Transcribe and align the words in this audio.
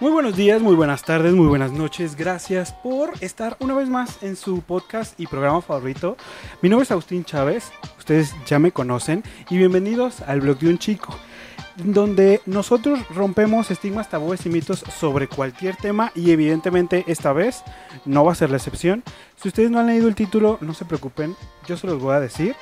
Muy 0.00 0.10
buenos 0.10 0.34
días, 0.34 0.60
muy 0.60 0.74
buenas 0.74 1.04
tardes, 1.04 1.34
muy 1.34 1.46
buenas 1.46 1.70
noches. 1.70 2.16
Gracias 2.16 2.72
por 2.72 3.12
estar 3.20 3.56
una 3.60 3.74
vez 3.74 3.88
más 3.88 4.24
en 4.24 4.34
su 4.34 4.60
podcast 4.60 5.18
y 5.20 5.28
programa 5.28 5.62
favorito. 5.62 6.16
Mi 6.62 6.68
nombre 6.68 6.82
es 6.82 6.90
Agustín 6.90 7.24
Chávez, 7.24 7.70
ustedes 7.96 8.34
ya 8.44 8.58
me 8.58 8.72
conocen 8.72 9.22
y 9.48 9.56
bienvenidos 9.56 10.20
al 10.22 10.40
blog 10.40 10.58
de 10.58 10.68
un 10.70 10.78
chico, 10.78 11.16
donde 11.76 12.40
nosotros 12.44 12.98
rompemos 13.10 13.70
estigmas, 13.70 14.10
tabúes 14.10 14.44
y 14.46 14.48
mitos 14.48 14.84
sobre 14.98 15.28
cualquier 15.28 15.76
tema 15.76 16.10
y 16.16 16.32
evidentemente 16.32 17.04
esta 17.06 17.32
vez 17.32 17.62
no 18.04 18.24
va 18.24 18.32
a 18.32 18.36
ser 18.36 18.50
la 18.50 18.56
excepción. 18.56 19.04
Si 19.36 19.46
ustedes 19.46 19.70
no 19.70 19.78
han 19.78 19.86
leído 19.86 20.08
el 20.08 20.16
título, 20.16 20.58
no 20.60 20.74
se 20.74 20.84
preocupen, 20.84 21.36
yo 21.68 21.76
se 21.76 21.86
los 21.86 22.00
voy 22.00 22.16
a 22.16 22.20
decir. 22.20 22.56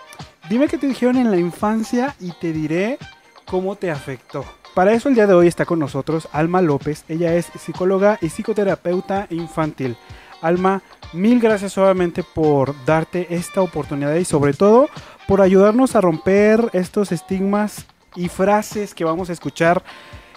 Dime 0.51 0.69
qué 0.69 0.77
te 0.77 0.87
dijeron 0.87 1.17
en 1.17 1.31
la 1.31 1.39
infancia 1.39 2.15
y 2.21 2.33
te 2.33 2.53
diré 2.53 2.99
cómo 3.47 3.75
te 3.77 3.91
afectó. 3.91 4.45
Para 4.75 4.95
eso 4.95 5.11
el 5.11 5.15
día 5.15 5.27
de 5.27 5.35
hoy 5.35 5.49
está 5.49 5.67
con 5.67 5.79
nosotros 5.79 6.29
Alma 6.33 6.63
López. 6.63 7.05
Ella 7.09 7.35
es 7.35 7.51
psicóloga 7.59 8.19
y 8.23 8.31
psicoterapeuta 8.31 9.27
infantil. 9.29 9.99
Alma, 10.41 10.83
mil 11.13 11.41
gracias 11.41 11.75
solamente 11.75 12.23
por 12.23 12.75
darte 12.87 13.35
esta 13.35 13.61
oportunidad 13.61 14.15
y 14.15 14.25
sobre 14.25 14.55
todo 14.55 14.89
por 15.29 15.43
ayudarnos 15.43 15.95
a 15.95 16.01
romper 16.01 16.71
estos 16.73 17.13
estigmas 17.13 17.85
y 18.17 18.29
frases 18.29 18.95
que 18.95 19.05
vamos 19.05 19.29
a 19.29 19.35
escuchar 19.35 19.83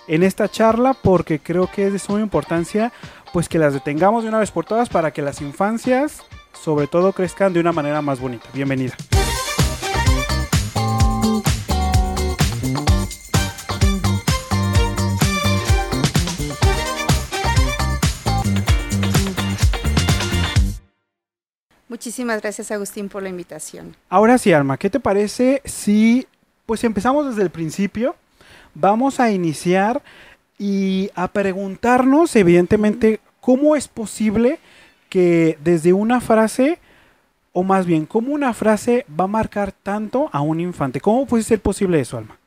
en 0.08 0.21
esta 0.21 0.49
charla 0.49 0.94
porque 0.94 1.39
creo 1.39 1.72
que 1.72 1.88
es 1.88 1.94
de 1.94 1.99
suma 1.99 2.20
importancia 2.20 2.91
pues 3.31 3.47
que 3.47 3.58
las 3.58 3.73
detengamos 3.73 4.23
de 4.23 4.30
una 4.30 4.39
vez 4.39 4.52
por 4.52 4.66
todas 4.66 4.89
para 4.89 5.11
que 5.11 5.22
las 5.22 5.41
infancias 5.41 6.23
sobre 6.52 6.88
todo 6.88 7.13
crezcan 7.13 7.53
de 7.53 7.61
una 7.61 7.72
manera 7.72 8.02
más 8.02 8.20
bonita. 8.20 8.47
Bienvenida. 8.53 8.95
Muchísimas 21.95 22.41
gracias 22.41 22.71
Agustín 22.71 23.07
por 23.07 23.23
la 23.23 23.29
invitación. 23.29 23.95
Ahora 24.09 24.38
sí, 24.38 24.51
Alma, 24.51 24.75
¿qué 24.75 24.89
te 24.89 24.99
parece 24.99 25.61
si 25.63 26.27
pues 26.65 26.83
empezamos 26.83 27.25
desde 27.25 27.41
el 27.41 27.51
principio? 27.51 28.17
Vamos 28.73 29.21
a 29.21 29.31
iniciar 29.31 30.03
y 30.59 31.09
a 31.16 31.29
preguntarnos, 31.29 32.35
evidentemente, 32.35 33.21
cómo 33.39 33.77
es 33.77 33.88
posible 33.88 34.59
que 35.07 35.57
desde 35.63 35.93
una 35.93 36.19
frase, 36.19 36.79
o 37.53 37.63
más 37.63 37.85
bien, 37.85 38.05
cómo 38.05 38.33
una 38.33 38.53
frase 38.53 39.05
va 39.17 39.23
a 39.23 39.27
marcar 39.27 39.71
tanto 39.71 40.29
a 40.33 40.41
un 40.41 40.59
infante. 40.59 40.99
¿Cómo 40.99 41.25
puede 41.25 41.43
ser 41.43 41.61
posible 41.61 42.01
eso, 42.01 42.17
Alma? 42.17 42.38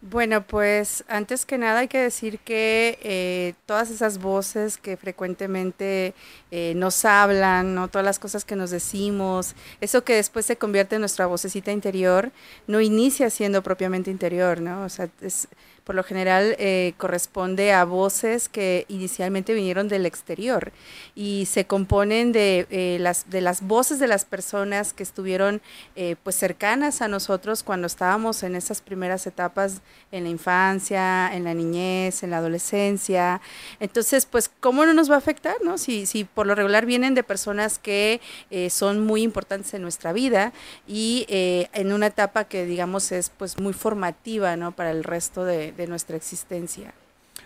Bueno, 0.00 0.46
pues 0.46 1.04
antes 1.08 1.44
que 1.44 1.58
nada 1.58 1.80
hay 1.80 1.88
que 1.88 1.98
decir 1.98 2.38
que 2.38 3.00
eh, 3.02 3.54
todas 3.66 3.90
esas 3.90 4.18
voces 4.18 4.78
que 4.78 4.96
frecuentemente 4.96 6.14
eh, 6.52 6.72
nos 6.76 7.04
hablan, 7.04 7.74
¿no? 7.74 7.88
todas 7.88 8.04
las 8.04 8.20
cosas 8.20 8.44
que 8.44 8.54
nos 8.54 8.70
decimos, 8.70 9.56
eso 9.80 10.04
que 10.04 10.14
después 10.14 10.46
se 10.46 10.56
convierte 10.56 10.94
en 10.94 11.00
nuestra 11.00 11.26
vocecita 11.26 11.72
interior, 11.72 12.30
no 12.68 12.80
inicia 12.80 13.28
siendo 13.28 13.64
propiamente 13.64 14.08
interior, 14.12 14.60
¿no? 14.60 14.84
O 14.84 14.88
sea, 14.88 15.08
es, 15.20 15.48
por 15.88 15.94
lo 15.94 16.04
general 16.04 16.54
eh, 16.58 16.92
corresponde 16.98 17.72
a 17.72 17.82
voces 17.84 18.50
que 18.50 18.84
inicialmente 18.88 19.54
vinieron 19.54 19.88
del 19.88 20.04
exterior 20.04 20.70
y 21.14 21.46
se 21.46 21.64
componen 21.64 22.30
de, 22.30 22.66
eh, 22.68 22.98
las, 23.00 23.30
de 23.30 23.40
las 23.40 23.66
voces 23.66 23.98
de 23.98 24.06
las 24.06 24.26
personas 24.26 24.92
que 24.92 25.02
estuvieron 25.02 25.62
eh, 25.96 26.16
pues 26.22 26.36
cercanas 26.36 27.00
a 27.00 27.08
nosotros 27.08 27.62
cuando 27.62 27.86
estábamos 27.86 28.42
en 28.42 28.54
esas 28.54 28.82
primeras 28.82 29.26
etapas 29.26 29.80
en 30.12 30.24
la 30.24 30.28
infancia, 30.28 31.34
en 31.34 31.44
la 31.44 31.54
niñez, 31.54 32.22
en 32.22 32.32
la 32.32 32.36
adolescencia. 32.36 33.40
Entonces, 33.80 34.26
pues, 34.26 34.50
¿cómo 34.60 34.84
no 34.84 34.92
nos 34.92 35.10
va 35.10 35.14
a 35.14 35.18
afectar? 35.18 35.56
No? 35.64 35.78
Si, 35.78 36.04
si 36.04 36.24
por 36.24 36.46
lo 36.46 36.54
regular 36.54 36.84
vienen 36.84 37.14
de 37.14 37.22
personas 37.22 37.78
que 37.78 38.20
son 38.68 39.06
muy 39.06 39.22
importantes 39.22 39.72
en 39.72 39.80
nuestra 39.80 40.12
vida 40.12 40.52
y 40.86 41.24
en 41.30 41.92
una 41.94 42.08
etapa 42.08 42.44
que 42.44 42.66
digamos 42.66 43.10
es 43.10 43.30
pues 43.30 43.58
muy 43.58 43.72
formativa 43.72 44.56
¿no? 44.56 44.72
para 44.72 44.90
el 44.90 45.04
resto 45.04 45.46
de, 45.46 45.72
de 45.78 45.86
nuestra 45.86 46.16
existencia. 46.16 46.92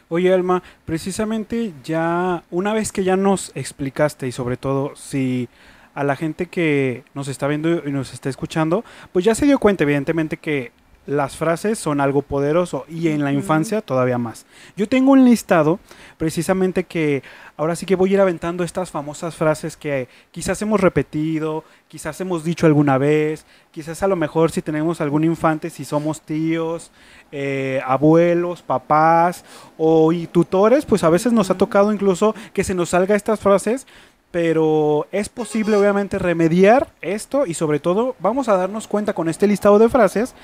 Oye, 0.09 0.32
Alma, 0.34 0.62
precisamente 0.84 1.72
ya, 1.84 2.43
una 2.50 2.72
vez 2.72 2.91
que 2.91 3.04
ya 3.04 3.16
nos 3.16 3.53
explicaste 3.54 4.26
y 4.26 4.32
sobre 4.32 4.56
todo 4.56 4.97
si 4.97 5.48
a 5.94 6.03
la 6.03 6.16
gente 6.16 6.47
que 6.47 7.04
nos 7.15 7.28
está 7.28 7.47
viendo 7.47 7.87
y 7.87 7.92
nos 7.92 8.12
está 8.12 8.28
escuchando, 8.28 8.84
pues 9.12 9.25
ya 9.25 9.34
se 9.34 9.47
dio 9.47 9.59
cuenta 9.59 9.84
evidentemente 9.84 10.38
que 10.38 10.72
las 11.06 11.36
frases 11.36 11.78
son 11.78 12.00
algo 12.00 12.22
poderoso 12.22 12.84
y 12.88 13.08
en 13.08 13.24
la 13.24 13.32
infancia 13.32 13.80
todavía 13.82 14.18
más. 14.18 14.46
Yo 14.76 14.88
tengo 14.88 15.12
un 15.12 15.24
listado 15.24 15.80
precisamente 16.16 16.84
que 16.84 17.22
ahora 17.56 17.74
sí 17.74 17.86
que 17.86 17.96
voy 17.96 18.10
a 18.10 18.14
ir 18.14 18.20
aventando 18.20 18.62
estas 18.62 18.90
famosas 18.90 19.34
frases 19.34 19.76
que 19.76 20.08
quizás 20.30 20.62
hemos 20.62 20.80
repetido, 20.80 21.64
quizás 21.88 22.20
hemos 22.20 22.44
dicho 22.44 22.66
alguna 22.66 22.98
vez, 22.98 23.44
quizás 23.72 24.02
a 24.02 24.08
lo 24.08 24.16
mejor 24.16 24.52
si 24.52 24.62
tenemos 24.62 25.00
algún 25.00 25.24
infante, 25.24 25.70
si 25.70 25.84
somos 25.84 26.20
tíos, 26.20 26.92
eh, 27.32 27.80
abuelos, 27.84 28.62
papás 28.62 29.44
o 29.76 30.12
tutores, 30.30 30.86
pues 30.86 31.02
a 31.02 31.10
veces 31.10 31.32
nos 31.32 31.50
ha 31.50 31.58
tocado 31.58 31.92
incluso 31.92 32.34
que 32.52 32.62
se 32.62 32.74
nos 32.74 32.91
salga 32.91 33.16
estas 33.16 33.41
frases 33.41 33.86
pero 34.32 35.06
es 35.12 35.28
posible 35.28 35.76
obviamente 35.76 36.18
remediar 36.18 36.88
esto 37.02 37.46
y 37.46 37.54
sobre 37.54 37.78
todo 37.78 38.16
vamos 38.18 38.48
a 38.48 38.56
darnos 38.56 38.88
cuenta 38.88 39.12
con 39.12 39.28
este 39.28 39.46
listado 39.46 39.78
de 39.78 39.91
frases 39.91 40.34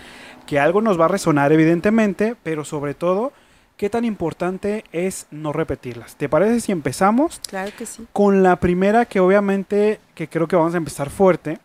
que 0.49 0.59
algo 0.59 0.81
nos 0.81 0.99
va 0.99 1.05
a 1.05 1.09
resonar 1.09 1.53
evidentemente, 1.53 2.35
pero 2.43 2.65
sobre 2.65 2.95
todo 2.95 3.35
qué 3.77 3.91
tan 3.91 4.07
importante 4.07 4.83
es 4.93 5.27
no 5.31 5.53
repetirlas. 5.53 6.17
¿Te 6.17 6.31
parece 6.31 6.61
si 6.61 6.73
empezamos? 6.73 7.39
Claro 7.47 7.71
que 7.77 7.85
sí. 7.85 8.07
Con 8.15 8.43
la 8.43 8.57
primera 8.57 9.05
que 9.05 9.21
obviamente 9.21 10.01
que 10.15 10.27
creo 10.27 10.49
que 10.49 10.57
vamos 10.57 10.73
a 10.73 10.79
empezar 10.79 11.11
fuerte, 11.11 11.59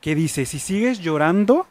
que 0.00 0.14
dice, 0.14 0.46
si 0.46 0.58
sigues 0.58 1.00
llorando, 1.00 1.66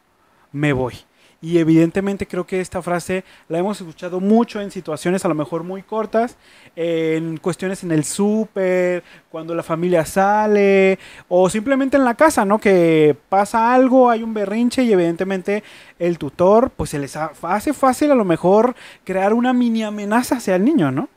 me 0.51 0.73
voy. 0.73 0.93
Y 1.41 1.57
evidentemente 1.57 2.27
creo 2.27 2.45
que 2.45 2.59
esta 2.59 2.81
frase 2.81 3.23
la 3.47 3.59
hemos 3.59 3.79
escuchado 3.79 4.19
mucho 4.19 4.59
en 4.59 4.71
situaciones 4.71 5.23
a 5.23 5.29
lo 5.29 5.35
mejor 5.35 5.63
muy 5.63 5.83
cortas, 5.83 6.35
en 6.75 7.37
cuestiones 7.37 7.81
en 7.83 7.91
el 7.91 8.03
súper, 8.03 9.03
cuando 9.29 9.55
la 9.55 9.63
familia 9.63 10.05
sale, 10.05 10.99
o 11.29 11.49
simplemente 11.49 11.95
en 11.95 12.03
la 12.03 12.15
casa, 12.15 12.43
¿no? 12.43 12.59
Que 12.59 13.15
pasa 13.29 13.73
algo, 13.73 14.09
hay 14.09 14.21
un 14.21 14.33
berrinche 14.33 14.83
y 14.83 14.91
evidentemente 14.91 15.63
el 15.97 16.17
tutor, 16.17 16.71
pues 16.71 16.89
se 16.89 16.99
les 16.99 17.15
hace 17.15 17.73
fácil 17.73 18.11
a 18.11 18.15
lo 18.15 18.25
mejor 18.25 18.75
crear 19.05 19.33
una 19.33 19.53
mini 19.53 19.83
amenaza 19.83 20.37
hacia 20.37 20.55
el 20.55 20.65
niño, 20.65 20.91
¿no? 20.91 21.07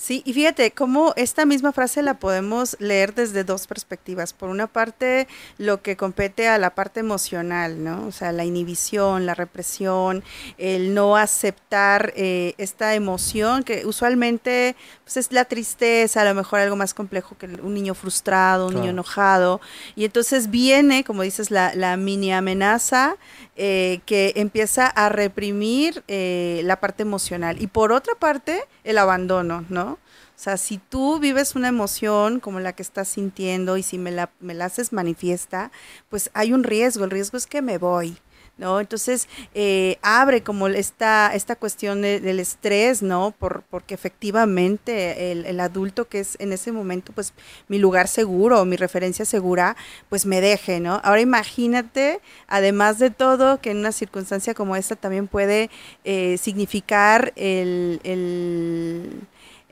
Sí, 0.00 0.22
y 0.24 0.32
fíjate 0.32 0.70
cómo 0.70 1.12
esta 1.16 1.44
misma 1.44 1.72
frase 1.72 2.02
la 2.02 2.14
podemos 2.14 2.74
leer 2.80 3.14
desde 3.14 3.44
dos 3.44 3.66
perspectivas. 3.66 4.32
Por 4.32 4.48
una 4.48 4.66
parte, 4.66 5.28
lo 5.58 5.82
que 5.82 5.98
compete 5.98 6.48
a 6.48 6.56
la 6.56 6.74
parte 6.74 7.00
emocional, 7.00 7.84
¿no? 7.84 8.06
O 8.06 8.10
sea, 8.10 8.32
la 8.32 8.46
inhibición, 8.46 9.26
la 9.26 9.34
represión, 9.34 10.24
el 10.56 10.94
no 10.94 11.18
aceptar 11.18 12.14
eh, 12.16 12.54
esta 12.56 12.94
emoción 12.94 13.62
que 13.62 13.84
usualmente 13.84 14.74
pues, 15.04 15.18
es 15.18 15.32
la 15.32 15.44
tristeza, 15.44 16.22
a 16.22 16.24
lo 16.24 16.34
mejor 16.34 16.60
algo 16.60 16.76
más 16.76 16.94
complejo 16.94 17.36
que 17.36 17.44
un 17.44 17.74
niño 17.74 17.94
frustrado, 17.94 18.68
un 18.68 18.76
niño 18.76 18.92
enojado. 18.92 19.60
Y 19.96 20.06
entonces 20.06 20.48
viene, 20.48 21.04
como 21.04 21.20
dices, 21.20 21.50
la, 21.50 21.74
la 21.74 21.98
mini 21.98 22.32
amenaza 22.32 23.18
eh, 23.62 24.00
que 24.06 24.32
empieza 24.36 24.86
a 24.86 25.10
reprimir 25.10 26.02
eh, 26.08 26.62
la 26.64 26.80
parte 26.80 27.02
emocional. 27.02 27.60
Y 27.60 27.66
por 27.66 27.92
otra 27.92 28.14
parte, 28.14 28.64
el 28.84 28.96
abandono, 28.96 29.66
¿no? 29.68 29.92
O 29.92 29.98
sea, 30.42 30.56
si 30.56 30.78
tú 30.78 31.18
vives 31.18 31.54
una 31.54 31.68
emoción 31.68 32.40
como 32.40 32.58
la 32.60 32.72
que 32.72 32.82
estás 32.82 33.08
sintiendo 33.08 33.76
y 33.76 33.82
si 33.82 33.98
me 33.98 34.12
la, 34.12 34.30
me 34.40 34.54
la 34.54 34.64
haces 34.64 34.94
manifiesta, 34.94 35.70
pues 36.08 36.30
hay 36.32 36.54
un 36.54 36.64
riesgo. 36.64 37.04
El 37.04 37.10
riesgo 37.10 37.36
es 37.36 37.46
que 37.46 37.60
me 37.60 37.76
voy, 37.76 38.16
¿no? 38.60 38.78
Entonces, 38.78 39.26
eh, 39.54 39.98
abre 40.02 40.42
como 40.42 40.68
esta, 40.68 41.34
esta 41.34 41.56
cuestión 41.56 42.02
del 42.02 42.38
estrés, 42.38 43.02
¿no? 43.02 43.34
Por, 43.36 43.62
porque 43.70 43.94
efectivamente 43.94 45.32
el, 45.32 45.46
el, 45.46 45.58
adulto 45.60 46.08
que 46.08 46.20
es 46.20 46.36
en 46.38 46.52
ese 46.52 46.70
momento, 46.70 47.12
pues, 47.12 47.32
mi 47.68 47.78
lugar 47.78 48.06
seguro, 48.06 48.64
mi 48.64 48.76
referencia 48.76 49.24
segura, 49.24 49.76
pues 50.08 50.26
me 50.26 50.40
deje, 50.40 50.78
¿no? 50.78 51.00
Ahora 51.02 51.22
imagínate, 51.22 52.20
además 52.46 52.98
de 52.98 53.10
todo, 53.10 53.60
que 53.60 53.70
en 53.70 53.78
una 53.78 53.92
circunstancia 53.92 54.54
como 54.54 54.76
esta 54.76 54.94
también 54.94 55.26
puede 55.26 55.70
eh, 56.04 56.36
significar 56.38 57.32
el, 57.36 58.00
el, 58.04 59.22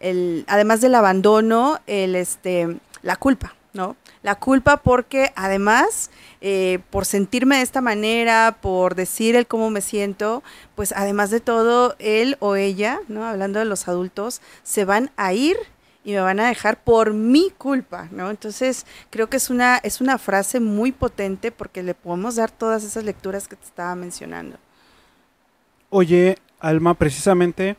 el, 0.00 0.44
además 0.48 0.80
del 0.80 0.94
abandono, 0.94 1.78
el, 1.86 2.16
este, 2.16 2.78
la 3.02 3.16
culpa, 3.16 3.54
¿no? 3.72 3.96
La 4.22 4.34
culpa 4.36 4.78
porque 4.78 5.32
además, 5.36 6.10
eh, 6.40 6.80
por 6.90 7.04
sentirme 7.04 7.56
de 7.56 7.62
esta 7.62 7.80
manera, 7.80 8.58
por 8.60 8.94
decir 8.94 9.36
el 9.36 9.46
cómo 9.46 9.70
me 9.70 9.80
siento, 9.80 10.42
pues 10.74 10.92
además 10.92 11.30
de 11.30 11.40
todo, 11.40 11.94
él 11.98 12.36
o 12.40 12.56
ella, 12.56 13.00
¿no? 13.08 13.24
Hablando 13.24 13.58
de 13.58 13.64
los 13.64 13.88
adultos, 13.88 14.40
se 14.62 14.84
van 14.84 15.10
a 15.16 15.32
ir 15.32 15.56
y 16.04 16.12
me 16.12 16.20
van 16.20 16.40
a 16.40 16.48
dejar 16.48 16.82
por 16.82 17.12
mi 17.12 17.50
culpa, 17.50 18.08
¿no? 18.10 18.30
Entonces, 18.30 18.86
creo 19.10 19.28
que 19.28 19.36
es 19.36 19.50
una, 19.50 19.76
es 19.78 20.00
una 20.00 20.18
frase 20.18 20.60
muy 20.60 20.92
potente 20.92 21.52
porque 21.52 21.82
le 21.82 21.94
podemos 21.94 22.36
dar 22.36 22.50
todas 22.50 22.84
esas 22.84 23.04
lecturas 23.04 23.48
que 23.48 23.56
te 23.56 23.64
estaba 23.64 23.94
mencionando. 23.94 24.56
Oye, 25.90 26.38
Alma, 26.60 26.94
precisamente 26.94 27.76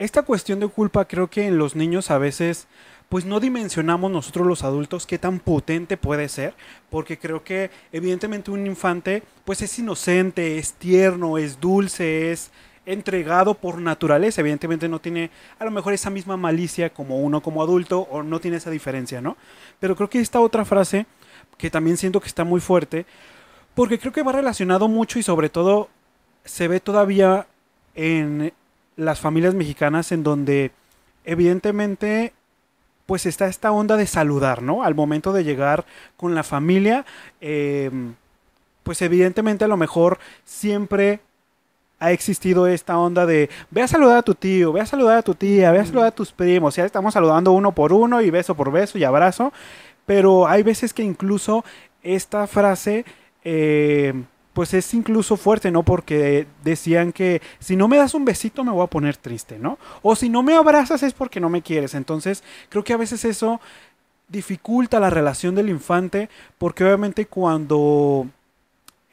esta 0.00 0.22
cuestión 0.22 0.60
de 0.60 0.68
culpa 0.68 1.04
creo 1.04 1.28
que 1.28 1.46
en 1.46 1.58
los 1.58 1.76
niños 1.76 2.10
a 2.10 2.16
veces 2.16 2.66
pues 3.10 3.24
no 3.24 3.40
dimensionamos 3.40 4.08
nosotros 4.08 4.46
los 4.46 4.62
adultos 4.62 5.04
qué 5.04 5.18
tan 5.18 5.40
potente 5.40 5.96
puede 5.96 6.28
ser, 6.28 6.54
porque 6.90 7.18
creo 7.18 7.42
que 7.42 7.70
evidentemente 7.90 8.52
un 8.52 8.64
infante 8.66 9.24
pues 9.44 9.62
es 9.62 9.78
inocente, 9.80 10.58
es 10.58 10.74
tierno, 10.74 11.36
es 11.36 11.60
dulce, 11.60 12.30
es 12.30 12.52
entregado 12.86 13.54
por 13.54 13.80
naturaleza, 13.80 14.40
evidentemente 14.40 14.88
no 14.88 15.00
tiene 15.00 15.32
a 15.58 15.64
lo 15.64 15.72
mejor 15.72 15.92
esa 15.92 16.08
misma 16.08 16.36
malicia 16.36 16.90
como 16.90 17.18
uno 17.18 17.42
como 17.42 17.64
adulto 17.64 18.06
o 18.12 18.22
no 18.22 18.38
tiene 18.38 18.58
esa 18.58 18.70
diferencia, 18.70 19.20
¿no? 19.20 19.36
Pero 19.80 19.96
creo 19.96 20.08
que 20.08 20.20
esta 20.20 20.38
otra 20.38 20.64
frase 20.64 21.04
que 21.58 21.68
también 21.68 21.96
siento 21.96 22.20
que 22.20 22.28
está 22.28 22.44
muy 22.44 22.60
fuerte, 22.60 23.06
porque 23.74 23.98
creo 23.98 24.12
que 24.12 24.22
va 24.22 24.30
relacionado 24.30 24.86
mucho 24.86 25.18
y 25.18 25.24
sobre 25.24 25.48
todo 25.48 25.88
se 26.44 26.68
ve 26.68 26.78
todavía 26.78 27.48
en 27.96 28.52
las 28.94 29.18
familias 29.18 29.54
mexicanas 29.54 30.12
en 30.12 30.22
donde 30.22 30.70
evidentemente 31.24 32.34
pues 33.10 33.26
está 33.26 33.48
esta 33.48 33.72
onda 33.72 33.96
de 33.96 34.06
saludar, 34.06 34.62
¿no? 34.62 34.84
Al 34.84 34.94
momento 34.94 35.32
de 35.32 35.42
llegar 35.42 35.84
con 36.16 36.36
la 36.36 36.44
familia, 36.44 37.04
em, 37.40 38.14
pues 38.84 39.02
evidentemente 39.02 39.64
a 39.64 39.66
lo 39.66 39.76
mejor 39.76 40.20
siempre 40.44 41.18
ha 41.98 42.12
existido 42.12 42.68
esta 42.68 42.96
onda 42.98 43.26
de 43.26 43.50
ve 43.72 43.82
a 43.82 43.88
saludar 43.88 44.18
a 44.18 44.22
tu 44.22 44.36
tío, 44.36 44.72
ve 44.72 44.82
a 44.82 44.86
saludar 44.86 45.18
a 45.18 45.22
tu 45.22 45.34
tía, 45.34 45.72
ve 45.72 45.80
a 45.80 45.86
saludar 45.86 46.06
a 46.06 46.10
tus 46.12 46.30
primos, 46.30 46.76
ya 46.76 46.84
estamos 46.84 47.12
saludando 47.14 47.50
uno 47.50 47.72
por 47.72 47.92
uno 47.92 48.22
y 48.22 48.30
beso 48.30 48.54
por 48.54 48.70
beso 48.70 48.96
y 48.96 49.02
abrazo, 49.02 49.52
pero 50.06 50.46
hay 50.46 50.62
veces 50.62 50.94
que 50.94 51.02
incluso 51.02 51.64
esta 52.04 52.46
frase 52.46 53.04
eh, 53.42 54.14
pues 54.52 54.74
es 54.74 54.92
incluso 54.94 55.36
fuerte, 55.36 55.70
¿no? 55.70 55.82
Porque 55.82 56.46
decían 56.64 57.12
que 57.12 57.40
si 57.58 57.76
no 57.76 57.88
me 57.88 57.96
das 57.96 58.14
un 58.14 58.24
besito 58.24 58.64
me 58.64 58.72
voy 58.72 58.84
a 58.84 58.88
poner 58.88 59.16
triste, 59.16 59.58
¿no? 59.58 59.78
O 60.02 60.16
si 60.16 60.28
no 60.28 60.42
me 60.42 60.54
abrazas 60.54 61.02
es 61.02 61.12
porque 61.12 61.40
no 61.40 61.48
me 61.48 61.62
quieres. 61.62 61.94
Entonces, 61.94 62.42
creo 62.68 62.84
que 62.84 62.92
a 62.92 62.98
veces 62.98 63.24
eso 63.24 63.60
dificulta 64.28 65.00
la 65.00 65.10
relación 65.10 65.54
del 65.54 65.68
infante, 65.68 66.28
porque 66.58 66.84
obviamente 66.84 67.26
cuando... 67.26 68.26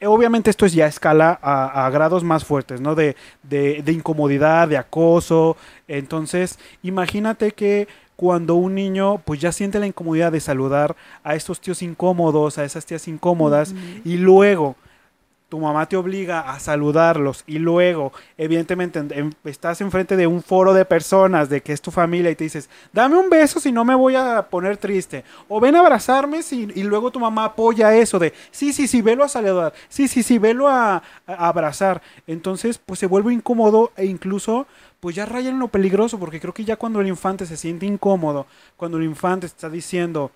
Obviamente 0.00 0.48
esto 0.50 0.64
es 0.64 0.72
ya 0.74 0.86
escala 0.86 1.40
a, 1.42 1.90
grados 1.90 2.22
más 2.22 2.44
fuertes, 2.44 2.80
¿no? 2.80 2.94
De, 2.94 3.16
de, 3.42 3.82
de 3.82 3.92
incomodidad, 3.92 4.68
de 4.68 4.76
acoso. 4.76 5.56
Entonces, 5.88 6.56
imagínate 6.84 7.50
que 7.50 7.88
cuando 8.14 8.54
un 8.54 8.76
niño 8.76 9.20
pues 9.24 9.40
ya 9.40 9.50
siente 9.50 9.80
la 9.80 9.88
incomodidad 9.88 10.30
de 10.30 10.38
saludar 10.38 10.94
a 11.24 11.34
estos 11.34 11.60
tíos 11.60 11.82
incómodos, 11.82 12.58
a 12.58 12.64
esas 12.64 12.86
tías 12.86 13.08
incómodas, 13.08 13.74
y 14.04 14.18
luego 14.18 14.76
tu 15.48 15.58
mamá 15.58 15.86
te 15.86 15.96
obliga 15.96 16.40
a 16.40 16.60
saludarlos 16.60 17.42
y 17.46 17.58
luego, 17.58 18.12
evidentemente, 18.36 19.02
estás 19.44 19.80
enfrente 19.80 20.14
de 20.16 20.26
un 20.26 20.42
foro 20.42 20.74
de 20.74 20.84
personas, 20.84 21.48
de 21.48 21.62
que 21.62 21.72
es 21.72 21.80
tu 21.80 21.90
familia 21.90 22.30
y 22.30 22.36
te 22.36 22.44
dices, 22.44 22.68
dame 22.92 23.16
un 23.16 23.30
beso 23.30 23.58
si 23.58 23.72
no 23.72 23.84
me 23.84 23.94
voy 23.94 24.14
a 24.14 24.42
poner 24.50 24.76
triste. 24.76 25.24
O 25.48 25.58
ven 25.58 25.74
a 25.76 25.80
abrazarme 25.80 26.42
si, 26.42 26.68
y 26.74 26.82
luego 26.82 27.10
tu 27.10 27.18
mamá 27.18 27.46
apoya 27.46 27.94
eso 27.94 28.18
de, 28.18 28.34
sí, 28.50 28.74
sí, 28.74 28.86
sí, 28.86 29.00
velo 29.00 29.24
a 29.24 29.28
saludar, 29.28 29.72
sí, 29.88 30.06
sí, 30.06 30.22
sí, 30.22 30.38
velo 30.38 30.68
a, 30.68 31.02
abrazar. 31.26 32.02
Entonces, 32.26 32.78
pues 32.78 33.00
se 33.00 33.06
vuelve 33.06 33.32
incómodo 33.32 33.90
e 33.96 34.04
incluso, 34.04 34.66
pues 35.00 35.16
ya 35.16 35.24
raya 35.24 35.48
en 35.48 35.58
lo 35.58 35.68
peligroso, 35.68 36.18
porque 36.18 36.40
creo 36.40 36.52
que 36.52 36.64
ya 36.64 36.76
cuando 36.76 37.00
el 37.00 37.08
infante 37.08 37.46
se 37.46 37.56
siente 37.56 37.86
incómodo, 37.86 38.46
cuando 38.76 38.98
el 38.98 39.04
infante 39.04 39.46
está 39.46 39.70
diciendo, 39.70 40.30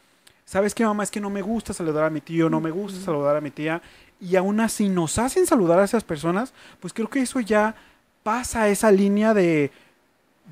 ¿sabes 0.46 0.74
qué, 0.74 0.86
mamá? 0.86 1.02
Es 1.02 1.10
que 1.10 1.20
no 1.20 1.28
me 1.28 1.42
gusta 1.42 1.74
saludar 1.74 2.04
a 2.04 2.10
mi 2.10 2.22
tío, 2.22 2.48
no 2.48 2.62
me 2.62 2.70
gusta 2.70 2.98
saludar 2.98 3.36
a 3.36 3.40
mi 3.42 3.50
tía 3.50 3.82
y 4.22 4.36
aún 4.36 4.60
así 4.60 4.88
nos 4.88 5.18
hacen 5.18 5.46
saludar 5.46 5.80
a 5.80 5.84
esas 5.84 6.04
personas, 6.04 6.54
pues 6.78 6.92
creo 6.92 7.10
que 7.10 7.20
eso 7.20 7.40
ya 7.40 7.74
pasa 8.22 8.68
esa 8.68 8.92
línea 8.92 9.34
de, 9.34 9.72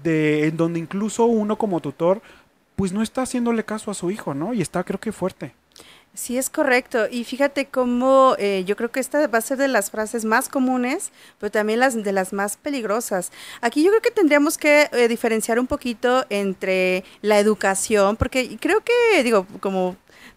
de 0.02 0.48
en 0.48 0.56
donde 0.56 0.80
incluso 0.80 1.24
uno 1.26 1.56
como 1.56 1.80
tutor, 1.80 2.20
pues 2.74 2.92
no 2.92 3.00
está 3.00 3.22
haciéndole 3.22 3.64
caso 3.64 3.92
a 3.92 3.94
su 3.94 4.10
hijo, 4.10 4.34
¿no? 4.34 4.54
Y 4.54 4.60
está 4.60 4.82
creo 4.82 4.98
que 4.98 5.12
fuerte. 5.12 5.54
Sí, 6.12 6.36
es 6.36 6.50
correcto. 6.50 7.06
Y 7.10 7.24
fíjate 7.24 7.66
cómo 7.66 8.34
eh, 8.38 8.64
yo 8.66 8.76
creo 8.76 8.90
que 8.90 9.00
esta 9.00 9.26
va 9.28 9.38
a 9.38 9.40
ser 9.40 9.58
de 9.58 9.68
las 9.68 9.90
frases 9.90 10.24
más 10.24 10.48
comunes, 10.48 11.12
pero 11.38 11.52
también 11.52 11.78
las 11.78 12.02
de 12.02 12.12
las 12.12 12.32
más 12.32 12.56
peligrosas. 12.56 13.30
Aquí 13.60 13.84
yo 13.84 13.90
creo 13.90 14.02
que 14.02 14.10
tendríamos 14.10 14.58
que 14.58 14.88
eh, 14.92 15.08
diferenciar 15.08 15.60
un 15.60 15.68
poquito 15.68 16.26
entre 16.28 17.04
la 17.22 17.38
educación, 17.38 18.16
porque 18.16 18.58
creo 18.60 18.82
que, 18.82 19.22
digo, 19.22 19.46
como 19.60 19.96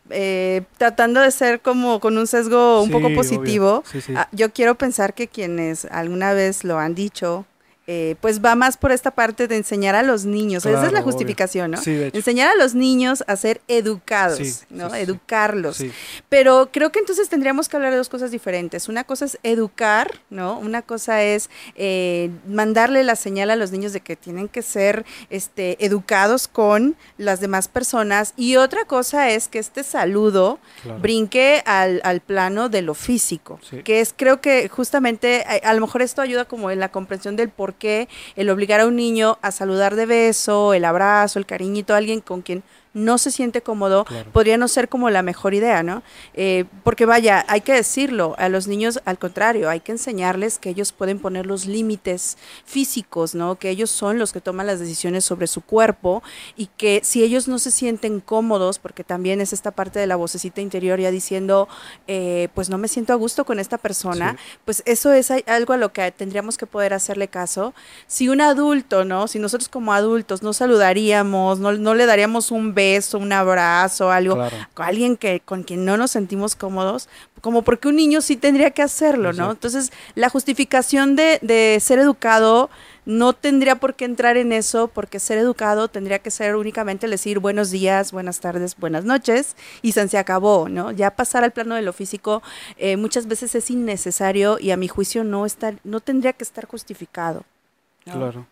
eh, 0.10 0.62
tratando 0.78 1.22
de 1.22 1.32
ser 1.32 1.60
como 1.62 2.00
con 2.00 2.18
un 2.18 2.28
sesgo 2.28 2.82
un 2.82 2.92
poco 2.92 3.14
positivo, 3.14 3.84
ah, 4.16 4.28
yo 4.32 4.54
quiero 4.54 4.76
pensar 4.76 5.14
que 5.14 5.28
quienes 5.28 5.86
alguna 5.86 6.34
vez 6.34 6.64
lo 6.64 6.78
han 6.78 6.94
dicho 6.94 7.46
eh, 7.86 8.16
pues 8.22 8.44
va 8.44 8.56
más 8.56 8.78
por 8.78 8.94
esta 8.94 9.12
parte 9.12 9.50
de 9.50 9.58
enseñar 9.58 9.94
a 9.94 10.04
los 10.04 10.24
niños. 10.24 10.66
Esa 10.66 10.86
es 10.86 10.94
la 10.94 11.02
justificación, 11.02 11.72
¿no? 11.72 11.80
enseñar 11.86 12.50
a 12.50 12.56
los 12.56 12.76
niños 12.76 13.26
a 13.28 13.36
ser 13.36 13.60
educados, 13.68 14.64
¿no? 14.70 14.96
Educarlos. 14.96 15.84
Pero 16.30 16.70
creo 16.72 16.94
que 16.94 17.00
entonces 17.00 17.28
tendríamos 17.28 17.68
que 17.68 17.76
hablar 17.76 17.92
de 17.92 17.98
dos 17.98 18.08
cosas 18.08 18.32
diferentes. 18.32 18.88
Una 18.88 19.04
cosa 19.04 19.26
es 19.26 19.38
educar, 19.44 20.22
¿no? 20.30 20.58
Una 20.60 20.82
cosa 20.82 21.24
es 21.24 21.50
eh, 21.76 22.30
mandarle 22.48 23.04
la 23.04 23.18
señal 23.18 23.50
a 23.50 23.58
los 23.58 23.72
niños 23.72 23.92
de 23.92 24.00
que 24.00 24.16
tienen 24.16 24.48
que 24.48 24.62
ser 24.62 25.06
este, 25.30 25.84
educados 25.84 26.48
con 26.48 26.96
las 27.18 27.42
demás 27.42 27.68
personas. 27.68 28.34
Y 28.38 28.56
otra 28.56 28.86
cosa 28.86 29.30
es 29.30 29.50
que 29.50 29.60
este 29.60 29.84
saludo 29.84 30.60
brinque 31.02 31.62
al, 31.66 32.00
al, 32.06 32.22
plano 32.22 32.70
de 32.70 32.82
lo 32.82 32.94
físico, 32.94 33.60
que 33.84 34.00
es 34.00 34.14
creo 34.16 34.40
que 34.40 34.70
justamente 34.70 35.44
a, 35.46 35.70
a 35.70 35.74
lo 35.74 35.82
mejor 35.82 36.02
esto 36.02 36.22
ayuda 36.22 36.46
como 36.46 36.72
en 36.72 36.80
la 36.80 36.90
comprensión 36.90 37.36
del 37.36 37.50
por 37.50 37.73
que 37.74 38.08
el 38.36 38.50
obligar 38.50 38.80
a 38.80 38.88
un 38.88 38.96
niño 38.96 39.38
a 39.42 39.52
saludar 39.52 39.96
de 39.96 40.06
beso, 40.06 40.74
el 40.74 40.86
abrazo, 40.86 41.40
el 41.40 41.46
cariñito 41.46 41.94
a 41.94 41.98
alguien 41.98 42.22
con 42.22 42.42
quien 42.42 42.64
no 42.94 43.18
se 43.18 43.32
siente 43.32 43.62
cómodo, 43.62 44.06
podría 44.32 44.58
no 44.58 44.68
ser 44.68 44.88
como 44.88 45.10
la 45.10 45.24
mejor 45.24 45.54
idea, 45.54 45.82
¿no? 45.82 46.04
Eh, 46.34 46.66
porque 46.84 47.06
vaya, 47.06 47.44
hay 47.48 47.62
que 47.62 47.74
decirlo, 47.74 48.36
a 48.38 48.50
los 48.50 48.68
niños 48.68 49.02
al 49.06 49.18
contrario, 49.18 49.70
hay 49.70 49.80
que 49.80 49.92
enseñarles 49.92 50.60
que 50.60 50.70
ellos 50.70 50.92
pueden 50.92 51.20
poner 51.20 51.46
los 51.46 51.66
límites 51.66 52.38
físicos, 52.66 53.34
¿no? 53.34 53.56
Que 53.56 53.70
ellos 53.70 53.90
son 53.90 54.20
los 54.20 54.32
que 54.32 54.42
toman 54.42 54.68
las 54.68 54.80
decisiones 54.80 55.26
sobre 55.26 55.48
su 55.48 55.62
cuerpo 55.62 56.22
y 56.56 56.68
que 56.78 57.02
si 57.04 57.24
ellos 57.24 57.48
no 57.48 57.58
se 57.58 57.72
sienten 57.72 58.20
cómodos, 58.20 58.78
porque 58.78 59.04
también 59.04 59.42
es 59.42 59.54
esta 59.54 59.72
parte 59.72 60.00
de 60.00 60.08
la 60.08 60.16
vocecita 60.16 60.62
interior 60.62 61.00
ya 61.00 61.10
diciendo, 61.10 61.68
eh, 62.08 62.50
pues 62.54 62.70
no 62.70 62.78
me 62.78 62.88
siento 62.88 63.14
a 63.14 63.16
gusto 63.16 63.46
con 63.46 63.60
esta 63.60 63.78
persona, 63.78 64.38
pues 64.66 64.84
eso 64.86 65.12
es 65.12 65.32
algo 65.48 65.74
a 65.74 65.78
lo 65.78 65.92
que 65.94 66.12
tendríamos 66.12 66.58
que 66.58 66.68
poder 66.68 66.94
hacerle 66.94 67.28
caso. 67.28 67.74
Si 68.06 68.30
un 68.30 68.42
adulto, 68.42 69.04
¿no? 69.04 69.28
Si 69.28 69.40
nosotros 69.40 69.68
como 69.70 69.94
adultos 69.94 70.44
no 70.44 70.54
saludaríamos, 70.54 71.60
no, 71.60 71.72
no 71.72 71.96
le 71.96 72.06
daríamos 72.06 72.52
un 72.52 72.74
beso, 72.74 72.83
beso, 72.84 73.18
un 73.18 73.32
abrazo, 73.32 74.12
algo, 74.12 74.36
con 74.74 74.86
alguien 74.86 75.18
que, 75.18 75.40
con 75.40 75.64
quien 75.64 75.86
no 75.86 75.98
nos 75.98 76.12
sentimos 76.12 76.56
cómodos, 76.56 77.08
como 77.42 77.62
porque 77.62 77.88
un 77.88 77.96
niño 77.96 78.22
sí 78.22 78.36
tendría 78.36 78.72
que 78.72 78.82
hacerlo, 78.82 79.34
¿no? 79.34 79.52
Entonces, 79.52 79.92
la 80.16 80.30
justificación 80.30 81.16
de, 81.16 81.40
de 81.42 81.78
ser 81.82 82.00
educado 82.00 82.70
no 83.06 83.34
tendría 83.34 83.76
por 83.76 83.96
qué 83.96 84.06
entrar 84.06 84.38
en 84.38 84.52
eso, 84.52 84.88
porque 84.88 85.20
ser 85.20 85.38
educado 85.38 85.88
tendría 85.88 86.20
que 86.20 86.32
ser 86.32 86.56
únicamente 86.56 87.08
decir 87.08 87.40
buenos 87.40 87.70
días, 87.70 88.12
buenas 88.12 88.40
tardes, 88.40 88.76
buenas 88.78 89.04
noches, 89.04 89.56
y 89.82 89.92
se 89.92 90.18
acabó, 90.18 90.70
¿no? 90.70 90.92
Ya 90.92 91.12
pasar 91.12 91.44
al 91.44 91.52
plano 91.52 91.76
de 91.76 91.82
lo 91.82 91.94
físico 91.94 92.42
eh, 92.78 92.98
muchas 92.98 93.28
veces 93.28 93.56
es 93.56 93.70
innecesario 93.70 94.58
y 94.60 94.72
a 94.72 94.78
mi 94.78 94.88
juicio 94.88 95.24
no, 95.24 95.46
está, 95.46 95.74
no 95.84 96.00
tendría 96.00 96.34
que 96.34 96.44
estar 96.44 96.66
justificado. 96.66 97.44
Claro. 98.06 98.46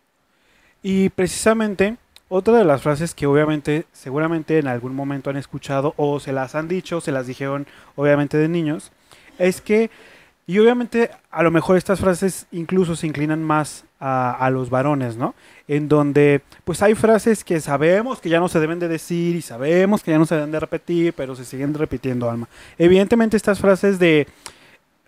Y 0.84 1.10
precisamente 1.10 1.98
otra 2.34 2.58
de 2.58 2.64
las 2.64 2.82
frases 2.82 3.14
que 3.14 3.28
obviamente, 3.28 3.86
seguramente 3.92 4.58
en 4.58 4.68
algún 4.68 4.96
momento 4.96 5.30
han 5.30 5.36
escuchado 5.36 5.94
o 5.98 6.18
se 6.22 6.32
las 6.32 6.56
han 6.56 6.70
dicho, 6.70 7.02
se 7.02 7.12
las 7.12 7.28
dijeron 7.28 7.68
obviamente 7.98 8.38
de 8.38 8.48
niños, 8.48 8.94
es 9.38 9.60
que, 9.60 9.92
y 10.48 10.58
obviamente 10.58 11.12
a 11.30 11.44
lo 11.44 11.52
mejor 11.52 11.76
estas 11.76 12.00
frases 12.00 12.48
incluso 12.54 12.96
se 12.96 13.06
inclinan 13.06 13.44
más 13.44 13.84
a, 14.00 14.50
los 14.50 14.70
varones, 14.70 15.18
¿no? 15.18 15.36
En 15.68 15.90
donde 15.90 16.42
pues 16.64 16.82
hay 16.82 16.96
frases 16.96 17.44
que 17.44 17.60
sabemos 17.60 18.22
que 18.22 18.30
ya 18.30 18.40
no 18.40 18.48
se 18.48 18.62
deben 18.62 18.80
de 18.80 18.88
decir 18.88 19.36
y 19.36 19.42
sabemos 19.42 20.02
que 20.02 20.12
ya 20.12 20.18
no 20.18 20.26
se 20.26 20.36
deben 20.36 20.52
de 20.52 20.60
repetir, 20.62 21.14
pero 21.14 21.36
se 21.36 21.44
siguen 21.44 21.74
repitiendo, 21.74 22.32
Alma. 22.32 22.48
Evidentemente 22.78 23.36
estas 23.36 23.60
frases 23.60 24.00
de 24.00 24.26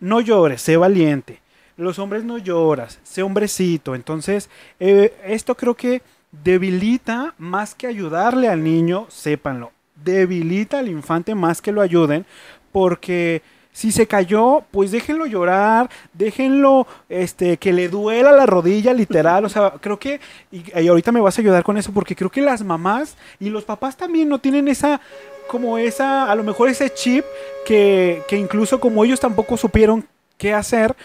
no 0.02 0.20
llores, 0.20 0.62
sé 0.62 0.76
valiente, 0.76 1.40
los 1.78 2.00
hombres 2.00 2.26
no 2.26 2.38
lloras, 2.38 3.00
sé 3.04 3.24
hombrecito, 3.24 3.96
entonces 3.96 4.50
eh, 4.82 5.16
esto 5.26 5.56
creo 5.56 5.74
que 5.74 6.02
debilita 6.44 7.36
más 7.38 7.76
que 7.76 7.88
ayudarle 7.88 8.50
al 8.50 8.64
niño, 8.64 9.06
sépanlo, 9.10 9.72
debilita 10.04 10.80
al 10.80 10.90
infante 10.90 11.36
más 11.36 11.62
que 11.62 11.72
lo 11.72 11.82
ayuden, 11.82 12.26
porque 12.72 13.42
si 13.72 13.92
se 13.92 14.08
cayó, 14.08 14.64
pues 14.72 14.92
déjenlo 14.92 15.26
llorar, 15.26 15.90
déjenlo 16.14 16.86
este, 17.10 17.58
que 17.58 17.74
le 17.74 17.90
duela 17.90 18.32
la 18.32 18.46
rodilla, 18.46 18.94
literal. 18.94 19.46
O 19.46 19.50
sea, 19.50 19.74
creo 19.82 19.98
que, 19.98 20.20
y, 20.52 20.88
ahorita 20.88 21.12
me 21.12 21.20
vas 21.20 21.38
a 21.38 21.42
ayudar 21.42 21.64
con 21.64 21.78
eso, 21.78 21.92
porque 21.92 22.16
creo 22.16 22.30
que 22.30 22.42
las 22.42 22.64
mamás 22.64 23.18
y 23.40 23.50
los 23.50 23.64
papás 23.64 23.98
también 23.98 24.30
no 24.30 24.40
tienen 24.40 24.68
esa, 24.68 25.02
como 25.48 25.78
esa, 25.80 26.32
a 26.32 26.36
lo 26.36 26.44
mejor 26.44 26.70
ese 26.70 26.92
chip 26.94 27.26
que, 27.66 28.22
que 28.28 28.38
incluso 28.38 28.80
como 28.80 29.04
ellos 29.04 29.20
tampoco 29.20 29.58
supieron 29.58 30.08
qué 30.38 30.54
hacer, 30.54 30.96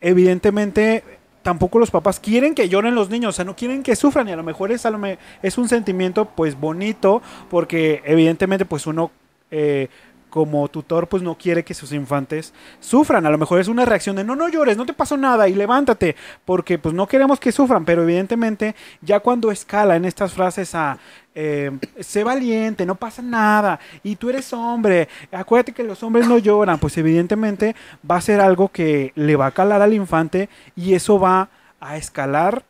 evidentemente 0.00 1.02
tampoco 1.42 1.78
los 1.78 1.90
papás 1.90 2.20
quieren 2.20 2.54
que 2.54 2.68
lloren 2.68 2.94
los 2.94 3.10
niños, 3.10 3.30
o 3.30 3.36
sea, 3.36 3.44
no 3.44 3.56
quieren 3.56 3.82
que 3.82 3.96
sufran 3.96 4.28
y 4.28 4.32
a 4.32 4.36
lo 4.36 4.42
mejor 4.42 4.72
es, 4.72 4.86
a 4.86 4.90
lo 4.90 4.98
es 5.42 5.58
un 5.58 5.68
sentimiento 5.68 6.24
pues 6.24 6.58
bonito 6.58 7.22
porque 7.50 8.02
evidentemente 8.04 8.64
pues 8.64 8.86
uno 8.86 9.10
eh, 9.50 9.88
como 10.32 10.66
tutor 10.68 11.08
pues 11.08 11.22
no 11.22 11.36
quiere 11.36 11.62
que 11.62 11.74
sus 11.74 11.92
infantes 11.92 12.54
sufran. 12.80 13.26
A 13.26 13.30
lo 13.30 13.36
mejor 13.36 13.60
es 13.60 13.68
una 13.68 13.84
reacción 13.84 14.16
de 14.16 14.24
no, 14.24 14.34
no 14.34 14.48
llores, 14.48 14.78
no 14.78 14.86
te 14.86 14.94
pasó 14.94 15.18
nada 15.18 15.46
y 15.46 15.54
levántate, 15.54 16.16
porque 16.46 16.78
pues 16.78 16.94
no 16.94 17.06
queremos 17.06 17.38
que 17.38 17.52
sufran, 17.52 17.84
pero 17.84 18.02
evidentemente 18.02 18.74
ya 19.02 19.20
cuando 19.20 19.50
escala 19.50 19.94
en 19.94 20.06
estas 20.06 20.32
frases 20.32 20.74
a 20.74 20.96
eh, 21.34 21.70
sé 22.00 22.24
valiente, 22.24 22.86
no 22.86 22.94
pasa 22.94 23.20
nada, 23.20 23.78
y 24.02 24.16
tú 24.16 24.30
eres 24.30 24.50
hombre, 24.54 25.06
acuérdate 25.30 25.72
que 25.72 25.84
los 25.84 26.02
hombres 26.02 26.26
no 26.26 26.38
lloran, 26.38 26.78
pues 26.78 26.96
evidentemente 26.96 27.76
va 28.10 28.16
a 28.16 28.22
ser 28.22 28.40
algo 28.40 28.68
que 28.68 29.12
le 29.14 29.36
va 29.36 29.46
a 29.48 29.50
calar 29.50 29.82
al 29.82 29.92
infante 29.92 30.48
y 30.74 30.94
eso 30.94 31.20
va 31.20 31.50
a 31.78 31.98
escalar 31.98 32.64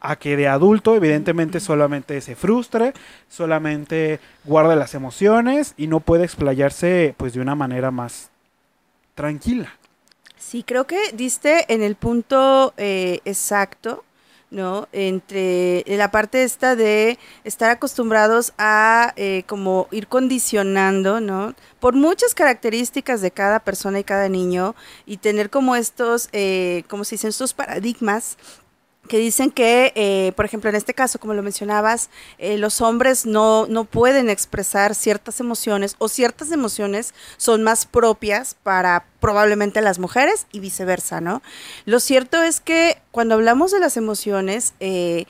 a 0.00 0.16
que 0.16 0.36
de 0.36 0.48
adulto 0.48 0.94
evidentemente 0.94 1.60
solamente 1.60 2.20
se 2.20 2.36
frustre, 2.36 2.92
solamente 3.28 4.20
guarde 4.44 4.76
las 4.76 4.94
emociones 4.94 5.74
y 5.76 5.86
no 5.86 6.00
puede 6.00 6.24
explayarse 6.24 7.14
pues 7.16 7.32
de 7.32 7.40
una 7.40 7.54
manera 7.54 7.90
más 7.90 8.30
tranquila. 9.14 9.74
Sí, 10.38 10.62
creo 10.62 10.86
que 10.86 11.12
diste 11.12 11.72
en 11.72 11.82
el 11.82 11.96
punto 11.96 12.72
eh, 12.76 13.20
exacto, 13.24 14.04
¿no? 14.50 14.88
Entre 14.92 15.84
la 15.86 16.10
parte 16.10 16.42
esta 16.42 16.74
de 16.74 17.18
estar 17.44 17.70
acostumbrados 17.70 18.52
a 18.56 19.12
eh, 19.16 19.42
como 19.46 19.88
ir 19.90 20.06
condicionando, 20.06 21.20
¿no? 21.20 21.54
Por 21.80 21.94
muchas 21.94 22.34
características 22.34 23.20
de 23.20 23.30
cada 23.30 23.60
persona 23.60 23.98
y 23.98 24.04
cada 24.04 24.28
niño 24.28 24.74
y 25.04 25.18
tener 25.18 25.50
como 25.50 25.76
estos, 25.76 26.28
eh, 26.32 26.84
como 26.88 27.04
se 27.04 27.16
dicen, 27.16 27.30
estos 27.30 27.52
paradigmas 27.52 28.38
que 29.06 29.18
dicen 29.18 29.50
que, 29.50 29.92
eh, 29.94 30.32
por 30.36 30.44
ejemplo, 30.44 30.68
en 30.70 30.76
este 30.76 30.94
caso, 30.94 31.18
como 31.18 31.34
lo 31.34 31.42
mencionabas, 31.42 32.10
eh, 32.38 32.58
los 32.58 32.80
hombres 32.80 33.26
no, 33.26 33.66
no 33.66 33.84
pueden 33.84 34.28
expresar 34.28 34.94
ciertas 34.94 35.40
emociones 35.40 35.96
o 35.98 36.08
ciertas 36.08 36.52
emociones 36.52 37.14
son 37.36 37.62
más 37.62 37.86
propias 37.86 38.54
para 38.62 39.06
probablemente 39.20 39.80
las 39.80 39.98
mujeres 39.98 40.46
y 40.52 40.60
viceversa, 40.60 41.20
¿no? 41.20 41.42
Lo 41.84 42.00
cierto 42.00 42.42
es 42.42 42.60
que 42.60 42.98
cuando 43.10 43.34
hablamos 43.34 43.72
de 43.72 43.80
las 43.80 43.96
emociones, 43.96 44.74
eh, 44.78 45.24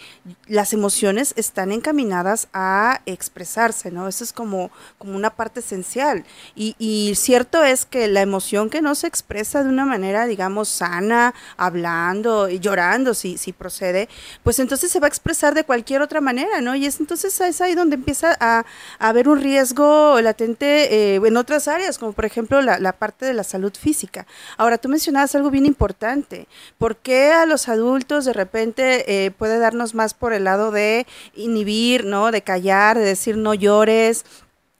las 0.46 0.74
emociones 0.74 1.32
están 1.36 1.72
encaminadas 1.72 2.48
a 2.52 3.00
expresarse, 3.06 3.90
¿no? 3.90 4.08
Eso 4.08 4.24
es 4.24 4.34
como, 4.34 4.70
como 4.98 5.16
una 5.16 5.30
parte 5.30 5.60
esencial. 5.60 6.24
Y, 6.54 7.14
cierto 7.14 7.64
es 7.64 7.86
que 7.86 8.06
la 8.08 8.20
emoción 8.20 8.68
que 8.68 8.82
no 8.82 8.94
se 8.94 9.06
expresa 9.06 9.62
de 9.62 9.70
una 9.70 9.86
manera, 9.86 10.26
digamos, 10.26 10.68
sana, 10.68 11.34
hablando, 11.56 12.48
y 12.48 12.58
llorando, 12.58 13.14
si, 13.14 13.38
si 13.38 13.52
procede, 13.52 14.08
pues 14.42 14.58
entonces 14.58 14.90
se 14.90 15.00
va 15.00 15.06
a 15.06 15.08
expresar 15.08 15.54
de 15.54 15.64
cualquier 15.64 16.02
otra 16.02 16.20
manera, 16.20 16.60
¿no? 16.60 16.74
Y 16.74 16.84
es 16.84 17.00
entonces 17.00 17.40
es 17.40 17.60
ahí 17.60 17.74
donde 17.74 17.96
empieza 17.96 18.36
a, 18.38 18.66
a 18.98 19.08
haber 19.08 19.28
un 19.28 19.40
riesgo 19.40 20.20
latente 20.20 21.14
eh, 21.14 21.20
en 21.24 21.36
otras 21.36 21.68
áreas, 21.68 21.96
como 21.98 22.12
por 22.12 22.24
ejemplo 22.24 22.60
la, 22.60 22.78
la 22.78 22.92
parte 22.92 23.24
de 23.24 23.34
la 23.34 23.44
salud 23.44 23.72
física. 23.78 24.26
Ahora, 24.56 24.78
tú 24.78 24.88
mencionabas 24.88 25.34
algo 25.34 25.50
bien 25.50 25.66
importante. 25.66 26.48
¿Por 26.76 26.96
qué 26.96 27.32
a 27.32 27.46
los 27.46 27.68
adultos 27.68 28.24
de 28.24 28.32
repente 28.32 29.26
eh, 29.26 29.30
puede 29.30 29.58
darnos 29.58 29.94
más 29.94 30.14
por 30.14 30.32
el 30.32 30.44
lado 30.44 30.70
de 30.70 31.06
inhibir, 31.34 32.04
¿no? 32.04 32.30
De 32.30 32.42
callar, 32.42 32.98
de 32.98 33.04
decir 33.04 33.36
no 33.36 33.54
llores, 33.54 34.24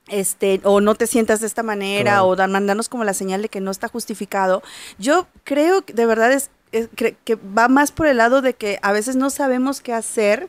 este, 0.08 0.60
o 0.64 0.80
no 0.80 0.94
te 0.94 1.06
sientas 1.06 1.40
de 1.40 1.46
esta 1.46 1.62
manera, 1.62 2.24
o 2.24 2.36
mandarnos 2.48 2.88
como 2.88 3.04
la 3.04 3.14
señal 3.14 3.42
de 3.42 3.48
que 3.48 3.60
no 3.60 3.70
está 3.70 3.88
justificado. 3.88 4.62
Yo 4.98 5.26
creo 5.44 5.84
que 5.84 5.92
de 5.92 6.06
verdad 6.06 6.32
es, 6.32 6.50
que 7.24 7.34
va 7.36 7.68
más 7.68 7.92
por 7.92 8.06
el 8.06 8.18
lado 8.18 8.42
de 8.42 8.54
que 8.54 8.78
a 8.82 8.92
veces 8.92 9.16
no 9.16 9.30
sabemos 9.30 9.80
qué 9.80 9.92
hacer 9.92 10.48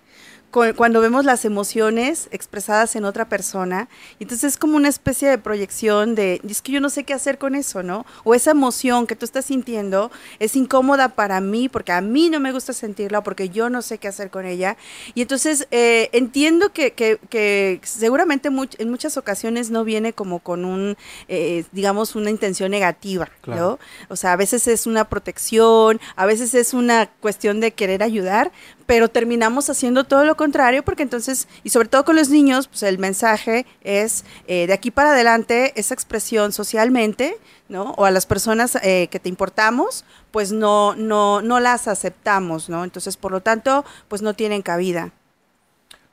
cuando 0.52 1.02
vemos 1.02 1.26
las 1.26 1.46
emociones 1.46 2.28
expresadas 2.32 2.96
en 2.96 3.06
otra 3.06 3.30
persona, 3.30 3.88
entonces 4.20 4.54
es 4.54 4.58
como 4.58 4.78
una 4.78 4.88
especie 4.88 5.30
de 5.30 5.38
proyección 5.38 6.16
de, 6.16 6.42
es 6.48 6.62
que 6.62 6.72
yo 6.72 6.82
no 6.82 6.90
sé 6.90 7.04
qué 7.04 7.14
hacer 7.14 7.38
con 7.38 7.56
eso, 7.56 7.84
¿no? 7.84 8.06
O 8.24 8.34
esa 8.34 8.52
emoción 8.52 9.06
que 9.06 9.16
tú 9.16 9.26
estás 9.26 9.46
sintiendo 9.46 10.12
es 10.40 10.56
incómoda 10.56 11.10
para 11.10 11.40
mí 11.40 11.70
porque 11.70 11.92
a 11.92 12.02
mí 12.02 12.30
no 12.30 12.40
me 12.40 12.52
gusta 12.52 12.74
sentirla 12.74 13.22
porque 13.22 13.50
yo 13.50 13.70
no 13.70 13.82
sé 13.82 13.98
qué 14.00 14.08
hacer 14.08 14.32
con 14.32 14.46
ella. 14.46 14.78
Y 15.14 15.22
entonces 15.22 15.68
eh, 15.72 16.10
entiendo 16.14 16.72
que, 16.74 16.92
que, 16.94 17.20
que 17.30 17.80
seguramente 17.84 18.50
en 18.50 18.90
muchas 18.90 19.18
ocasiones 19.18 19.70
no 19.70 19.84
viene 19.84 20.14
como 20.14 20.40
con 20.40 20.66
un, 20.66 20.98
eh, 21.28 21.66
digamos, 21.72 22.16
una 22.16 22.30
intención 22.30 22.72
negativa, 22.72 23.30
¿no? 23.46 23.80
O 24.10 24.16
sea, 24.16 24.34
a 24.34 24.36
veces 24.36 24.68
es 24.68 24.88
una 24.88 25.10
protección, 25.10 26.00
a 26.16 26.26
veces 26.26 26.54
es 26.54 26.74
una 26.74 27.08
cuestión 27.20 27.60
de 27.60 27.72
querer 27.72 28.04
ayudar, 28.04 28.52
pero 28.90 29.08
terminamos 29.08 29.70
haciendo 29.70 30.04
todo 30.04 30.26
lo 30.26 30.36
contrario 30.36 30.82
porque 30.82 31.04
entonces, 31.04 31.48
y 31.64 31.70
sobre 31.70 31.90
todo 31.90 32.04
con 32.04 32.16
los 32.16 32.30
niños, 32.30 32.68
pues 32.68 32.82
el 32.82 32.98
mensaje 32.98 33.68
es 33.84 34.26
eh, 34.48 34.66
de 34.66 34.74
aquí 34.74 34.90
para 34.90 35.12
adelante 35.12 35.80
esa 35.80 35.94
expresión 35.94 36.52
socialmente, 36.54 37.38
¿no? 37.68 37.92
O 37.98 38.06
a 38.06 38.10
las 38.10 38.26
personas 38.26 38.80
eh, 38.82 39.08
que 39.12 39.20
te 39.20 39.30
importamos, 39.30 40.06
pues 40.32 40.52
no, 40.52 40.96
no, 40.96 41.44
no 41.44 41.60
las 41.60 41.88
aceptamos, 41.88 42.68
¿no? 42.68 42.84
Entonces, 42.84 43.16
por 43.16 43.32
lo 43.32 43.42
tanto, 43.42 43.86
pues 44.08 44.24
no 44.24 44.34
tienen 44.34 44.64
cabida. 44.64 45.12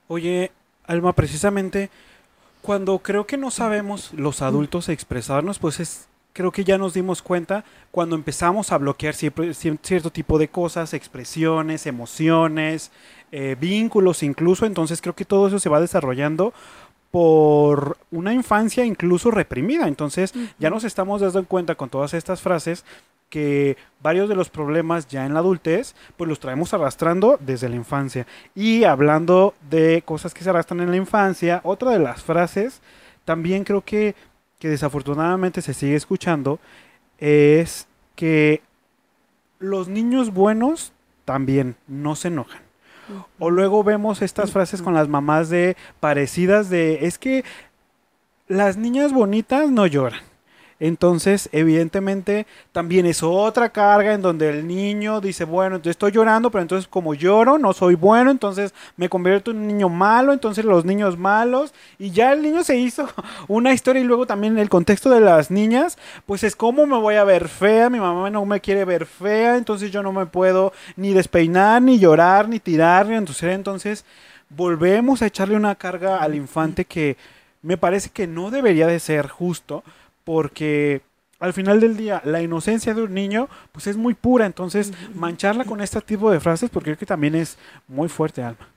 Oye, 0.06 0.52
Alma, 0.86 1.14
precisamente 1.14 1.88
cuando 2.60 2.98
creo 2.98 3.26
que 3.26 3.38
no 3.38 3.50
sabemos 3.50 4.12
los 4.12 4.42
adultos 4.42 4.90
expresarnos, 4.90 5.58
pues 5.58 5.80
es 5.80 6.08
creo 6.36 6.52
que 6.52 6.64
ya 6.64 6.76
nos 6.76 6.92
dimos 6.92 7.22
cuenta 7.22 7.64
cuando 7.90 8.14
empezamos 8.14 8.70
a 8.70 8.76
bloquear 8.76 9.14
cierto 9.14 10.10
tipo 10.10 10.38
de 10.38 10.48
cosas, 10.48 10.92
expresiones, 10.92 11.86
emociones, 11.86 12.92
eh, 13.32 13.56
vínculos 13.58 14.22
incluso, 14.22 14.66
entonces 14.66 15.00
creo 15.00 15.14
que 15.14 15.24
todo 15.24 15.48
eso 15.48 15.58
se 15.58 15.70
va 15.70 15.80
desarrollando 15.80 16.52
por 17.10 17.96
una 18.10 18.34
infancia 18.34 18.84
incluso 18.84 19.30
reprimida. 19.30 19.88
Entonces 19.88 20.34
ya 20.58 20.68
nos 20.68 20.84
estamos 20.84 21.22
dando 21.22 21.42
cuenta 21.46 21.74
con 21.74 21.88
todas 21.88 22.12
estas 22.12 22.42
frases 22.42 22.84
que 23.30 23.78
varios 24.02 24.28
de 24.28 24.36
los 24.36 24.50
problemas 24.50 25.08
ya 25.08 25.24
en 25.24 25.32
la 25.32 25.40
adultez, 25.40 25.94
pues 26.18 26.28
los 26.28 26.38
traemos 26.38 26.74
arrastrando 26.74 27.38
desde 27.40 27.70
la 27.70 27.76
infancia. 27.76 28.26
Y 28.54 28.84
hablando 28.84 29.54
de 29.70 30.02
cosas 30.04 30.34
que 30.34 30.44
se 30.44 30.50
arrastran 30.50 30.80
en 30.80 30.90
la 30.90 30.98
infancia, 30.98 31.62
otra 31.64 31.92
de 31.92 31.98
las 31.98 32.22
frases, 32.22 32.82
también 33.24 33.64
creo 33.64 33.80
que 33.80 34.14
que 34.66 34.70
desafortunadamente 34.70 35.62
se 35.62 35.74
sigue 35.74 35.94
escuchando 35.94 36.58
es 37.18 37.86
que 38.16 38.62
los 39.60 39.86
niños 39.86 40.34
buenos 40.34 40.92
también 41.24 41.76
no 41.86 42.16
se 42.16 42.28
enojan. 42.28 42.62
O 43.38 43.48
luego 43.50 43.84
vemos 43.84 44.22
estas 44.22 44.50
frases 44.50 44.82
con 44.82 44.92
las 44.92 45.06
mamás 45.06 45.50
de 45.50 45.76
parecidas 46.00 46.68
de 46.68 47.06
es 47.06 47.16
que 47.16 47.44
las 48.48 48.76
niñas 48.76 49.12
bonitas 49.12 49.70
no 49.70 49.86
lloran. 49.86 50.22
Entonces, 50.78 51.48
evidentemente, 51.52 52.46
también 52.72 53.06
es 53.06 53.22
otra 53.22 53.70
carga 53.70 54.12
en 54.12 54.20
donde 54.20 54.50
el 54.50 54.66
niño 54.66 55.22
dice, 55.22 55.44
bueno, 55.44 55.76
entonces 55.76 55.92
estoy 55.92 56.12
llorando, 56.12 56.50
pero 56.50 56.60
entonces 56.60 56.86
como 56.86 57.14
lloro, 57.14 57.56
no 57.56 57.72
soy 57.72 57.94
bueno, 57.94 58.30
entonces 58.30 58.74
me 58.98 59.08
convierto 59.08 59.50
en 59.50 59.58
un 59.58 59.68
niño 59.68 59.88
malo, 59.88 60.34
entonces 60.34 60.66
los 60.66 60.84
niños 60.84 61.16
malos, 61.16 61.72
y 61.98 62.10
ya 62.10 62.34
el 62.34 62.42
niño 62.42 62.62
se 62.62 62.76
hizo 62.76 63.08
una 63.48 63.72
historia 63.72 64.02
y 64.02 64.04
luego 64.04 64.26
también 64.26 64.58
el 64.58 64.68
contexto 64.68 65.08
de 65.08 65.20
las 65.20 65.50
niñas, 65.50 65.96
pues 66.26 66.44
es 66.44 66.54
como 66.54 66.86
me 66.86 66.98
voy 66.98 67.14
a 67.14 67.24
ver 67.24 67.48
fea, 67.48 67.88
mi 67.88 67.98
mamá 67.98 68.28
no 68.28 68.44
me 68.44 68.60
quiere 68.60 68.84
ver 68.84 69.06
fea, 69.06 69.56
entonces 69.56 69.90
yo 69.90 70.02
no 70.02 70.12
me 70.12 70.26
puedo 70.26 70.74
ni 70.96 71.14
despeinar, 71.14 71.80
ni 71.80 71.98
llorar, 71.98 72.50
ni 72.50 72.60
tirar, 72.60 73.06
ni 73.06 73.16
entonces, 73.16 73.54
entonces 73.54 74.04
volvemos 74.50 75.22
a 75.22 75.26
echarle 75.26 75.56
una 75.56 75.74
carga 75.74 76.18
al 76.18 76.34
infante 76.34 76.84
que 76.84 77.16
me 77.62 77.76
parece 77.76 78.10
que 78.10 78.26
no 78.26 78.50
debería 78.50 78.86
de 78.86 79.00
ser 79.00 79.28
justo, 79.28 79.82
porque 80.26 81.02
al 81.38 81.52
final 81.52 81.78
del 81.78 81.96
día 81.96 82.20
la 82.24 82.42
inocencia 82.42 82.94
de 82.94 83.02
un 83.02 83.14
niño 83.14 83.48
pues 83.70 83.86
es 83.86 83.96
muy 83.96 84.14
pura, 84.14 84.44
entonces 84.44 84.92
mancharla 85.14 85.64
con 85.64 85.80
este 85.80 86.00
tipo 86.00 86.32
de 86.32 86.40
frases 86.40 86.68
porque 86.68 86.90
creo 86.90 86.98
que 86.98 87.06
también 87.06 87.36
es 87.36 87.56
muy 87.86 88.08
fuerte, 88.08 88.42
Alma. 88.42 88.68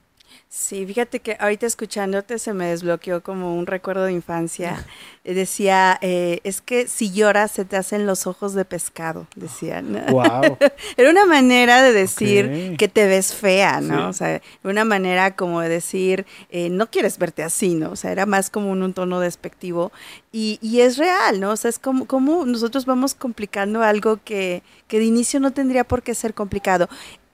Sí, 0.51 0.84
fíjate 0.84 1.20
que 1.20 1.38
ahorita 1.39 1.68
escuchándote 1.68 2.39
se 2.39 2.53
me 2.53 2.65
desbloqueó 2.65 3.22
como 3.22 3.56
un 3.56 3.68
recuerdo 3.68 4.06
de 4.06 4.13
infancia. 4.13 4.84
Decía, 5.24 6.00
eh, 6.01 6.39
es 6.44 6.60
que 6.60 6.88
si 6.88 7.12
lloras 7.12 7.51
se 7.51 7.65
te 7.65 7.77
hacen 7.77 8.08
los 8.08 8.25
ojos 8.25 8.56
de 8.56 8.65
pescado, 8.65 9.27
decían. 9.36 10.03
Wow. 10.10 10.58
Era 10.98 11.12
una 11.12 11.27
manera 11.27 11.84
de 11.84 11.94
decir 11.94 12.75
que 12.79 12.88
te 12.88 13.06
ves 13.06 13.36
fea, 13.36 13.79
¿no? 13.79 14.10
O 14.10 14.13
sea, 14.13 14.41
una 14.63 14.86
manera 14.86 15.36
como 15.36 15.62
de 15.62 15.70
decir, 15.70 16.25
eh, 16.50 16.70
no 16.72 16.89
quieres 16.89 17.20
verte 17.20 17.44
así, 17.44 17.75
¿no? 17.75 17.91
O 17.91 17.96
sea, 17.96 18.12
era 18.12 18.25
más 18.25 18.50
como 18.50 18.72
un, 18.72 18.91
tono 18.94 19.20
despectivo. 19.20 19.91
Y, 20.32 20.58
y, 20.63 20.82
es 20.82 20.98
real, 20.98 21.39
¿no? 21.39 21.51
O 21.51 21.58
sea, 21.58 21.70
es 21.70 21.77
como, 21.77 22.08
como 22.08 22.44
nosotros 22.46 22.88
vamos 22.88 23.13
complicando 23.13 23.84
algo 23.84 24.20
que, 24.24 24.63
que 24.88 24.98
de 24.98 25.06
inicio 25.06 25.39
no 25.39 25.51
tendría 25.51 25.84
por 25.84 26.01
qué 26.01 26.15
ser 26.15 26.34
complicado 26.34 26.89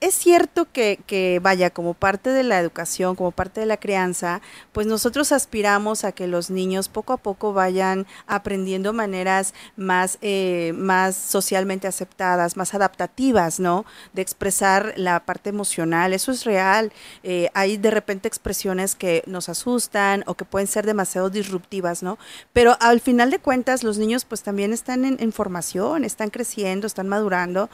es 0.05 0.13
cierto 0.13 0.67
que, 0.71 1.39
vaya, 1.41 1.71
como 1.71 1.95
parte 1.95 2.29
de 2.29 2.43
la 2.43 2.59
educación, 2.59 3.15
como 3.15 3.31
parte 3.31 3.59
de 3.59 3.65
la 3.65 3.77
crianza, 3.77 4.39
pues 4.71 4.85
nosotros 4.85 5.31
aspiramos 5.31 6.03
a 6.03 6.11
que 6.11 6.27
los 6.27 6.51
niños 6.51 6.89
poco 6.89 7.13
a 7.13 7.17
poco 7.17 7.53
vayan 7.53 8.05
aprendiendo 8.27 8.93
maneras 8.93 9.55
más, 9.75 10.19
eh, 10.21 10.73
más 10.75 11.15
socialmente 11.15 11.87
aceptadas, 11.87 12.55
más 12.55 12.75
adaptativas, 12.75 13.59
¿no? 13.59 13.83
De 14.13 14.21
expresar 14.21 14.93
la 14.95 15.25
parte 15.25 15.49
emocional, 15.49 16.13
eso 16.13 16.31
es 16.31 16.43
real. 16.43 16.93
Eh, 17.23 17.49
hay 17.55 17.77
de 17.77 17.89
repente 17.89 18.27
expresiones 18.27 18.93
que 18.93 19.23
nos 19.25 19.49
asustan 19.49 20.23
o 20.27 20.35
que 20.35 20.45
pueden 20.45 20.67
ser 20.67 20.85
demasiado 20.85 21.31
disruptivas, 21.31 22.03
¿no? 22.03 22.19
Pero 22.53 22.77
al 22.79 23.01
final 23.01 23.31
de 23.31 23.39
cuentas, 23.39 23.83
los 23.83 23.97
niños 23.97 24.23
pues 24.23 24.43
también 24.43 24.71
están 24.71 25.03
en, 25.03 25.31
formación, 25.31 26.05
están 26.05 26.29
creciendo, 26.29 26.85
están 26.85 27.07
madurando. 27.07 27.71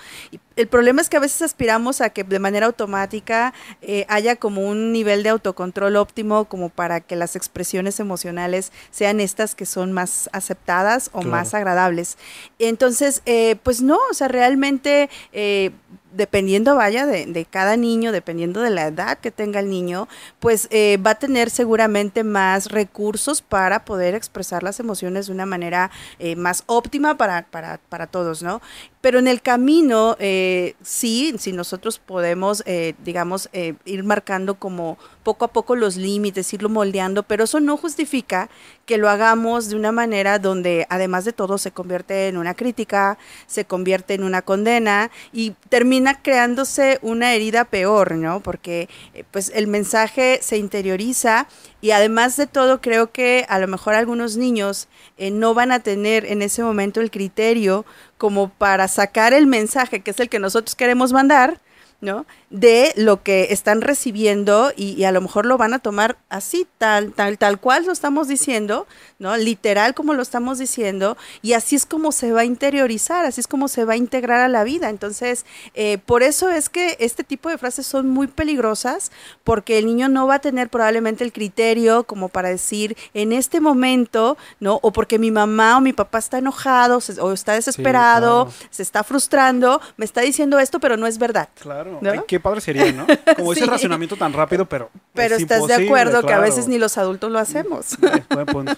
El 0.55 0.67
problema 0.67 1.01
es 1.01 1.09
que 1.09 1.17
a 1.17 1.21
veces 1.21 1.41
aspiramos 1.41 2.01
a 2.01 2.09
que 2.09 2.23
de 2.23 2.39
manera 2.39 2.65
automática 2.65 3.53
eh, 3.81 4.05
haya 4.09 4.35
como 4.35 4.67
un 4.67 4.91
nivel 4.91 5.23
de 5.23 5.29
autocontrol 5.29 5.95
óptimo 5.95 6.45
como 6.45 6.69
para 6.69 6.99
que 6.99 7.15
las 7.15 7.35
expresiones 7.35 7.99
emocionales 7.99 8.71
sean 8.91 9.19
estas 9.19 9.55
que 9.55 9.65
son 9.65 9.93
más 9.93 10.29
aceptadas 10.33 11.09
o 11.13 11.21
más 11.23 11.53
agradables. 11.53 12.17
Entonces, 12.59 13.21
eh, 13.25 13.55
pues 13.63 13.81
no, 13.81 13.97
o 14.09 14.13
sea, 14.13 14.27
realmente 14.27 15.09
eh, 15.31 15.71
dependiendo, 16.13 16.75
vaya, 16.75 17.05
de, 17.05 17.45
cada 17.49 17.77
niño, 17.77 18.11
dependiendo 18.11 18.61
de 18.61 18.69
la 18.69 18.87
edad 18.87 19.17
que 19.17 19.31
tenga 19.31 19.59
el 19.59 19.69
niño, 19.69 20.07
pues 20.39 20.67
eh, 20.71 20.97
va 21.05 21.11
a 21.11 21.15
tener 21.15 21.49
seguramente 21.49 22.23
más 22.23 22.71
recursos 22.71 23.41
para 23.41 23.85
poder 23.85 24.15
expresar 24.15 24.63
las 24.63 24.79
emociones 24.79 25.27
de 25.27 25.33
una 25.33 25.45
manera 25.45 25.91
eh, 26.19 26.35
más 26.35 26.63
óptima 26.67 27.17
para, 27.17 27.43
para, 27.43 27.79
para, 27.89 28.07
todos, 28.07 28.43
¿no? 28.43 28.61
Pero 29.01 29.19
en 29.19 29.27
el 29.27 29.41
camino, 29.41 30.15
eh, 30.19 30.75
sí, 30.83 31.35
si 31.39 31.53
nosotros 31.53 31.99
podemos, 31.99 32.63
digamos, 33.03 33.49
ir 33.51 34.03
marcando 34.03 34.55
como 34.55 34.97
poco 35.23 35.45
a 35.45 35.49
poco 35.49 35.75
los 35.75 35.95
límites, 35.97 36.53
irlo 36.53 36.69
moldeando, 36.69 37.23
pero 37.23 37.43
eso 37.43 37.59
no 37.59 37.77
justifica 37.77 38.49
que 38.85 38.97
lo 38.97 39.09
hagamos 39.09 39.69
de 39.69 39.75
una 39.75 39.91
manera 39.91 40.39
donde 40.39 40.85
además 40.89 41.25
de 41.25 41.33
todo 41.33 41.57
se 41.57 41.71
convierte 41.71 42.27
en 42.27 42.37
una 42.37 42.53
crítica, 42.53 43.17
se 43.47 43.65
convierte 43.65 44.13
en 44.13 44.23
una 44.23 44.41
condena 44.41 45.11
y 45.31 45.51
termina 45.69 46.21
creándose 46.21 46.99
una 47.01 47.33
herida 47.33 47.65
peor, 47.65 48.13
¿no? 48.15 48.41
Porque 48.41 48.89
eh, 49.13 49.23
pues 49.31 49.51
el 49.55 49.67
mensaje 49.67 50.39
se 50.41 50.57
interioriza 50.57 51.47
y 51.81 51.91
además 51.91 52.37
de 52.37 52.47
todo 52.47 52.81
creo 52.81 53.11
que 53.11 53.45
a 53.49 53.59
lo 53.59 53.67
mejor 53.67 53.93
algunos 53.93 54.37
niños 54.37 54.87
eh, 55.17 55.31
no 55.31 55.53
van 55.53 55.71
a 55.71 55.79
tener 55.79 56.25
en 56.25 56.41
ese 56.41 56.63
momento 56.63 57.01
el 57.01 57.11
criterio 57.11 57.85
como 58.17 58.49
para 58.49 58.87
sacar 58.87 59.33
el 59.33 59.47
mensaje 59.47 60.01
que 60.01 60.11
es 60.11 60.19
el 60.19 60.29
que 60.29 60.39
nosotros 60.39 60.75
queremos 60.75 61.13
mandar, 61.13 61.59
¿no? 62.01 62.25
De 62.51 62.91
lo 62.97 63.23
que 63.23 63.47
están 63.51 63.79
recibiendo 63.81 64.73
y, 64.75 65.05
a 65.05 65.11
lo 65.13 65.21
mejor 65.21 65.45
lo 65.45 65.57
van 65.57 65.73
a 65.73 65.79
tomar 65.79 66.17
así, 66.27 66.67
tal, 66.77 67.13
tal, 67.13 67.37
tal 67.37 67.59
cual 67.59 67.85
lo 67.85 67.93
estamos 67.93 68.27
diciendo, 68.27 68.87
¿no? 69.19 69.37
Literal 69.37 69.93
como 69.93 70.13
lo 70.13 70.21
estamos 70.21 70.59
diciendo, 70.59 71.17
y 71.41 71.53
así 71.53 71.77
es 71.77 71.85
como 71.85 72.11
se 72.11 72.33
va 72.33 72.41
a 72.41 72.45
interiorizar, 72.45 73.25
así 73.25 73.39
es 73.39 73.47
como 73.47 73.69
se 73.69 73.85
va 73.85 73.93
a 73.93 73.95
integrar 73.95 74.41
a 74.41 74.49
la 74.49 74.65
vida. 74.65 74.89
Entonces, 74.89 75.45
eh, 75.75 75.97
por 76.05 76.23
eso 76.23 76.49
es 76.49 76.67
que 76.67 76.97
este 76.99 77.23
tipo 77.23 77.47
de 77.47 77.57
frases 77.57 77.85
son 77.85 78.09
muy 78.09 78.27
peligrosas, 78.27 79.13
porque 79.45 79.77
el 79.77 79.85
niño 79.85 80.09
no 80.09 80.27
va 80.27 80.35
a 80.35 80.39
tener 80.39 80.69
probablemente 80.69 81.23
el 81.23 81.31
criterio 81.31 82.03
como 82.03 82.27
para 82.27 82.49
decir 82.49 82.97
en 83.13 83.31
este 83.31 83.61
momento, 83.61 84.37
¿no? 84.59 84.79
O 84.81 84.91
porque 84.91 85.19
mi 85.19 85.31
mamá 85.31 85.77
o 85.77 85.81
mi 85.81 85.93
papá 85.93 86.19
está 86.19 86.37
enojado 86.37 86.99
o 87.21 87.31
está 87.31 87.53
desesperado, 87.53 88.51
se 88.69 88.83
está 88.83 89.05
frustrando, 89.05 89.79
me 89.95 90.03
está 90.03 90.19
diciendo 90.19 90.59
esto, 90.59 90.81
pero 90.81 90.97
no 90.97 91.07
es 91.07 91.17
verdad. 91.17 91.47
Claro 91.59 91.99
qué 92.27 92.40
padre 92.41 92.61
sería, 92.61 92.91
¿no? 92.91 93.07
Como 93.35 93.53
ese 93.53 93.65
racionamiento 93.65 94.15
tan 94.15 94.33
rápido, 94.33 94.65
pero. 94.65 94.89
Pero 95.13 95.35
estás 95.35 95.67
de 95.67 95.85
acuerdo 95.85 96.23
que 96.23 96.33
a 96.33 96.39
veces 96.39 96.67
ni 96.67 96.77
los 96.77 96.97
adultos 96.97 97.31
lo 97.31 97.39
hacemos. 97.39 97.97
buen 98.29 98.45
punto. 98.45 98.73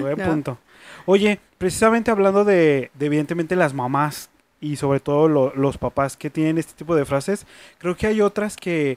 Buen 0.00 0.16
punto. 0.16 0.58
Oye, 1.06 1.40
precisamente 1.58 2.10
hablando 2.10 2.44
de, 2.44 2.90
evidentemente, 2.98 3.56
las 3.56 3.74
mamás 3.74 4.30
y 4.60 4.76
sobre 4.76 5.00
todo 5.00 5.28
los 5.28 5.78
papás 5.78 6.16
que 6.16 6.30
tienen 6.30 6.58
este 6.58 6.74
tipo 6.74 6.94
de 6.94 7.04
frases, 7.04 7.46
creo 7.78 7.96
que 7.96 8.06
hay 8.06 8.20
otras 8.20 8.56
que, 8.56 8.96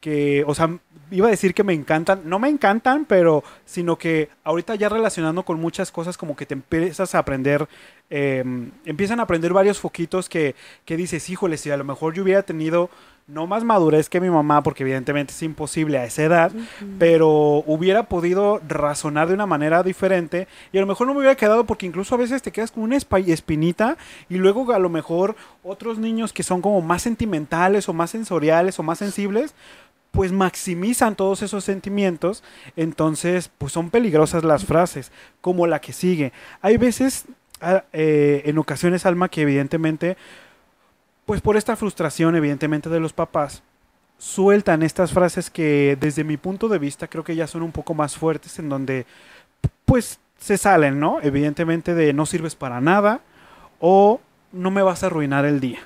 que, 0.00 0.42
o 0.46 0.54
sea, 0.56 0.76
iba 1.12 1.28
a 1.28 1.30
decir 1.30 1.54
que 1.54 1.62
me 1.62 1.72
encantan, 1.72 2.22
no 2.24 2.40
me 2.40 2.48
encantan, 2.48 3.04
pero 3.04 3.44
sino 3.64 3.96
que 3.96 4.28
ahorita 4.42 4.74
ya 4.74 4.88
relacionando 4.88 5.44
con 5.44 5.60
muchas 5.60 5.92
cosas 5.92 6.18
como 6.18 6.34
que 6.34 6.46
te 6.46 6.54
empiezas 6.54 7.14
a 7.14 7.20
aprender 7.20 7.68
Em, 8.10 8.70
empiezan 8.84 9.18
a 9.18 9.22
aprender 9.22 9.52
varios 9.52 9.80
foquitos 9.80 10.28
que, 10.28 10.54
que 10.84 10.96
dices, 10.96 11.30
híjole, 11.30 11.56
si 11.56 11.70
a 11.70 11.76
lo 11.76 11.84
mejor 11.84 12.14
yo 12.14 12.22
hubiera 12.22 12.42
tenido 12.42 12.90
no 13.26 13.46
más 13.46 13.64
madurez 13.64 14.08
que 14.08 14.20
mi 14.20 14.28
mamá, 14.28 14.62
porque 14.62 14.82
evidentemente 14.82 15.32
es 15.32 15.42
imposible 15.42 15.98
a 15.98 16.04
esa 16.04 16.24
edad, 16.24 16.52
pero 16.98 17.64
hubiera 17.66 18.04
podido 18.04 18.60
razonar 18.68 19.28
de 19.28 19.34
una 19.34 19.46
manera 19.46 19.82
diferente 19.82 20.46
y 20.72 20.78
a 20.78 20.82
lo 20.82 20.86
mejor 20.86 21.06
no 21.06 21.14
me 21.14 21.20
hubiera 21.20 21.36
quedado 21.36 21.64
porque 21.64 21.86
incluso 21.86 22.14
a 22.14 22.18
veces 22.18 22.42
te 22.42 22.52
quedas 22.52 22.70
con 22.70 22.82
una 22.82 22.96
espinita 22.96 23.96
y 24.28 24.36
luego 24.36 24.70
a 24.72 24.78
lo 24.78 24.90
mejor 24.90 25.36
otros 25.62 25.98
niños 25.98 26.32
que 26.32 26.42
son 26.42 26.60
como 26.60 26.82
más 26.82 27.02
sentimentales 27.02 27.88
o 27.88 27.94
más 27.94 28.10
sensoriales 28.10 28.78
o 28.78 28.82
más 28.82 28.98
sensibles, 28.98 29.54
pues 30.10 30.30
maximizan 30.30 31.16
todos 31.16 31.42
esos 31.42 31.64
sentimientos, 31.64 32.44
entonces 32.76 33.50
pues 33.58 33.72
son 33.72 33.90
peligrosas 33.90 34.44
las 34.44 34.64
frases, 34.64 35.10
como 35.40 35.66
la 35.66 35.80
que 35.80 35.92
sigue. 35.92 36.32
Hay 36.60 36.76
veces 36.76 37.24
eh, 37.92 38.42
en 38.44 38.58
ocasiones, 38.58 39.06
Alma, 39.06 39.28
que 39.28 39.42
evidentemente, 39.42 40.16
pues 41.26 41.40
por 41.40 41.56
esta 41.56 41.76
frustración, 41.76 42.36
evidentemente, 42.36 42.88
de 42.88 43.00
los 43.00 43.12
papás, 43.12 43.62
sueltan 44.18 44.82
estas 44.82 45.12
frases 45.12 45.50
que 45.50 45.96
desde 46.00 46.24
mi 46.24 46.36
punto 46.36 46.68
de 46.68 46.78
vista 46.78 47.08
creo 47.08 47.24
que 47.24 47.36
ya 47.36 47.46
son 47.46 47.62
un 47.62 47.72
poco 47.72 47.94
más 47.94 48.16
fuertes, 48.16 48.58
en 48.58 48.68
donde, 48.68 49.06
pues, 49.84 50.18
se 50.38 50.58
salen, 50.58 51.00
¿no? 51.00 51.20
Evidentemente 51.22 51.94
de 51.94 52.12
no 52.12 52.26
sirves 52.26 52.54
para 52.54 52.80
nada 52.80 53.20
o 53.80 54.20
no 54.52 54.70
me 54.70 54.82
vas 54.82 55.02
a 55.02 55.06
arruinar 55.06 55.44
el 55.44 55.60
día. 55.60 55.80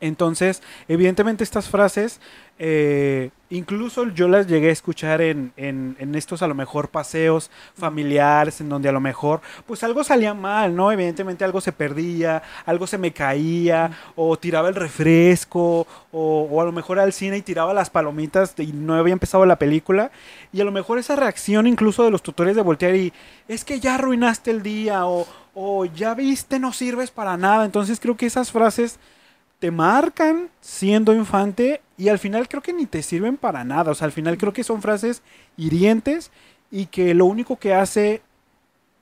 Entonces, 0.00 0.62
evidentemente 0.86 1.42
estas 1.44 1.68
frases 1.68 2.20
eh, 2.60 3.30
incluso 3.50 4.08
yo 4.08 4.26
las 4.26 4.48
llegué 4.48 4.70
a 4.70 4.72
escuchar 4.72 5.20
en, 5.20 5.52
en, 5.56 6.14
estos 6.16 6.42
a 6.42 6.48
lo 6.48 6.56
mejor 6.56 6.88
paseos 6.88 7.52
familiares, 7.74 8.60
en 8.60 8.68
donde 8.68 8.88
a 8.88 8.92
lo 8.92 9.00
mejor 9.00 9.40
pues 9.64 9.84
algo 9.84 10.02
salía 10.02 10.34
mal, 10.34 10.74
¿no? 10.74 10.90
Evidentemente 10.90 11.44
algo 11.44 11.60
se 11.60 11.70
perdía, 11.70 12.42
algo 12.66 12.88
se 12.88 12.98
me 12.98 13.12
caía, 13.12 13.92
o 14.16 14.36
tiraba 14.36 14.68
el 14.68 14.74
refresco, 14.74 15.86
o, 16.10 16.48
o, 16.50 16.60
a 16.60 16.64
lo 16.64 16.72
mejor 16.72 16.98
al 16.98 17.12
cine 17.12 17.36
y 17.38 17.42
tiraba 17.42 17.72
las 17.72 17.90
palomitas 17.90 18.54
y 18.58 18.72
no 18.72 18.94
había 18.94 19.12
empezado 19.12 19.46
la 19.46 19.56
película. 19.56 20.10
Y 20.52 20.60
a 20.60 20.64
lo 20.64 20.72
mejor 20.72 20.98
esa 20.98 21.14
reacción 21.14 21.66
incluso 21.68 22.04
de 22.04 22.10
los 22.10 22.22
tutores 22.22 22.56
de 22.56 22.62
voltear 22.62 22.96
y 22.96 23.12
es 23.46 23.64
que 23.64 23.78
ya 23.78 23.94
arruinaste 23.94 24.50
el 24.50 24.62
día, 24.62 25.06
o, 25.06 25.26
o 25.54 25.84
ya 25.84 26.14
viste, 26.14 26.58
no 26.58 26.72
sirves 26.72 27.12
para 27.12 27.36
nada. 27.36 27.64
Entonces 27.64 28.00
creo 28.00 28.16
que 28.16 28.26
esas 28.26 28.50
frases 28.50 28.98
te 29.58 29.70
marcan 29.70 30.50
siendo 30.60 31.12
infante 31.14 31.80
y 31.96 32.08
al 32.08 32.18
final 32.18 32.48
creo 32.48 32.62
que 32.62 32.72
ni 32.72 32.86
te 32.86 33.02
sirven 33.02 33.36
para 33.36 33.64
nada. 33.64 33.90
O 33.90 33.94
sea, 33.94 34.06
al 34.06 34.12
final 34.12 34.38
creo 34.38 34.52
que 34.52 34.64
son 34.64 34.82
frases 34.82 35.22
hirientes 35.56 36.30
y 36.70 36.86
que 36.86 37.14
lo 37.14 37.26
único 37.26 37.56
que 37.58 37.74
hace 37.74 38.22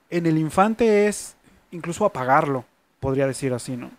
en 0.09 0.25
el 0.25 0.37
infante 0.37 1.07
es 1.07 1.35
incluso 1.71 2.05
apagarlo, 2.05 2.65
podría 2.99 3.27
decir 3.27 3.53
así, 3.53 3.75
¿no? 3.77 3.91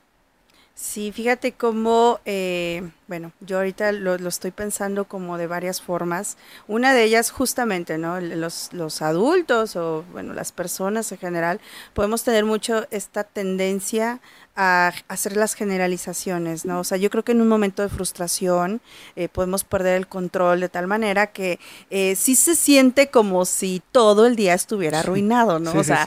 Sí, 0.81 1.11
fíjate 1.11 1.55
cómo, 1.55 2.21
eh, 2.25 2.89
bueno, 3.09 3.33
yo 3.41 3.57
ahorita 3.57 3.91
lo, 3.91 4.15
estoy 4.15 4.53
pensando 4.53 5.07
como 5.07 5.37
de 5.37 5.49
varias 5.49 5.83
formas. 5.83 6.37
Una 6.69 6.95
de 6.95 7.03
ellas 7.03 7.33
justamente, 7.33 7.99
¿no? 7.99 8.21
Los, 8.21 8.73
los 8.73 9.03
adultos 9.03 9.75
o, 9.75 10.05
bueno, 10.13 10.35
las 10.35 10.53
personas 10.53 11.11
en 11.11 11.19
general, 11.19 11.61
podemos 11.95 12.23
tener 12.23 12.45
mucho 12.45 12.87
esta 12.93 13.25
tendencia 13.25 14.21
a 14.61 14.93
hacer 15.07 15.37
las 15.37 15.55
generalizaciones, 15.55 16.65
¿no? 16.65 16.81
O 16.81 16.85
sea, 16.85 16.99
yo 16.99 17.11
creo 17.11 17.23
que 17.23 17.31
en 17.31 17.41
un 17.41 17.47
momento 17.47 17.81
de 17.81 17.89
frustración 17.89 18.81
eh, 19.15 19.29
podemos 19.29 19.63
perder 19.63 19.95
el 19.95 20.09
control 20.09 20.59
de 20.59 20.69
tal 20.69 20.89
manera 20.89 21.29
que 21.29 21.61
eh, 21.91 22.17
sí 22.17 22.35
se 22.35 22.57
siente 22.57 23.09
como 23.09 23.45
si 23.45 23.81
todo 23.93 24.27
el 24.27 24.35
día 24.35 24.55
estuviera 24.55 24.99
arruinado, 24.99 25.61
¿no? 25.61 25.71
o 25.71 25.85
sea, 25.85 26.05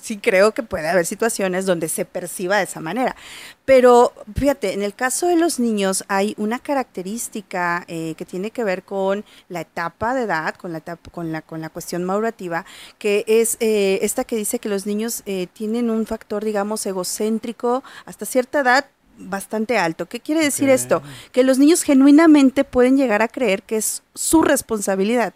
sí. 0.00 0.16
creo 0.18 0.54
que 0.54 0.62
puede 0.62 0.88
haber 0.88 1.06
situaciones 1.06 1.66
donde 1.66 1.88
se 1.88 2.04
perciba 2.04 2.58
de 2.58 2.64
esa 2.64 2.78
manera. 2.78 3.16
Pero 3.68 4.14
fíjate, 4.34 4.72
en 4.72 4.82
el 4.82 4.94
caso 4.94 5.26
de 5.26 5.36
los 5.36 5.60
niños 5.60 6.02
hay 6.08 6.34
una 6.38 6.58
característica 6.58 7.84
eh, 7.86 8.14
que 8.16 8.24
tiene 8.24 8.50
que 8.50 8.64
ver 8.64 8.82
con 8.82 9.26
la 9.50 9.60
etapa 9.60 10.14
de 10.14 10.22
edad, 10.22 10.54
con 10.54 10.72
la, 10.72 10.78
etapa, 10.78 11.10
con 11.10 11.32
la, 11.32 11.42
con 11.42 11.60
la 11.60 11.68
cuestión 11.68 12.02
madurativa, 12.02 12.64
que 12.96 13.26
es 13.26 13.58
esta 13.60 14.24
que 14.24 14.36
dice 14.36 14.58
que 14.58 14.70
los 14.70 14.86
niños 14.86 15.22
tienen 15.52 15.90
un 15.90 16.06
factor, 16.06 16.46
digamos, 16.46 16.86
egocéntrico 16.86 17.84
hasta 18.06 18.24
cierta 18.24 18.60
edad 18.60 18.86
bastante 19.18 19.76
alto. 19.76 20.06
¿Qué 20.06 20.20
quiere 20.20 20.42
decir 20.42 20.70
esto? 20.70 21.02
Que 21.32 21.44
los 21.44 21.58
niños 21.58 21.82
genuinamente 21.82 22.64
pueden 22.64 22.96
llegar 22.96 23.20
a 23.20 23.28
creer 23.28 23.62
que 23.64 23.76
es 23.76 24.02
su 24.14 24.40
responsabilidad. 24.40 25.34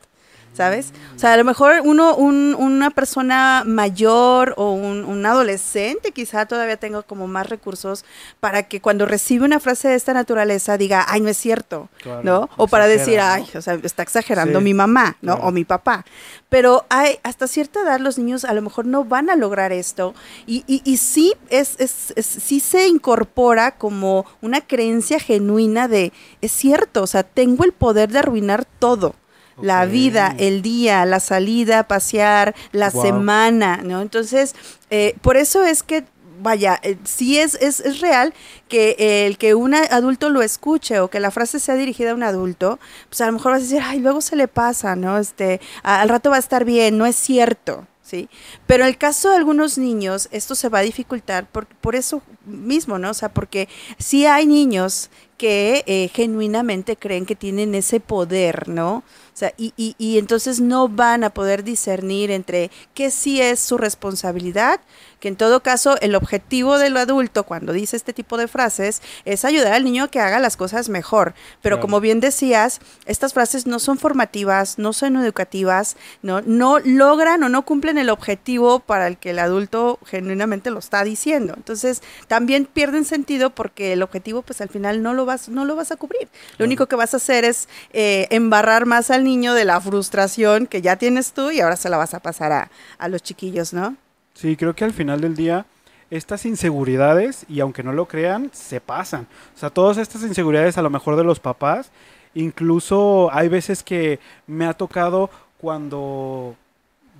¿Sabes? 0.52 0.92
O 1.16 1.18
sea, 1.18 1.32
a 1.32 1.36
lo 1.36 1.44
mejor 1.44 1.80
uno, 1.84 2.14
un, 2.14 2.54
una 2.58 2.90
persona 2.90 3.62
mayor 3.66 4.54
o 4.56 4.72
un, 4.72 5.04
un, 5.04 5.24
adolescente 5.24 6.12
quizá 6.12 6.46
todavía 6.46 6.76
tenga 6.76 7.02
como 7.02 7.26
más 7.26 7.48
recursos 7.48 8.04
para 8.40 8.64
que 8.64 8.80
cuando 8.80 9.06
recibe 9.06 9.44
una 9.44 9.60
frase 9.60 9.88
de 9.88 9.94
esta 9.94 10.12
naturaleza 10.12 10.76
diga, 10.76 11.06
ay, 11.08 11.20
no 11.20 11.28
es 11.28 11.38
cierto, 11.38 11.88
¿no? 12.22 12.50
O 12.56 12.66
para 12.66 12.86
decir, 12.86 13.20
ay, 13.20 13.48
o 13.54 13.62
sea, 13.62 13.78
está 13.82 14.02
exagerando 14.02 14.60
mi 14.60 14.74
mamá, 14.74 15.16
¿no? 15.22 15.34
O 15.34 15.52
mi 15.52 15.64
papá. 15.64 16.04
Pero 16.48 16.84
hay, 16.90 17.18
hasta 17.22 17.46
cierta 17.46 17.80
edad 17.80 18.00
los 18.00 18.18
niños 18.18 18.44
a 18.44 18.52
lo 18.52 18.60
mejor 18.60 18.84
no 18.84 19.04
van 19.04 19.30
a 19.30 19.36
lograr 19.36 19.72
esto 19.72 20.14
y, 20.46 20.64
y, 20.66 20.82
y 20.84 20.98
sí, 20.98 21.34
es, 21.48 21.76
es, 21.78 22.12
es, 22.14 22.26
sí 22.26 22.60
se 22.60 22.88
incorpora 22.88 23.76
como 23.76 24.26
una 24.42 24.60
creencia 24.60 25.18
genuina 25.18 25.88
de, 25.88 26.12
es 26.42 26.52
cierto, 26.52 27.02
o 27.02 27.06
sea, 27.06 27.22
tengo 27.22 27.64
el 27.64 27.72
poder 27.72 28.10
de 28.10 28.18
arruinar 28.18 28.66
todo 28.78 29.14
la 29.60 29.86
vida, 29.86 30.34
el 30.38 30.62
día, 30.62 31.04
la 31.04 31.20
salida 31.20 31.84
pasear, 31.84 32.54
la 32.72 32.90
semana, 32.90 33.80
¿no? 33.84 34.00
Entonces, 34.00 34.54
eh, 34.90 35.14
por 35.22 35.36
eso 35.36 35.64
es 35.64 35.82
que 35.82 36.04
vaya, 36.42 36.78
eh, 36.82 36.98
sí 37.04 37.38
es, 37.38 37.54
es, 37.54 37.80
es, 37.80 38.00
real 38.00 38.34
que 38.68 39.26
el 39.26 39.38
que 39.38 39.54
un 39.54 39.74
adulto 39.74 40.28
lo 40.28 40.42
escuche 40.42 41.00
o 41.00 41.08
que 41.08 41.20
la 41.20 41.30
frase 41.30 41.60
sea 41.60 41.76
dirigida 41.76 42.10
a 42.10 42.14
un 42.14 42.22
adulto, 42.22 42.78
pues 43.08 43.20
a 43.20 43.26
lo 43.26 43.32
mejor 43.32 43.52
vas 43.52 43.60
a 43.60 43.64
decir, 43.64 43.82
ay, 43.84 44.00
luego 44.00 44.20
se 44.20 44.36
le 44.36 44.48
pasa, 44.48 44.96
¿no? 44.96 45.18
Este, 45.18 45.60
al 45.82 46.08
rato 46.08 46.30
va 46.30 46.36
a 46.36 46.40
estar 46.40 46.64
bien, 46.64 46.98
no 46.98 47.06
es 47.06 47.16
cierto. 47.16 47.86
¿Sí? 48.02 48.28
Pero 48.66 48.82
en 48.82 48.90
el 48.90 48.98
caso 48.98 49.30
de 49.30 49.36
algunos 49.36 49.78
niños, 49.78 50.28
esto 50.32 50.54
se 50.54 50.68
va 50.68 50.80
a 50.80 50.82
dificultar 50.82 51.46
por, 51.46 51.66
por 51.66 51.94
eso 51.94 52.20
mismo, 52.44 52.98
¿no? 52.98 53.10
O 53.10 53.14
sea, 53.14 53.30
porque 53.30 53.68
sí 53.96 54.26
hay 54.26 54.44
niños 54.44 55.08
que 55.38 55.82
eh, 55.86 56.10
genuinamente 56.12 56.96
creen 56.96 57.24
que 57.24 57.36
tienen 57.36 57.74
ese 57.74 58.00
poder, 58.00 58.68
¿no? 58.68 59.02
Sea, 59.34 59.52
y, 59.56 59.72
y, 59.76 59.94
y 59.98 60.18
entonces 60.18 60.60
no 60.60 60.88
van 60.88 61.24
a 61.24 61.30
poder 61.30 61.64
discernir 61.64 62.30
entre 62.30 62.70
qué 62.94 63.10
sí 63.10 63.40
es 63.40 63.60
su 63.60 63.78
responsabilidad 63.78 64.80
que 65.22 65.28
en 65.28 65.36
todo 65.36 65.62
caso 65.62 65.96
el 66.00 66.16
objetivo 66.16 66.78
del 66.78 66.96
adulto 66.96 67.44
cuando 67.44 67.72
dice 67.72 67.96
este 67.96 68.12
tipo 68.12 68.36
de 68.36 68.48
frases 68.48 69.00
es 69.24 69.44
ayudar 69.44 69.72
al 69.72 69.84
niño 69.84 70.02
a 70.02 70.08
que 70.08 70.18
haga 70.18 70.40
las 70.40 70.56
cosas 70.56 70.88
mejor. 70.88 71.34
Pero 71.62 71.76
claro. 71.76 71.80
como 71.80 72.00
bien 72.00 72.18
decías, 72.18 72.80
estas 73.06 73.32
frases 73.32 73.64
no 73.64 73.78
son 73.78 73.98
formativas, 73.98 74.80
no 74.80 74.92
son 74.92 75.16
educativas, 75.16 75.96
no, 76.22 76.40
no 76.40 76.80
logran 76.80 77.40
o 77.44 77.48
no 77.48 77.62
cumplen 77.62 77.98
el 77.98 78.10
objetivo 78.10 78.80
para 78.80 79.06
el 79.06 79.16
que 79.16 79.30
el 79.30 79.38
adulto 79.38 80.00
genuinamente 80.04 80.72
lo 80.72 80.80
está 80.80 81.04
diciendo. 81.04 81.54
Entonces 81.56 82.02
también 82.26 82.66
pierden 82.66 83.04
sentido 83.04 83.50
porque 83.50 83.92
el 83.92 84.02
objetivo 84.02 84.42
pues 84.42 84.60
al 84.60 84.70
final 84.70 85.04
no 85.04 85.14
lo 85.14 85.24
vas, 85.24 85.48
no 85.48 85.64
lo 85.64 85.76
vas 85.76 85.92
a 85.92 85.96
cubrir. 85.96 86.28
Lo 86.58 86.64
único 86.64 86.86
que 86.86 86.96
vas 86.96 87.14
a 87.14 87.18
hacer 87.18 87.44
es 87.44 87.68
eh, 87.92 88.26
embarrar 88.30 88.86
más 88.86 89.12
al 89.12 89.21
niño 89.24 89.54
de 89.54 89.64
la 89.64 89.80
frustración 89.80 90.66
que 90.66 90.82
ya 90.82 90.96
tienes 90.96 91.32
tú 91.32 91.50
y 91.50 91.60
ahora 91.60 91.76
se 91.76 91.88
la 91.88 91.96
vas 91.96 92.14
a 92.14 92.20
pasar 92.20 92.52
a, 92.52 92.70
a 92.98 93.08
los 93.08 93.22
chiquillos, 93.22 93.72
¿no? 93.72 93.96
Sí, 94.34 94.56
creo 94.56 94.74
que 94.74 94.84
al 94.84 94.92
final 94.92 95.20
del 95.20 95.36
día 95.36 95.66
estas 96.10 96.44
inseguridades, 96.44 97.46
y 97.48 97.60
aunque 97.60 97.82
no 97.82 97.94
lo 97.94 98.06
crean, 98.06 98.50
se 98.52 98.82
pasan. 98.82 99.26
O 99.56 99.58
sea, 99.58 99.70
todas 99.70 99.96
estas 99.96 100.22
inseguridades 100.22 100.76
a 100.76 100.82
lo 100.82 100.90
mejor 100.90 101.16
de 101.16 101.24
los 101.24 101.40
papás, 101.40 101.90
incluso 102.34 103.30
hay 103.32 103.48
veces 103.48 103.82
que 103.82 104.20
me 104.46 104.66
ha 104.66 104.74
tocado 104.74 105.30
cuando, 105.58 106.54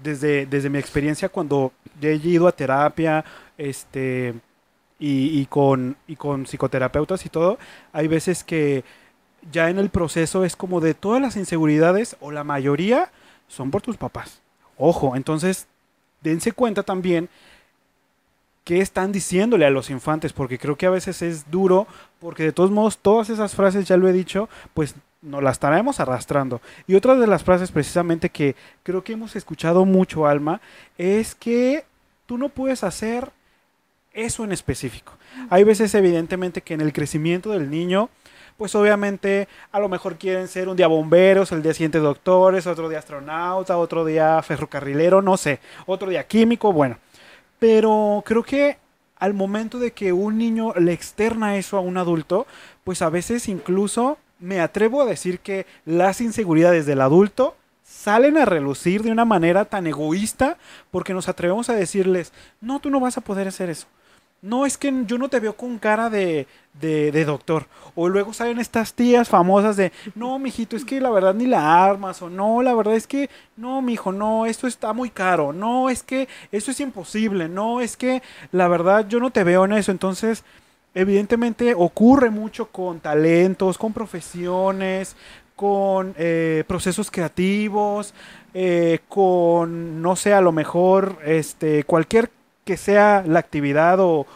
desde, 0.03 0.45
desde 0.45 0.69
mi 0.69 0.79
experiencia, 0.79 1.31
cuando 1.31 1.73
he 2.03 2.17
ido 2.17 2.47
a 2.47 2.53
terapia, 2.53 3.25
este, 3.57 4.35
y, 4.99 5.47
con, 5.47 5.97
y 6.07 6.17
con 6.17 6.47
psicoterapeutas 6.47 7.25
y 7.25 7.29
todo, 7.29 7.59
hay 7.93 8.09
veces 8.09 8.45
que 8.45 8.85
ya 9.51 9.71
en 9.71 9.79
el 9.79 9.91
proceso 9.91 10.45
es 10.45 10.57
como 10.57 10.81
de 10.81 10.95
todas 10.95 11.21
las 11.21 11.37
inseguridades, 11.37 12.17
o 12.21 12.31
la 12.31 12.45
mayoría, 12.45 13.11
son 13.49 13.71
por 13.71 13.83
tus 13.83 13.97
papás. 13.97 14.41
Ojo, 14.77 15.17
entonces 15.17 15.67
dense 16.21 16.53
cuenta 16.53 16.83
también 16.83 17.29
qué 18.65 18.81
están 18.81 19.13
diciéndole 19.13 19.67
a 19.67 19.71
los 19.71 19.91
infantes, 19.91 20.33
porque 20.33 20.59
creo 20.59 20.77
que 20.77 20.87
a 20.87 20.91
veces 20.91 21.23
es 21.23 21.51
duro, 21.51 21.87
porque 22.21 22.45
de 22.45 22.53
todos 22.53 22.71
modos 22.71 22.99
todas 22.99 23.29
esas 23.31 23.55
frases, 23.55 23.87
ya 23.87 23.97
lo 23.97 24.09
he 24.09 24.13
dicho, 24.13 24.49
pues 24.75 24.95
nos 25.21 25.43
las 25.43 25.53
estaremos 25.53 26.01
arrastrando. 26.01 26.61
Y 26.87 26.95
otra 26.95 27.15
de 27.15 27.27
las 27.27 27.45
frases 27.45 27.71
precisamente 27.71 28.31
que 28.31 28.57
creo 28.83 29.03
que 29.03 29.13
hemos 29.13 29.37
escuchado 29.37 29.85
mucho, 29.85 30.27
Alma, 30.27 30.61
es 30.99 31.35
que 31.35 31.85
tú 32.27 32.39
no 32.39 32.49
puedes 32.49 32.85
hacer 32.85 33.31
eso 34.13 34.45
en 34.45 34.53
específico. 34.53 35.15
Hay 35.49 35.65
veces 35.65 35.95
evidentemente 35.95 36.61
que 36.61 36.75
en 36.75 36.81
el 36.81 36.93
crecimiento 36.93 37.51
del 37.51 37.71
niño, 37.71 38.11
pues 38.57 38.75
obviamente 38.75 39.49
a 39.71 39.81
lo 39.81 39.89
mejor 39.89 40.17
quieren 40.17 40.49
ser 40.49 40.69
un 40.69 40.77
día 40.77 40.87
bomberos, 40.87 41.53
el 41.53 41.63
día 41.63 41.75
siguiente 41.75 41.99
doctores, 41.99 42.67
otro 42.67 42.89
día 42.89 42.99
astronauta, 42.99 43.79
otro 43.79 44.05
día 44.05 44.41
ferrocarrilero, 44.43 45.23
no 45.23 45.37
sé, 45.37 45.61
otro 45.87 46.11
día 46.11 46.27
químico, 46.27 46.73
bueno. 46.73 46.99
Pero 47.59 48.23
creo 48.27 48.43
que 48.43 48.79
al 49.19 49.35
momento 49.35 49.79
de 49.79 49.93
que 49.93 50.13
un 50.13 50.39
niño 50.39 50.75
le 50.75 50.93
externa 50.93 51.57
eso 51.57 51.77
a 51.77 51.81
un 51.81 51.97
adulto, 51.97 52.47
pues 52.85 53.03
a 53.03 53.11
veces 53.11 53.49
incluso 53.49 54.19
me 54.41 54.61
atrevo 54.61 55.03
a 55.03 55.07
decir 55.07 55.39
que 55.39 55.67
las 55.85 56.21
inseguridades 56.21 56.87
del 56.87 57.01
adulto 57.01 57.57
salen 57.85 58.37
a 58.37 58.45
relucir 58.45 59.03
de 59.03 59.13
una 59.13 59.25
manera 59.25 59.65
tan 59.65 59.87
egoísta 59.87 60.59
porque 60.91 61.15
nos 61.15 61.29
atrevemos 61.29 61.69
a 61.69 61.75
decirles, 61.75 62.33
no, 62.61 62.81
tú 62.81 62.91
no 62.91 62.99
vas 62.99 63.17
a 63.17 63.21
poder 63.21 63.47
hacer 63.47 63.71
eso 63.71 63.87
no, 64.43 64.67
es 64.67 64.77
que 64.77 64.93
yo 65.07 65.19
no 65.19 65.29
te 65.29 65.39
veo 65.39 65.57
con 65.57 65.79
cara 65.79 66.11
de, 66.11 66.49
de, 66.81 67.13
de, 67.13 67.25
doctor. 67.25 67.67
O 67.95 68.09
luego 68.09 68.33
salen 68.33 68.59
estas 68.59 68.93
tías 68.93 69.29
famosas 69.29 69.77
de, 69.77 69.93
no, 70.17 70.37
mijito, 70.41 70.75
es 70.75 70.85
que 70.85 71.01
la 71.01 71.11
verdad 71.11 71.33
ni 71.33 71.47
la 71.47 71.85
armas. 71.85 72.21
O 72.23 72.29
no, 72.29 72.61
la 72.61 72.75
verdad 72.75 72.95
es 72.97 73.07
que, 73.07 73.31
no, 73.57 73.81
mijo, 73.83 74.11
no, 74.11 74.45
esto 74.47 74.67
está 74.67 74.93
muy 74.93 75.11
caro. 75.11 75.53
No, 75.53 75.89
es 75.91 76.03
que 76.03 76.29
eso 76.51 76.73
es 76.73 76.81
imposible. 76.81 77.49
No, 77.49 77.81
es 77.81 77.97
que 77.97 78.21
la 78.51 78.67
verdad 78.67 79.07
yo 79.09 79.21
no 79.21 79.31
te 79.31 79.45
veo 79.45 79.65
en 79.65 79.75
eso. 79.75 79.93
Entonces, 79.93 80.43
evidentemente 80.93 81.75
ocurre 81.77 82.31
mucho 82.31 82.67
con 82.67 82.99
talentos, 82.99 83.79
con 83.79 83.93
profesiones, 83.93 85.15
con 85.55 86.15
eh, 86.19 86.65
procesos 86.67 87.13
creativos, 87.13 88.13
eh, 88.55 88.99
con, 89.09 90.03
no 90.03 90.17
sé, 90.17 90.35
a 90.35 90.41
lo 90.41 90.51
mejor, 90.51 91.19
este, 91.25 91.85
cualquier 91.85 92.29
que 92.65 92.77
sea 92.77 93.25
la 93.27 93.39
actividad 93.39 93.99
o, 94.01 94.27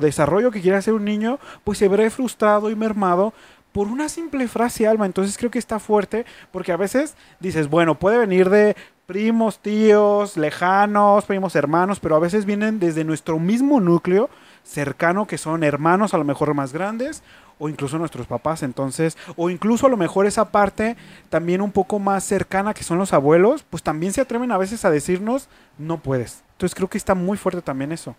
desarrollo 0.00 0.50
que 0.50 0.60
quiera 0.60 0.78
hacer 0.78 0.94
un 0.94 1.04
niño, 1.04 1.38
pues 1.64 1.78
se 1.78 1.88
verá 1.88 2.08
frustrado 2.08 2.70
y 2.70 2.76
mermado 2.76 3.32
por 3.72 3.88
una 3.88 4.08
simple 4.08 4.46
frase, 4.46 4.86
Alma. 4.86 5.04
Entonces 5.04 5.36
creo 5.36 5.50
que 5.50 5.58
está 5.58 5.80
fuerte 5.80 6.24
porque 6.52 6.70
a 6.70 6.76
veces 6.76 7.16
dices, 7.40 7.68
bueno, 7.68 7.98
puede 7.98 8.18
venir 8.18 8.50
de 8.50 8.76
primos, 9.06 9.58
tíos, 9.58 10.36
lejanos, 10.36 11.24
primos, 11.24 11.56
hermanos, 11.56 11.98
pero 11.98 12.14
a 12.14 12.20
veces 12.20 12.44
vienen 12.44 12.78
desde 12.78 13.02
nuestro 13.02 13.40
mismo 13.40 13.80
núcleo 13.80 14.30
cercano, 14.62 15.26
que 15.26 15.38
son 15.38 15.64
hermanos 15.64 16.14
a 16.14 16.18
lo 16.18 16.24
mejor 16.24 16.54
más 16.54 16.72
grandes, 16.72 17.24
o 17.58 17.68
incluso 17.68 17.98
nuestros 17.98 18.26
papás, 18.28 18.62
entonces, 18.62 19.18
o 19.36 19.50
incluso 19.50 19.86
a 19.86 19.90
lo 19.90 19.96
mejor 19.96 20.26
esa 20.26 20.50
parte 20.50 20.96
también 21.28 21.60
un 21.60 21.72
poco 21.72 21.98
más 21.98 22.24
cercana, 22.24 22.74
que 22.74 22.84
son 22.84 22.98
los 22.98 23.12
abuelos, 23.12 23.64
pues 23.68 23.82
también 23.82 24.12
se 24.12 24.20
atreven 24.20 24.52
a 24.52 24.58
veces 24.58 24.84
a 24.84 24.90
decirnos, 24.90 25.48
no 25.78 25.98
puedes. 25.98 26.43
Entonces 26.54 26.74
creo 26.74 26.88
que 26.88 26.98
está 26.98 27.14
muy 27.14 27.36
fuerte 27.36 27.62
también 27.62 27.92
eso. 27.92 28.16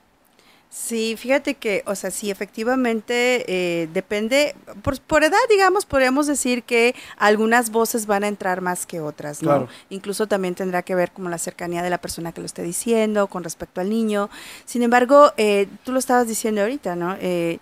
Sí, 0.70 1.16
fíjate 1.18 1.56
que, 1.56 1.84
o 1.86 1.96
sea, 1.96 2.12
sí, 2.12 2.30
efectivamente 2.30 3.46
eh, 3.48 3.88
depende, 3.94 4.56
por, 4.82 5.00
por, 5.00 5.24
edad, 5.24 5.38
digamos, 5.50 5.86
podríamos 5.86 6.28
decir 6.28 6.64
que 6.64 6.96
algunas 7.18 7.70
voces 7.70 8.08
van 8.08 8.26
a 8.26 8.28
entrar 8.28 8.60
más 8.60 8.86
que 8.86 9.00
otras, 9.00 9.42
¿no? 9.42 9.50
Claro. 9.50 9.70
Incluso 9.90 10.28
también 10.28 10.54
tendrá 10.54 10.82
que 10.82 10.94
ver 10.94 11.12
como 11.12 11.30
la 11.30 11.38
cercanía 11.38 11.82
de 11.82 11.90
la 11.90 12.00
persona 12.00 12.34
que 12.34 12.42
lo 12.42 12.46
esté 12.46 12.62
diciendo 12.62 13.28
con 13.28 13.46
respecto 13.46 13.80
al 13.80 13.90
niño. 13.90 14.30
Sin 14.66 14.84
embargo, 14.84 15.32
eh, 15.38 15.68
tú 15.86 15.94
lo 15.94 16.00
estabas 16.00 16.28
diciendo 16.28 16.60
ahorita, 16.62 16.98
¿no? 16.98 17.16
Eh, 17.22 17.60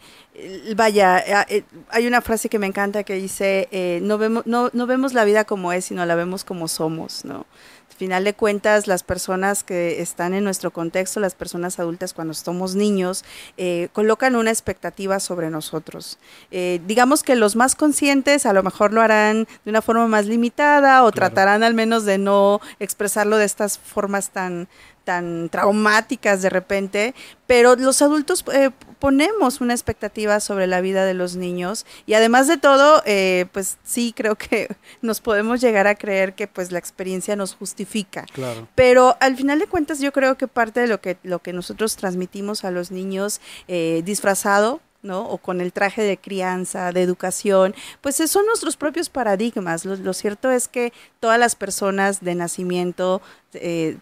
vaya, 0.75 1.19
eh, 1.47 1.63
hay 1.89 2.07
una 2.07 2.21
frase 2.21 2.49
que 2.49 2.57
me 2.57 2.65
encanta 2.65 3.03
que 3.03 3.13
dice, 3.13 3.67
eh, 3.71 3.99
no, 4.01 4.17
vemos, 4.17 4.45
no, 4.47 4.69
no 4.73 4.88
vemos 4.88 5.13
la 5.13 5.25
vida 5.25 5.43
como 5.43 5.71
es, 5.71 5.86
sino 5.86 6.05
la 6.05 6.15
vemos 6.15 6.43
como 6.43 6.67
somos, 6.67 7.23
¿no? 7.25 7.45
Al 7.93 7.99
final 7.99 8.23
de 8.23 8.34
cuentas, 8.34 8.88
las 8.88 9.03
personas 9.03 9.63
que 9.63 10.01
están 10.01 10.34
en 10.34 10.43
nuestro 10.43 10.71
contexto, 10.71 11.19
las 11.19 11.36
personas 11.36 11.79
adultas 11.79 12.15
cuando 12.15 12.34
somos 12.34 12.73
niños, 12.73 13.23
eh, 13.56 13.89
colocan 13.93 14.36
una 14.36 14.49
expectativa 14.49 15.19
sobre 15.19 15.51
nosotros. 15.51 16.17
Eh, 16.49 16.82
digamos 16.88 17.21
que 17.21 17.36
los 17.36 17.56
más 17.56 17.75
conscientes 17.75 18.47
a 18.47 18.53
lo 18.53 18.63
mejor 18.63 18.93
lo 18.93 19.01
harán 19.01 19.47
de 19.63 19.69
una 19.69 19.84
forma 19.84 20.08
más 20.08 20.25
limitada 20.25 21.03
o 21.03 21.12
claro. 21.12 21.13
tratarán 21.13 21.62
al 21.62 21.75
menos 21.75 22.03
de 22.03 22.17
no 22.17 22.62
expresarlo 22.79 23.38
de 23.38 23.45
estas 23.45 23.77
formas 23.77 24.32
tan, 24.32 24.67
tan 25.03 25.49
traumáticas 25.49 26.41
de 26.41 26.49
repente, 26.49 27.13
pero 27.47 27.75
los 27.75 28.01
adultos 28.01 28.43
eh, 28.53 28.71
ponemos 28.99 29.61
una 29.61 29.73
expectativa 29.73 30.39
sobre 30.39 30.65
la 30.65 30.81
vida 30.81 31.05
de 31.05 31.13
los 31.13 31.35
niños 31.35 31.85
y 32.05 32.13
además 32.13 32.47
de 32.47 32.57
todo, 32.57 33.03
eh, 33.05 33.47
pues 33.51 33.77
sí 33.83 34.13
creo 34.15 34.35
que 34.35 34.75
nos 35.01 35.21
podemos 35.21 35.61
llegar 35.61 35.87
a 35.87 35.95
creer 35.95 36.33
que 36.33 36.47
pues 36.47 36.71
la 36.71 36.79
experiencia 36.79 37.35
nos 37.35 37.53
justifica. 37.53 38.25
Claro. 38.33 38.67
Pero 38.75 39.17
al 39.19 39.35
final 39.35 39.59
de 39.59 39.67
cuentas 39.67 39.99
yo 39.99 40.13
creo 40.13 40.37
que 40.37 40.47
parte 40.47 40.79
de 40.79 40.87
lo 40.87 41.01
que, 41.01 41.17
lo 41.23 41.39
que 41.39 41.53
nosotros 41.53 41.95
transmitimos 41.95 42.63
a 42.63 42.71
los 42.71 42.91
niños 42.91 43.41
eh, 43.67 44.01
disfrazado 44.05 44.79
¿no? 45.03 45.27
O 45.27 45.37
con 45.37 45.61
el 45.61 45.73
traje 45.73 46.01
de 46.01 46.17
crianza, 46.17 46.91
de 46.91 47.01
educación, 47.01 47.75
pues 48.01 48.15
son 48.15 48.45
nuestros 48.45 48.77
propios 48.77 49.09
paradigmas. 49.09 49.83
Lo, 49.83 50.13
cierto 50.13 50.49
es 50.49 50.69
que 50.69 50.93
todas 51.19 51.37
las 51.37 51.55
personas 51.55 52.21
de 52.21 52.35
nacimiento 52.35 53.21
eh, 53.53 53.97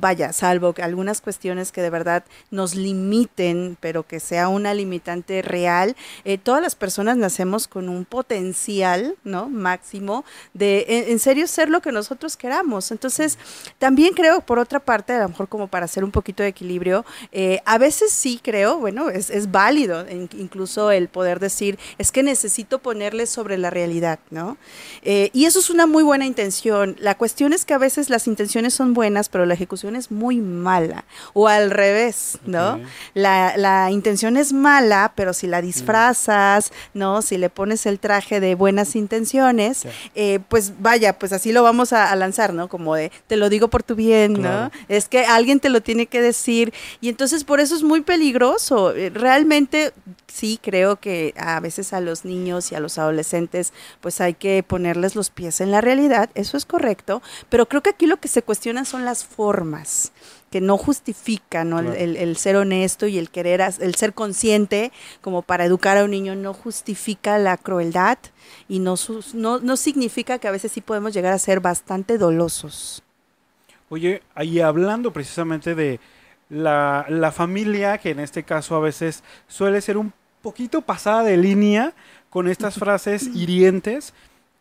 vaya, 0.00 0.32
salvo 0.32 0.72
que 0.72 0.82
algunas 0.82 1.20
cuestiones 1.20 1.72
que 1.72 1.82
de 1.82 1.90
verdad 1.90 2.24
nos 2.50 2.74
limiten, 2.74 3.76
pero 3.80 4.06
que 4.06 4.20
sea 4.20 4.48
una 4.48 4.74
limitante 4.74 5.42
real, 5.42 5.96
eh, 6.24 6.38
todas 6.38 6.62
las 6.62 6.74
personas 6.74 7.16
nacemos 7.16 7.68
con 7.68 7.88
un 7.88 8.04
potencial, 8.04 9.16
¿no? 9.24 9.48
Máximo 9.48 10.24
de, 10.54 11.06
en, 11.08 11.18
serio, 11.18 11.46
ser 11.46 11.68
lo 11.68 11.80
que 11.80 11.92
nosotros 11.92 12.36
queramos. 12.36 12.90
Entonces, 12.90 13.38
también 13.78 14.14
creo, 14.14 14.40
por 14.40 14.58
otra 14.58 14.80
parte, 14.80 15.12
a 15.12 15.22
lo 15.22 15.28
mejor 15.28 15.48
como 15.48 15.68
para 15.68 15.84
hacer 15.84 16.04
un 16.04 16.10
poquito 16.10 16.42
de 16.42 16.50
equilibrio, 16.50 17.04
eh, 17.32 17.60
a 17.64 17.78
veces 17.78 18.12
sí 18.12 18.40
creo, 18.42 18.78
bueno, 18.78 19.10
es, 19.10 19.30
es 19.30 19.50
válido 19.50 20.06
incluso 20.10 20.90
el 20.90 21.08
poder 21.08 21.40
decir, 21.40 21.78
es 21.98 22.12
que 22.12 22.22
necesito 22.22 22.78
ponerle 22.78 23.26
sobre 23.26 23.58
la 23.58 23.70
realidad, 23.70 24.18
¿no? 24.30 24.56
Eh, 25.02 25.30
y 25.32 25.44
eso 25.44 25.58
es 25.58 25.70
una 25.70 25.86
muy 25.86 26.02
buena 26.02 26.26
intención. 26.26 26.96
La 26.98 27.16
cuestión 27.16 27.52
es 27.52 27.64
que 27.64 27.74
a 27.74 27.78
veces 27.78 28.10
las 28.10 28.26
intenciones 28.26 28.74
son 28.74 28.94
buenas, 28.94 29.28
pero 29.28 29.46
la 29.46 29.54
ejecución 29.54 29.75
es 29.84 30.10
muy 30.10 30.40
mala. 30.40 31.04
O 31.34 31.48
al 31.48 31.70
revés, 31.70 32.38
¿no? 32.46 32.80
La, 33.14 33.90
intención 33.90 34.36
es 34.36 34.52
mala, 34.52 35.12
pero 35.14 35.32
si 35.32 35.46
la 35.46 35.60
disfrazas, 35.62 36.72
¿no? 36.94 37.22
Si 37.22 37.38
le 37.38 37.50
pones 37.50 37.86
el 37.86 37.98
traje 37.98 38.40
de 38.40 38.54
buenas 38.54 38.96
intenciones, 38.96 39.86
eh, 40.14 40.40
pues 40.48 40.74
vaya, 40.80 41.18
pues 41.18 41.32
así 41.32 41.52
lo 41.52 41.62
vamos 41.62 41.92
a, 41.92 42.14
lanzar, 42.16 42.52
¿no? 42.52 42.68
Como 42.68 42.94
de, 42.94 43.12
te 43.26 43.36
lo 43.36 43.48
digo 43.48 43.68
por 43.68 43.82
tu 43.82 43.94
bien, 43.94 44.34
¿no? 44.34 44.70
Es 44.88 45.08
que 45.08 45.24
alguien 45.26 45.60
te 45.60 45.68
lo 45.68 45.80
tiene 45.82 46.06
que 46.06 46.20
decir. 46.22 46.72
Y 47.00 47.08
entonces 47.08 47.44
por 47.44 47.60
eso 47.60 47.76
es 47.76 47.82
muy 47.82 48.00
peligroso. 48.00 48.94
Eh, 48.94 49.10
realmente 49.10 49.92
sí 50.26 50.58
creo 50.62 50.96
que 50.96 51.34
a 51.38 51.60
veces 51.60 51.92
a 51.92 52.00
los 52.00 52.24
niños 52.24 52.72
y 52.72 52.74
a 52.74 52.80
los 52.80 52.98
adolescentes 52.98 53.72
pues 54.00 54.20
hay 54.20 54.34
que 54.34 54.62
ponerles 54.62 55.16
los 55.16 55.30
pies 55.30 55.60
en 55.60 55.70
la 55.70 55.80
realidad, 55.80 56.30
eso 56.34 56.56
es 56.56 56.66
correcto, 56.66 57.22
pero 57.48 57.66
creo 57.66 57.82
que 57.82 57.90
aquí 57.90 58.06
lo 58.06 58.18
que 58.18 58.28
se 58.28 58.42
cuestiona 58.42 58.84
son 58.84 59.04
las 59.04 59.24
formas 59.24 59.65
que 60.50 60.60
no 60.60 60.78
justifican 60.78 61.72
el, 61.96 62.36
ser 62.36 62.56
honesto 62.56 63.06
y 63.06 63.18
el 63.18 63.30
querer, 63.30 63.60
el 63.60 63.94
ser 63.94 64.14
consciente 64.14 64.92
como 65.20 65.42
para 65.42 65.64
educar 65.64 65.98
a 65.98 66.04
un 66.04 66.10
niño 66.10 66.34
no 66.34 66.54
justifica 66.54 67.38
la 67.38 67.56
crueldad 67.56 68.18
y 68.68 68.78
no, 68.78 68.94
no, 69.34 69.58
no 69.58 69.76
significa 69.76 70.38
que 70.38 70.48
a 70.48 70.52
veces 70.52 70.72
sí 70.72 70.80
podemos 70.80 71.12
llegar 71.12 71.32
a 71.32 71.38
ser 71.38 71.60
bastante 71.60 72.16
dolosos. 72.16 73.02
Oye, 73.88 74.22
ahí 74.34 74.60
hablando 74.60 75.12
precisamente 75.12 75.74
de 75.74 76.00
la, 76.48 77.06
la 77.08 77.32
familia, 77.32 77.98
que 77.98 78.10
en 78.10 78.20
este 78.20 78.42
caso 78.42 78.76
a 78.76 78.80
veces 78.80 79.22
suele 79.48 79.80
ser 79.80 79.96
un 79.96 80.12
poquito 80.42 80.80
pasada 80.82 81.22
de 81.24 81.36
línea 81.36 81.92
con 82.30 82.48
estas 82.48 82.74
frases 82.78 83.26
hirientes 83.34 84.14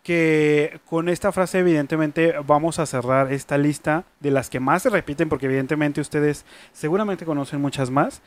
que 0.06 0.80
con 0.86 1.10
esta 1.10 1.32
frase 1.32 1.58
evidentemente 1.58 2.36
vamos 2.46 2.78
a 2.78 2.86
cerrar 2.86 3.34
esta 3.34 3.58
lista 3.58 4.04
de 4.20 4.30
las 4.30 4.52
que 4.52 4.60
más 4.60 4.84
se 4.84 4.92
repiten 4.92 5.30
porque 5.30 5.48
evidentemente 5.48 6.00
ustedes 6.00 6.46
seguramente 6.74 7.26
conocen 7.26 7.60
muchas 7.60 7.90
más. 7.90 8.22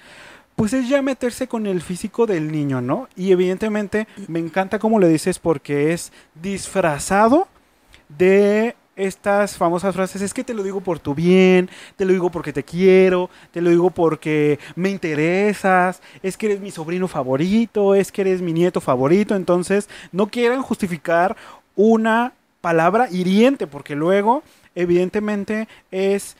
Pues 0.56 0.72
es 0.72 0.88
ya 0.88 1.02
meterse 1.02 1.46
con 1.46 1.68
el 1.68 1.80
físico 1.80 2.26
del 2.26 2.50
niño, 2.50 2.80
¿no? 2.80 3.08
Y 3.14 3.30
evidentemente 3.30 4.08
me 4.26 4.40
encanta 4.40 4.80
cómo 4.80 4.98
le 4.98 5.06
dices 5.06 5.38
porque 5.38 5.92
es 5.92 6.12
disfrazado 6.34 7.46
de 8.08 8.74
estas 8.98 9.56
famosas 9.56 9.94
frases, 9.94 10.20
es 10.20 10.34
que 10.34 10.42
te 10.42 10.54
lo 10.54 10.64
digo 10.64 10.80
por 10.80 10.98
tu 10.98 11.14
bien, 11.14 11.70
te 11.96 12.04
lo 12.04 12.12
digo 12.12 12.30
porque 12.30 12.52
te 12.52 12.64
quiero, 12.64 13.30
te 13.52 13.60
lo 13.60 13.70
digo 13.70 13.90
porque 13.90 14.58
me 14.74 14.90
interesas, 14.90 16.02
es 16.20 16.36
que 16.36 16.46
eres 16.46 16.60
mi 16.60 16.72
sobrino 16.72 17.06
favorito, 17.06 17.94
es 17.94 18.10
que 18.10 18.22
eres 18.22 18.42
mi 18.42 18.52
nieto 18.52 18.80
favorito, 18.80 19.36
entonces 19.36 19.88
no 20.10 20.26
quieran 20.26 20.62
justificar 20.62 21.36
una 21.78 22.32
palabra 22.60 23.08
hiriente, 23.08 23.68
porque 23.68 23.94
luego, 23.94 24.42
evidentemente, 24.74 25.68
es 25.92 26.36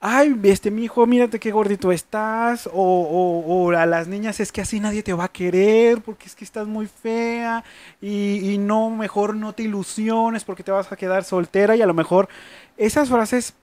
ay, 0.00 0.34
este 0.44 0.70
mi 0.70 0.84
hijo, 0.84 1.06
mírate 1.06 1.38
qué 1.38 1.50
gordito 1.50 1.92
estás, 1.92 2.68
o, 2.72 3.70
a 3.76 3.86
las 3.86 4.08
niñas 4.08 4.40
es 4.40 4.50
que 4.50 4.62
así 4.62 4.80
nadie 4.80 5.02
te 5.02 5.12
va 5.12 5.24
a 5.24 5.28
querer 5.28 6.00
porque 6.00 6.26
es 6.26 6.34
que 6.34 6.44
estás 6.44 6.66
muy 6.66 6.86
fea 6.86 7.62
y, 8.00 8.56
no, 8.58 8.88
mejor 8.90 9.34
no 9.34 9.52
te 9.52 9.64
ilusiones 9.64 10.44
porque 10.44 10.62
te 10.64 10.70
vas 10.72 10.90
a 10.90 10.96
quedar 10.96 11.24
soltera 11.24 11.76
y 11.76 11.82
a 11.82 11.86
lo 11.86 11.94
mejor 11.94 12.28
esas 12.78 13.10
frases 13.10 13.54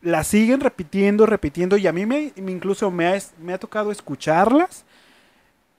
las 0.00 0.28
siguen 0.28 0.60
repitiendo, 0.60 1.26
repitiendo 1.26 1.76
y 1.76 1.86
a 1.86 1.92
mí 1.92 2.06
me, 2.06 2.32
incluso 2.36 2.90
me 2.90 3.08
ha, 3.08 3.18
me 3.42 3.52
ha 3.52 3.58
tocado 3.58 3.90
escucharlas. 3.90 4.84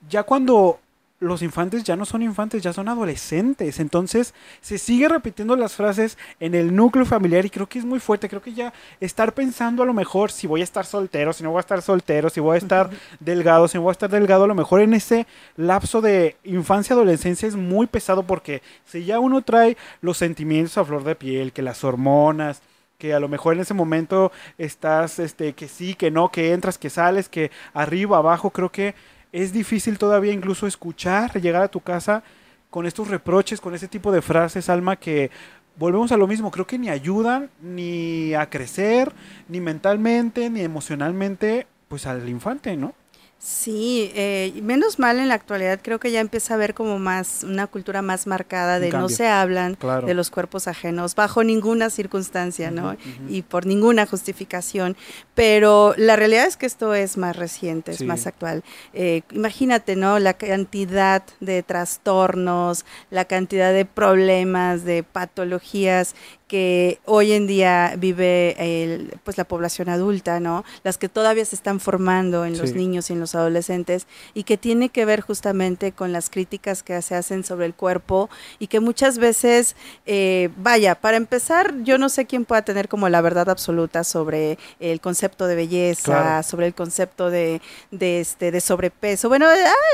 Ya 0.10 0.24
cuando 0.24 0.80
los 1.20 1.42
infantes 1.42 1.84
ya 1.84 1.96
no 1.96 2.06
son 2.06 2.22
infantes, 2.22 2.64
ya 2.64 2.74
son 2.74 2.88
adolescentes. 2.88 3.80
Entonces 3.80 4.34
se 4.62 4.78
sigue 4.78 5.08
repitiendo 5.08 5.56
las 5.56 5.74
frases 5.74 6.18
en 6.40 6.56
el 6.56 6.76
núcleo 6.76 7.06
familiar 7.06 7.46
y 7.46 7.50
creo 7.50 7.68
que 7.68 7.80
es 7.80 7.86
muy 7.86 8.00
fuerte. 8.00 8.30
Creo 8.30 8.42
que 8.42 8.54
ya 8.54 8.74
estar 9.00 9.34
pensando 9.34 9.84
a 9.84 9.86
lo 9.86 9.94
mejor 9.94 10.32
si 10.32 10.48
voy 10.48 10.62
a 10.62 10.64
estar 10.64 10.86
soltero, 10.86 11.34
si 11.34 11.44
no 11.44 11.52
voy 11.52 11.58
a 11.58 11.62
estar 11.62 11.82
soltero, 11.82 12.30
si 12.30 12.40
voy 12.40 12.56
a 12.56 12.58
estar 12.58 12.90
delgado, 13.20 13.68
si 13.68 13.78
no 13.78 13.84
voy 13.84 13.92
a 13.92 13.94
estar 13.94 14.10
delgado, 14.10 14.46
a 14.46 14.48
lo 14.48 14.56
mejor 14.56 14.82
en 14.82 14.94
ese 14.94 15.28
lapso 15.58 16.02
de 16.02 16.38
infancia-adolescencia 16.44 17.48
es 17.48 17.56
muy 17.56 17.88
pesado 17.88 18.24
porque 18.24 18.62
si 18.86 19.06
ya 19.06 19.20
uno 19.20 19.42
trae 19.42 19.78
los 20.02 20.18
sentimientos 20.18 20.78
a 20.78 20.86
flor 20.86 21.04
de 21.04 21.16
piel, 21.16 21.52
que 21.52 21.62
las 21.62 21.84
hormonas, 21.84 22.62
que 22.98 23.14
a 23.14 23.20
lo 23.20 23.30
mejor 23.30 23.56
en 23.56 23.62
ese 23.62 23.74
momento 23.74 24.32
estás, 24.58 25.20
este, 25.20 25.54
que 25.54 25.68
sí, 25.68 25.96
que 25.96 26.12
no, 26.12 26.30
que 26.32 26.54
entras, 26.54 26.78
que 26.78 26.90
sales, 26.90 27.30
que 27.30 27.50
arriba, 27.74 28.18
abajo, 28.18 28.52
creo 28.52 28.72
que 28.72 28.94
es 29.32 29.54
difícil 29.54 29.98
todavía 29.98 30.34
incluso 30.34 30.68
escuchar, 30.68 31.40
llegar 31.42 31.64
a 31.64 31.68
tu 31.68 31.82
casa 31.82 32.24
con 32.70 32.86
estos 32.86 33.08
reproches, 33.08 33.62
con 33.62 33.74
ese 33.74 33.88
tipo 33.88 34.12
de 34.12 34.22
frases, 34.22 34.70
Alma, 34.70 34.96
que 34.96 35.32
volvemos 35.76 36.12
a 36.12 36.18
lo 36.18 36.28
mismo, 36.28 36.52
creo 36.52 36.68
que 36.68 36.78
ni 36.78 36.90
ayudan 36.90 37.50
ni 37.62 38.34
a 38.34 38.50
crecer, 38.50 39.12
ni 39.48 39.62
mentalmente, 39.62 40.50
ni 40.50 40.62
emocionalmente, 40.62 41.68
pues 41.88 42.06
al 42.06 42.28
infante, 42.28 42.76
¿no? 42.76 42.94
Sí, 43.42 44.12
eh, 44.16 44.52
menos 44.62 45.00
mal 45.00 45.18
en 45.18 45.30
la 45.30 45.36
actualidad 45.36 45.80
creo 45.82 45.98
que 45.98 46.12
ya 46.12 46.20
empieza 46.20 46.54
a 46.54 46.58
haber 46.58 46.74
como 46.74 47.00
más 47.00 47.46
una 47.46 47.68
cultura 47.68 48.02
más 48.02 48.28
marcada 48.28 48.82
de 48.82 48.92
no 48.92 49.08
se 49.08 49.28
hablan 49.30 49.78
de 50.06 50.14
los 50.14 50.30
cuerpos 50.30 50.68
ajenos 50.68 51.16
bajo 51.16 51.42
ninguna 51.46 51.90
circunstancia, 51.90 52.70
¿no? 52.70 52.98
Y 53.30 53.44
por 53.44 53.66
ninguna 53.66 54.06
justificación. 54.06 54.98
Pero 55.36 55.94
la 55.96 56.18
realidad 56.18 56.48
es 56.48 56.58
que 56.58 56.66
esto 56.66 56.94
es 56.94 57.16
más 57.16 57.38
reciente, 57.38 57.94
es 57.94 58.02
más 58.02 58.28
actual. 58.28 58.62
Eh, 58.94 59.22
imagínate, 59.32 59.96
¿no? 59.96 60.20
La 60.20 60.34
cantidad 60.34 61.24
de 61.40 61.64
trastornos, 61.64 62.84
la 63.10 63.24
cantidad 63.24 63.72
de 63.72 63.86
problemas, 63.86 64.84
de 64.84 65.04
patologías 65.04 66.14
que 66.50 67.00
hoy 67.06 67.32
en 67.32 67.46
día 67.46 67.94
vive 67.98 68.56
el, 68.58 69.14
pues 69.24 69.38
la 69.38 69.44
población 69.44 69.88
adulta, 69.88 70.40
¿no? 70.40 70.66
Las 70.84 70.98
que 70.98 71.08
todavía 71.08 71.46
se 71.46 71.56
están 71.56 71.80
formando 71.80 72.44
en 72.44 72.58
los 72.58 72.74
niños 72.74 73.10
y 73.10 73.14
en 73.14 73.20
los 73.20 73.36
adolescentes 73.36 74.08
y 74.34 74.44
que 74.44 74.58
tiene 74.58 74.90
que 74.90 75.06
ver 75.06 75.22
justamente 75.22 75.92
con 75.92 76.12
las 76.12 76.32
críticas 76.32 76.82
que 76.82 77.00
se 77.04 77.14
hacen 77.14 77.44
sobre 77.44 77.68
el 77.68 77.76
cuerpo 77.76 78.32
y 78.58 78.66
que 78.66 78.80
muchas 78.80 79.20
veces, 79.20 79.76
eh, 80.08 80.50
vaya, 80.58 80.96
para 80.96 81.18
empezar, 81.18 81.76
yo 81.84 82.00
no 82.00 82.10
sé 82.10 82.26
quién 82.26 82.46
pueda 82.46 82.64
tener 82.64 82.90
como 82.90 83.08
la 83.10 83.22
verdad 83.22 83.48
absoluta 83.48 84.04
sobre 84.04 84.58
el 84.80 85.02
concepto 85.02 85.46
de 85.46 85.54
belleza, 85.56 86.42
sobre 86.42 86.66
el 86.66 86.74
concepto 86.74 87.30
de, 87.30 87.62
de, 87.92 88.22
este, 88.22 88.50
de 88.50 88.60
sobrepeso. 88.60 89.30
Bueno, 89.30 89.46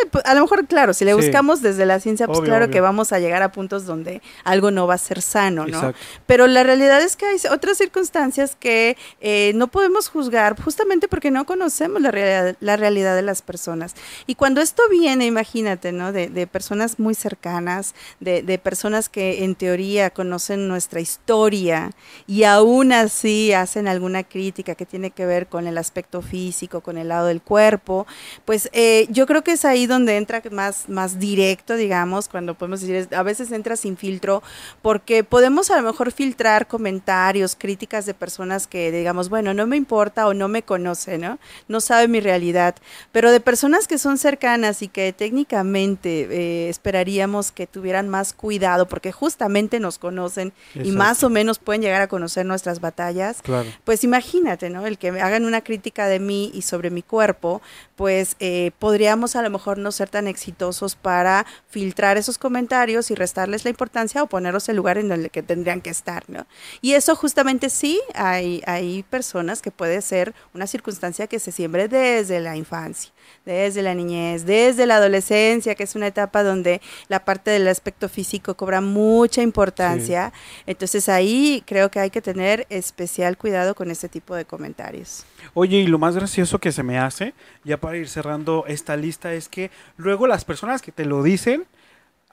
pues, 0.10 0.24
a 0.26 0.34
lo 0.34 0.42
mejor, 0.42 0.66
claro, 0.68 0.94
si 0.94 1.04
le 1.04 1.14
buscamos 1.16 1.62
desde 1.62 1.86
la 1.86 2.00
ciencia, 2.00 2.28
pues 2.28 2.40
claro 2.40 2.70
que 2.70 2.80
vamos 2.80 3.12
a 3.12 3.20
llegar 3.20 3.44
a 3.44 3.52
puntos 3.52 3.86
donde 3.86 4.22
algo 4.46 4.72
no 4.72 4.88
va 4.88 4.94
a 4.94 4.98
ser 4.98 5.22
sano, 5.22 5.68
¿no? 5.68 5.94
Pero 6.26 6.45
la 6.48 6.64
realidad 6.64 7.02
es 7.02 7.16
que 7.16 7.26
hay 7.26 7.38
otras 7.52 7.78
circunstancias 7.78 8.56
que 8.60 8.98
eh, 9.22 9.54
no 9.56 9.68
podemos 9.68 10.10
juzgar 10.10 10.60
justamente 10.62 11.08
porque 11.08 11.32
no 11.32 11.46
conocemos 11.46 12.02
la 12.02 12.12
realidad, 12.12 12.58
la 12.60 12.78
realidad 12.78 13.16
de 13.16 13.22
las 13.22 13.42
personas. 13.42 13.96
Y 14.28 14.36
cuando 14.36 14.62
esto 14.62 14.84
viene, 14.90 15.26
imagínate, 15.26 15.92
¿no? 15.92 16.12
De, 16.12 16.28
de 16.28 16.48
personas 16.48 17.00
muy 17.00 17.16
cercanas, 17.16 17.96
de, 18.20 18.42
de, 18.42 18.58
personas 18.58 19.10
que 19.10 19.44
en 19.44 19.56
teoría 19.56 20.10
conocen 20.10 20.68
nuestra 20.68 21.00
historia 21.00 21.92
y 22.28 22.44
aún 22.44 22.92
así 22.92 23.54
hacen 23.54 23.88
alguna 23.88 24.24
crítica 24.24 24.76
que 24.76 24.86
tiene 24.86 25.12
que 25.12 25.26
ver 25.26 25.48
con 25.48 25.68
el 25.68 25.78
aspecto 25.78 26.22
físico, 26.22 26.82
con 26.82 26.98
el 26.98 27.10
lado 27.10 27.28
del 27.28 27.42
cuerpo, 27.42 28.08
pues 28.46 28.70
eh, 28.74 29.08
yo 29.10 29.26
creo 29.26 29.44
que 29.44 29.54
es 29.54 29.66
ahí 29.66 29.88
donde 29.88 30.18
entra 30.18 30.42
más, 30.52 30.90
más 30.90 31.20
directo, 31.20 31.76
digamos, 31.76 32.28
cuando 32.28 32.54
podemos 32.56 32.82
decir, 32.82 33.08
a 33.16 33.24
veces 33.24 33.52
entra 33.52 33.76
sin 33.76 33.98
filtro, 33.98 34.44
porque 34.82 35.24
podemos 35.24 35.72
a 35.72 35.78
lo 35.78 35.84
mejor 35.84 36.12
filtrar 36.12 36.35
filtrar 36.36 36.68
comentarios, 36.68 37.56
críticas 37.56 38.06
de 38.06 38.14
personas 38.14 38.68
que 38.68 38.92
digamos, 38.92 39.30
bueno, 39.30 39.54
no 39.54 39.66
me 39.68 39.78
importa 39.78 40.28
o 40.28 40.34
no 40.34 40.50
me 40.50 40.64
conoce, 40.64 41.18
¿no? 41.18 41.40
No 41.70 41.80
sabe 41.80 42.10
mi 42.10 42.20
realidad, 42.20 42.76
pero 43.14 43.32
de 43.32 43.40
personas 43.40 43.88
que 43.88 43.98
son 43.98 44.18
cercanas 44.18 44.82
y 44.82 44.90
que 44.90 45.14
técnicamente 45.14 46.28
eh, 46.30 46.70
esperaríamos 46.70 47.54
que 47.54 47.68
tuvieran 47.68 48.10
más 48.10 48.34
cuidado, 48.34 48.86
porque 48.90 49.14
justamente 49.14 49.80
nos 49.80 49.98
conocen 49.98 50.52
y 50.74 50.92
más 50.92 51.24
o 51.24 51.30
menos 51.30 51.58
pueden 51.58 51.82
llegar 51.82 52.02
a 52.02 52.08
conocer 52.08 52.46
nuestras 52.46 52.82
batallas, 52.82 53.42
pues 53.86 54.04
imagínate, 54.04 54.70
¿no? 54.70 54.86
El 54.86 54.98
que 54.98 55.14
me 55.14 55.22
hagan 55.22 55.46
una 55.46 55.62
crítica 55.62 56.08
de 56.08 56.20
mí 56.20 56.52
y 56.54 56.64
sobre 56.64 56.90
mi 56.90 57.02
cuerpo, 57.02 57.62
pues 57.96 58.36
eh, 58.42 58.72
podríamos 58.78 59.38
a 59.38 59.42
lo 59.42 59.50
mejor 59.50 59.78
no 59.78 59.94
ser 59.94 60.10
tan 60.10 60.28
exitosos 60.28 60.98
para 60.98 61.46
filtrar 61.70 62.18
esos 62.18 62.38
comentarios 62.38 63.10
y 63.10 63.16
restarles 63.16 63.64
la 63.64 63.70
importancia 63.70 64.22
o 64.22 64.28
ponerlos 64.28 64.68
en 64.68 64.74
el 64.74 64.78
lugar 64.78 64.98
en 64.98 65.14
el 65.14 65.32
que 65.32 65.44
tendrían 65.44 65.80
que 65.80 65.92
estar, 65.92 66.25
¿no? 66.28 66.46
Y 66.82 66.94
eso 66.94 67.16
justamente 67.16 67.70
sí, 67.70 68.00
hay, 68.14 68.62
hay 68.66 69.04
personas 69.04 69.62
que 69.62 69.72
puede 69.72 70.02
ser 70.02 70.34
una 70.54 70.68
circunstancia 70.68 71.28
que 71.28 71.40
se 71.40 71.52
siembre 71.52 71.88
desde 71.88 72.40
la 72.40 72.56
infancia 72.56 73.12
desde 73.46 73.82
la 73.82 73.94
niñez, 73.94 74.46
desde 74.46 74.86
la 74.86 74.98
adolescencia, 74.98 75.76
que 75.76 75.84
es 75.84 75.96
una 75.96 76.08
etapa 76.08 76.44
donde 76.44 76.82
la 77.08 77.24
parte 77.24 77.52
del 77.52 77.68
aspecto 77.68 78.10
físico 78.10 78.56
cobra 78.56 78.82
mucha 78.82 79.42
importancia. 79.42 80.34
Entonces 80.66 81.10
ahí 81.10 81.64
creo 81.66 81.90
que 81.92 82.00
hay 82.00 82.10
que 82.10 82.22
tener 82.22 82.66
especial 82.70 83.38
cuidado 83.38 83.76
con 83.76 83.92
este 83.92 84.10
tipo 84.10 84.36
de 84.36 84.46
comentarios. 84.46 85.26
Oye, 85.54 85.78
y 85.78 85.88
lo 85.88 86.00
más 86.00 86.16
gracioso 86.16 86.60
que 86.60 86.72
se 86.72 86.84
me 86.84 86.98
hace, 86.98 87.34
ya 87.64 87.78
para 87.78 87.98
ir 87.98 88.10
cerrando 88.10 88.66
esta 88.68 88.96
lista, 88.96 89.34
es 89.34 89.48
que 89.48 89.70
luego 89.98 90.28
las 90.28 90.44
personas 90.46 90.82
que 90.82 90.92
te 90.92 91.06
lo 91.06 91.22
dicen, 91.22 91.66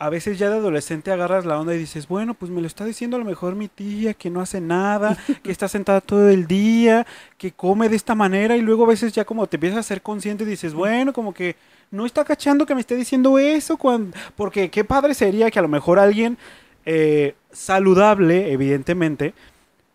a 0.02 0.10
veces 0.10 0.36
ya 0.36 0.50
de 0.50 0.56
adolescente 0.56 1.12
agarras 1.12 1.46
la 1.46 1.60
onda 1.60 1.76
y 1.76 1.78
dices, 1.78 2.08
bueno, 2.08 2.34
pues 2.34 2.50
me 2.50 2.60
lo 2.60 2.66
está 2.66 2.84
diciendo 2.84 3.14
a 3.14 3.20
lo 3.20 3.24
mejor 3.24 3.54
mi 3.54 3.68
tía, 3.68 4.14
que 4.14 4.30
no 4.30 4.40
hace 4.40 4.60
nada, 4.60 5.16
que 5.44 5.52
está 5.52 5.68
sentada 5.68 6.00
todo 6.00 6.28
el 6.28 6.48
día, 6.48 7.06
que 7.38 7.52
come 7.52 7.88
de 7.88 7.94
esta 7.94 8.16
manera, 8.16 8.56
y 8.56 8.62
luego 8.62 8.82
a 8.82 8.88
veces 8.88 9.12
ya 9.12 9.24
como 9.24 9.46
te 9.46 9.58
empiezas 9.58 9.78
a 9.78 9.82
ser 9.84 10.02
consciente 10.02 10.42
y 10.42 10.48
dices, 10.48 10.74
bueno, 10.74 11.12
como 11.12 11.32
que 11.32 11.54
no 11.92 12.04
está 12.04 12.24
cachando 12.24 12.66
que 12.66 12.74
me 12.74 12.80
esté 12.80 12.96
diciendo 12.96 13.38
eso, 13.38 13.76
cuando... 13.76 14.16
porque 14.34 14.70
qué 14.70 14.82
padre 14.82 15.14
sería 15.14 15.52
que 15.52 15.60
a 15.60 15.62
lo 15.62 15.68
mejor 15.68 16.00
alguien 16.00 16.36
eh, 16.84 17.36
saludable, 17.52 18.50
evidentemente, 18.52 19.34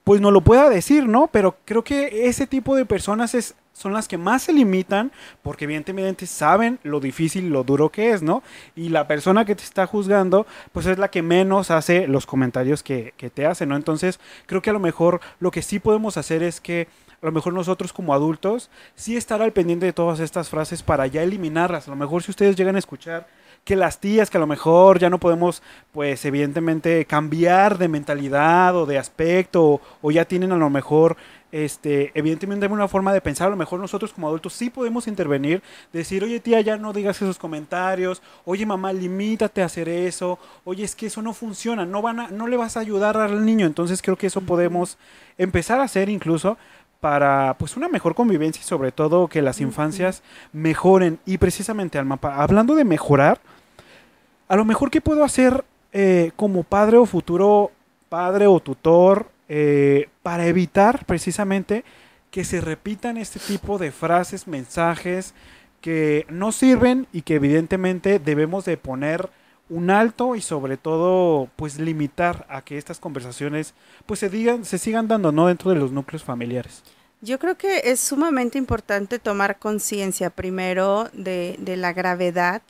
pues 0.06 0.22
no 0.22 0.32
lo 0.32 0.40
pueda 0.40 0.70
decir, 0.70 1.06
¿no? 1.06 1.28
Pero 1.28 1.58
creo 1.66 1.84
que 1.84 2.30
ese 2.30 2.48
tipo 2.48 2.78
de 2.78 2.86
personas 2.86 3.36
es 3.36 3.56
son 3.78 3.94
las 3.94 4.08
que 4.08 4.18
más 4.18 4.42
se 4.42 4.54
limitan 4.54 5.12
porque 5.44 5.66
evidentemente 5.66 6.26
saben 6.26 6.80
lo 6.82 7.00
difícil 7.00 7.50
lo 7.50 7.64
duro 7.64 7.90
que 7.90 8.12
es, 8.12 8.24
¿no? 8.24 8.42
Y 8.76 8.90
la 8.90 9.08
persona 9.08 9.46
que 9.46 9.56
te 9.56 9.64
está 9.64 9.86
juzgando, 9.86 10.48
pues 10.72 10.88
es 10.88 10.98
la 10.98 11.10
que 11.10 11.22
menos 11.22 11.70
hace 11.70 12.08
los 12.08 12.26
comentarios 12.26 12.82
que, 12.82 13.14
que 13.18 13.30
te 13.30 13.46
hace, 13.46 13.68
¿no? 13.68 13.76
Entonces, 13.76 14.20
creo 14.48 14.64
que 14.64 14.72
a 14.72 14.74
lo 14.74 14.80
mejor 14.80 15.22
lo 15.40 15.52
que 15.52 15.62
sí 15.62 15.78
podemos 15.78 16.18
hacer 16.18 16.42
es 16.42 16.60
que 16.60 16.88
a 17.22 17.26
lo 17.26 17.32
mejor 17.32 17.54
nosotros 17.54 17.94
como 17.94 18.14
adultos 18.14 18.70
sí 18.96 19.16
estar 19.16 19.42
al 19.42 19.54
pendiente 19.54 19.86
de 19.86 19.94
todas 19.94 20.20
estas 20.20 20.50
frases 20.50 20.82
para 20.82 21.06
ya 21.06 21.22
eliminarlas. 21.22 21.88
A 21.88 21.92
lo 21.92 21.98
mejor 21.98 22.24
si 22.24 22.32
ustedes 22.32 22.56
llegan 22.56 22.76
a 22.76 22.80
escuchar 22.80 23.28
que 23.64 23.76
las 23.76 24.00
tías 24.00 24.30
que 24.30 24.38
a 24.38 24.40
lo 24.40 24.48
mejor 24.48 24.98
ya 24.98 25.10
no 25.10 25.20
podemos, 25.20 25.62
pues 25.92 26.24
evidentemente 26.26 27.06
cambiar 27.06 27.78
de 27.78 27.90
mentalidad 27.90 28.76
o 28.76 28.86
de 28.86 28.98
aspecto 28.98 29.64
o, 29.64 29.82
o 30.02 30.12
ya 30.12 30.26
tienen 30.26 30.52
a 30.52 30.58
lo 30.58 30.70
mejor 30.70 31.18
este, 31.52 32.12
evidentemente 32.14 32.68
una 32.68 32.88
forma 32.88 33.14
de 33.14 33.22
pensar, 33.22 33.48
a 33.48 33.52
lo 33.52 33.56
mejor 33.56 33.80
nosotros 33.80 34.14
como 34.14 34.28
adultos 34.28 34.54
sí 34.54 34.70
podemos 34.70 35.08
intervenir, 35.08 35.62
decir, 35.94 36.24
oye 36.24 36.40
tía, 36.40 36.62
ya 36.62 36.78
no 36.78 36.94
digas 36.94 37.22
esos 37.22 37.38
comentarios, 37.38 38.22
oye 38.46 38.66
mamá, 38.66 38.94
limítate 38.94 39.62
a 39.62 39.66
hacer 39.66 39.90
eso, 39.90 40.40
oye, 40.66 40.84
es 40.84 40.96
que 40.96 41.08
eso 41.08 41.22
no 41.22 41.34
funciona, 41.34 41.86
no, 41.86 42.02
van 42.02 42.20
a, 42.20 42.28
no 42.30 42.48
le 42.48 42.58
vas 42.58 42.78
a 42.78 42.82
ayudar 42.82 43.18
al 43.18 43.46
niño, 43.46 43.66
entonces 43.66 44.02
creo 44.02 44.18
que 44.18 44.28
eso 44.28 44.42
podemos 44.42 44.98
empezar 45.38 45.80
a 45.80 45.84
hacer 45.84 46.10
incluso 46.10 46.58
para 47.00 47.56
pues 47.60 47.78
una 47.78 47.90
mejor 47.90 48.16
convivencia 48.16 48.62
y 48.62 48.66
sobre 48.66 48.92
todo 48.92 49.28
que 49.28 49.42
las 49.42 49.62
infancias 49.62 50.24
mejoren. 50.52 51.20
Y 51.26 51.38
precisamente 51.38 52.00
al 52.00 52.06
mapa, 52.06 52.42
hablando 52.42 52.76
de 52.76 52.86
mejorar, 52.86 53.40
a 54.48 54.56
lo 54.56 54.66
mejor 54.66 54.90
qué 54.90 55.00
puedo 55.00 55.24
hacer 55.24 55.64
eh, 55.94 56.32
como 56.36 56.64
padre 56.64 56.98
o 56.98 57.06
futuro 57.06 57.72
padre 58.10 58.48
o 58.48 58.60
tutor 58.60 59.30
eh, 59.50 60.10
para 60.28 60.46
evitar 60.46 61.06
precisamente 61.06 61.86
que 62.32 62.44
se 62.44 62.60
repitan 62.60 63.16
este 63.16 63.40
tipo 63.40 63.78
de 63.78 63.94
frases, 63.94 64.46
mensajes 64.46 65.34
que 65.80 66.26
no 66.28 66.52
sirven 66.52 67.08
y 67.14 67.22
que 67.22 67.36
evidentemente 67.36 68.20
debemos 68.20 68.66
de 68.66 68.76
poner 68.76 69.30
un 69.70 69.90
alto 69.90 70.36
y 70.36 70.42
sobre 70.42 70.76
todo 70.76 71.48
pues 71.56 71.80
limitar 71.80 72.46
a 72.50 72.62
que 72.62 72.78
estas 72.78 73.00
conversaciones 73.00 73.74
pues 74.06 74.20
se 74.20 74.28
digan 74.28 74.66
se 74.66 74.80
sigan 74.80 75.08
dando 75.08 75.32
no 75.32 75.48
dentro 75.48 75.72
de 75.72 75.78
los 75.78 75.94
núcleos 75.94 76.26
familiares. 76.26 76.84
Yo 77.22 77.40
creo 77.40 77.56
que 77.56 77.84
es 77.86 78.02
sumamente 78.02 78.58
importante 78.58 79.20
tomar 79.20 79.60
conciencia 79.60 80.30
primero 80.30 81.08
de, 81.14 81.56
de 81.58 81.78
la 81.78 81.94
gravedad 81.94 82.62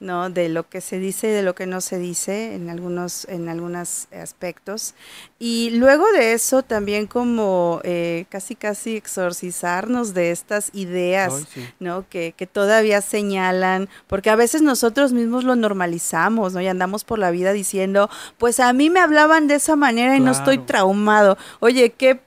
¿no? 0.00 0.30
de 0.30 0.48
lo 0.48 0.68
que 0.68 0.80
se 0.80 0.98
dice 0.98 1.28
y 1.28 1.30
de 1.30 1.42
lo 1.42 1.54
que 1.54 1.66
no 1.66 1.80
se 1.80 1.98
dice 1.98 2.54
en 2.54 2.70
algunos 2.70 3.26
en 3.26 3.48
algunos 3.48 4.08
aspectos. 4.12 4.94
Y 5.38 5.70
luego 5.70 6.10
de 6.12 6.32
eso 6.32 6.62
también 6.62 7.06
como 7.06 7.80
eh, 7.84 8.24
casi 8.30 8.56
casi 8.56 8.96
exorcizarnos 8.96 10.14
de 10.14 10.30
estas 10.30 10.70
ideas 10.72 11.46
no 11.78 12.08
que, 12.08 12.34
que, 12.36 12.46
todavía 12.46 13.00
señalan 13.02 13.88
porque 14.06 14.30
a 14.30 14.36
veces 14.36 14.62
nosotros 14.62 15.12
mismos 15.12 15.44
lo 15.44 15.54
normalizamos 15.54 16.54
no 16.54 16.60
y 16.60 16.66
andamos 16.66 17.04
por 17.04 17.18
la 17.18 17.30
vida 17.30 17.52
diciendo 17.52 18.10
pues 18.38 18.60
a 18.60 18.72
mí 18.72 18.90
me 18.90 19.00
hablaban 19.00 19.46
de 19.46 19.56
esa 19.56 19.76
manera 19.76 20.16
y 20.16 20.20
no 20.20 20.32
estoy 20.32 20.58
traumado 20.58 21.36
oye 21.60 21.90
qué 21.90 22.20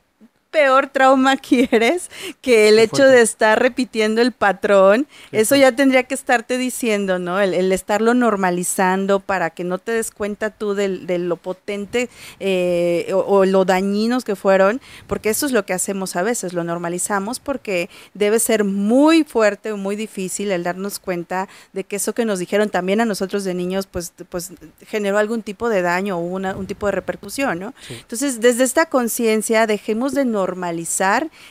peor 0.53 0.87
trauma 0.87 1.35
quieres 1.49 2.09
que 2.41 2.69
el 2.69 2.79
hecho 2.79 3.03
de 3.03 3.21
estar 3.21 3.61
repitiendo 3.61 4.21
el 4.21 4.31
patrón. 4.31 5.07
Eso 5.33 5.57
ya 5.57 5.73
tendría 5.73 6.03
que 6.03 6.13
estarte 6.13 6.57
diciendo, 6.57 7.19
¿no? 7.19 7.41
El, 7.41 7.73
estarlo 7.73 8.13
normalizando 8.13 9.19
para 9.19 9.49
que 9.49 9.63
no 9.63 9.79
te 9.79 9.91
des 9.91 10.11
cuenta 10.11 10.51
tú 10.51 10.75
de, 10.75 11.17
lo 11.17 11.37
potente 11.37 12.09
eh, 12.39 13.11
o, 13.13 13.45
lo 13.45 13.65
dañinos 13.65 14.23
que 14.23 14.35
fueron, 14.35 14.79
porque 15.07 15.31
eso 15.31 15.47
es 15.47 15.51
lo 15.51 15.65
que 15.65 15.73
hacemos 15.73 16.15
a 16.15 16.21
veces, 16.21 16.53
lo 16.53 16.63
normalizamos 16.63 17.39
porque 17.39 17.89
debe 18.13 18.37
ser 18.39 18.63
muy 18.63 19.23
fuerte 19.23 19.71
o 19.71 19.77
muy 19.77 19.95
difícil 19.95 20.51
el 20.51 20.63
darnos 20.63 20.99
cuenta 20.99 21.49
de 21.73 21.83
que 21.83 21.95
eso 21.95 22.13
que 22.13 22.25
nos 22.25 22.37
dijeron 22.37 22.69
también 22.69 23.01
a 23.01 23.05
nosotros 23.05 23.43
de 23.43 23.55
niños, 23.55 23.87
pues, 23.87 24.13
pues 24.29 24.51
generó 24.85 25.17
algún 25.17 25.41
tipo 25.41 25.67
de 25.67 25.81
daño 25.81 26.17
o 26.17 26.21
una, 26.21 26.55
un 26.55 26.67
tipo 26.67 26.85
de 26.85 26.91
repercusión, 26.91 27.59
¿no? 27.59 27.73
Entonces, 27.89 28.39
desde 28.39 28.63
esta 28.63 28.85
conciencia, 28.85 29.65
dejemos 29.65 30.13
de 30.13 30.25
normalizar 30.25 30.42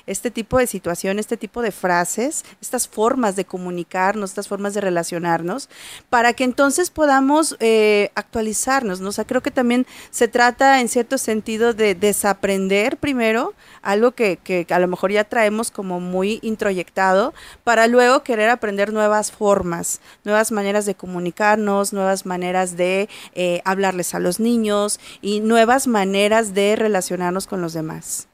este 0.06 0.30
tipo 0.30 0.58
de 0.58 0.66
situación, 0.66 1.18
este 1.18 1.36
tipo 1.36 1.62
de 1.62 1.72
frases, 1.72 2.44
estas 2.60 2.88
formas 2.88 3.36
de 3.36 3.44
comunicarnos, 3.44 4.30
estas 4.30 4.48
formas 4.48 4.74
de 4.74 4.80
relacionarnos, 4.80 5.68
para 6.10 6.32
que 6.32 6.44
entonces 6.44 6.90
podamos 6.90 7.56
eh, 7.60 8.10
actualizarnos. 8.14 9.00
¿no? 9.00 9.10
O 9.10 9.24
creo 9.24 9.42
que 9.42 9.50
también 9.50 9.86
se 10.10 10.28
trata 10.28 10.80
en 10.80 10.88
cierto 10.88 11.18
sentido 11.18 11.74
de 11.74 11.94
desaprender 11.94 12.96
primero 12.96 13.54
algo 13.82 14.12
que, 14.12 14.36
que 14.36 14.66
a 14.70 14.78
lo 14.78 14.88
mejor 14.88 15.12
ya 15.12 15.24
traemos 15.24 15.70
como 15.70 16.00
muy 16.00 16.38
introyectado, 16.42 17.34
para 17.64 17.86
luego 17.86 18.22
querer 18.22 18.50
aprender 18.50 18.92
nuevas 18.92 19.32
formas, 19.32 20.00
nuevas 20.24 20.52
maneras 20.52 20.86
de 20.86 20.94
comunicarnos, 20.94 21.92
nuevas 21.92 22.26
maneras 22.26 22.76
de 22.76 23.08
eh, 23.34 23.60
hablarles 23.64 24.14
a 24.14 24.18
los 24.18 24.40
niños 24.40 25.00
y 25.20 25.40
nuevas 25.40 25.86
maneras 25.86 26.54
de 26.54 26.76
relacionarnos 26.76 27.46
con 27.46 27.60
los 27.60 27.72
demás. 27.72 28.28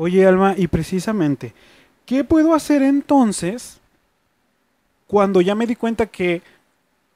Oye, 0.00 0.24
Alma, 0.24 0.54
y 0.56 0.68
precisamente, 0.68 1.54
¿qué 2.06 2.22
puedo 2.22 2.54
hacer 2.54 2.82
entonces 2.82 3.80
cuando 5.08 5.40
ya 5.40 5.56
me 5.56 5.66
di 5.66 5.74
cuenta 5.74 6.06
que, 6.06 6.40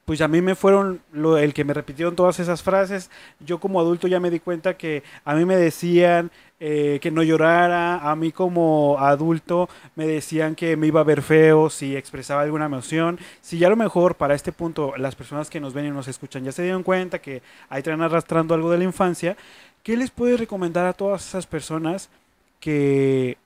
pues 0.03 0.19
a 0.19 0.27
mí 0.27 0.41
me 0.41 0.53
fueron 0.53 0.99
lo, 1.13 1.37
el 1.37 1.53
que 1.53 1.63
me 1.63 1.73
repitieron 1.73 2.17
todas 2.17 2.41
esas 2.41 2.61
frases? 2.61 3.09
Yo 3.39 3.57
como 3.61 3.79
adulto 3.79 4.09
ya 4.09 4.19
me 4.19 4.29
di 4.29 4.41
cuenta 4.41 4.75
que 4.75 5.01
a 5.23 5.33
mí 5.33 5.45
me 5.45 5.55
decían 5.55 6.29
eh, 6.59 6.99
que 7.01 7.09
no 7.09 7.23
llorara, 7.23 7.99
a 7.99 8.17
mí 8.17 8.33
como 8.33 8.97
adulto 8.99 9.69
me 9.95 10.05
decían 10.05 10.53
que 10.53 10.75
me 10.75 10.87
iba 10.87 10.99
a 10.99 11.05
ver 11.05 11.21
feo 11.21 11.69
si 11.69 11.95
expresaba 11.95 12.41
alguna 12.41 12.65
emoción. 12.65 13.17
Si 13.39 13.57
ya 13.57 13.67
a 13.67 13.69
lo 13.69 13.77
mejor 13.77 14.15
para 14.15 14.35
este 14.35 14.51
punto 14.51 14.93
las 14.97 15.15
personas 15.15 15.49
que 15.49 15.61
nos 15.61 15.73
ven 15.73 15.85
y 15.85 15.91
nos 15.91 16.09
escuchan 16.09 16.43
ya 16.43 16.51
se 16.51 16.63
dieron 16.63 16.83
cuenta 16.83 17.19
que 17.19 17.43
ahí 17.69 17.81
traen 17.81 18.01
arrastrando 18.01 18.53
algo 18.53 18.69
de 18.71 18.79
la 18.79 18.83
infancia, 18.83 19.37
¿qué 19.83 19.95
les 19.95 20.11
puede 20.11 20.35
recomendar 20.35 20.85
a 20.85 20.91
todas 20.91 21.25
esas 21.25 21.47
personas? 21.47 22.09
Que 22.63 23.37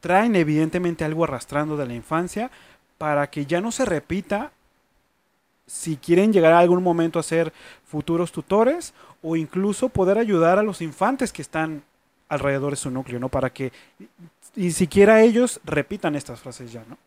traen 0.00 0.34
evidentemente 0.34 1.04
algo 1.04 1.22
arrastrando 1.22 1.76
de 1.76 1.86
la 1.86 1.94
infancia 1.94 2.50
para 2.98 3.30
que 3.30 3.46
ya 3.46 3.60
no 3.60 3.70
se 3.70 3.84
repita 3.84 4.50
si 5.64 5.96
quieren 5.96 6.32
llegar 6.32 6.52
a 6.52 6.58
algún 6.58 6.82
momento 6.82 7.20
a 7.20 7.22
ser 7.22 7.52
futuros 7.86 8.32
tutores 8.32 8.92
o 9.22 9.36
incluso 9.36 9.90
poder 9.90 10.18
ayudar 10.18 10.58
a 10.58 10.64
los 10.64 10.82
infantes 10.82 11.32
que 11.32 11.40
están 11.40 11.84
alrededor 12.28 12.72
de 12.72 12.76
su 12.76 12.90
núcleo, 12.90 13.20
¿no? 13.20 13.28
Para 13.28 13.50
que 13.50 13.70
ni 14.56 14.72
siquiera 14.72 15.22
ellos 15.22 15.60
repitan 15.62 16.16
estas 16.16 16.40
frases 16.40 16.72
ya, 16.72 16.82
¿no? 16.88 16.98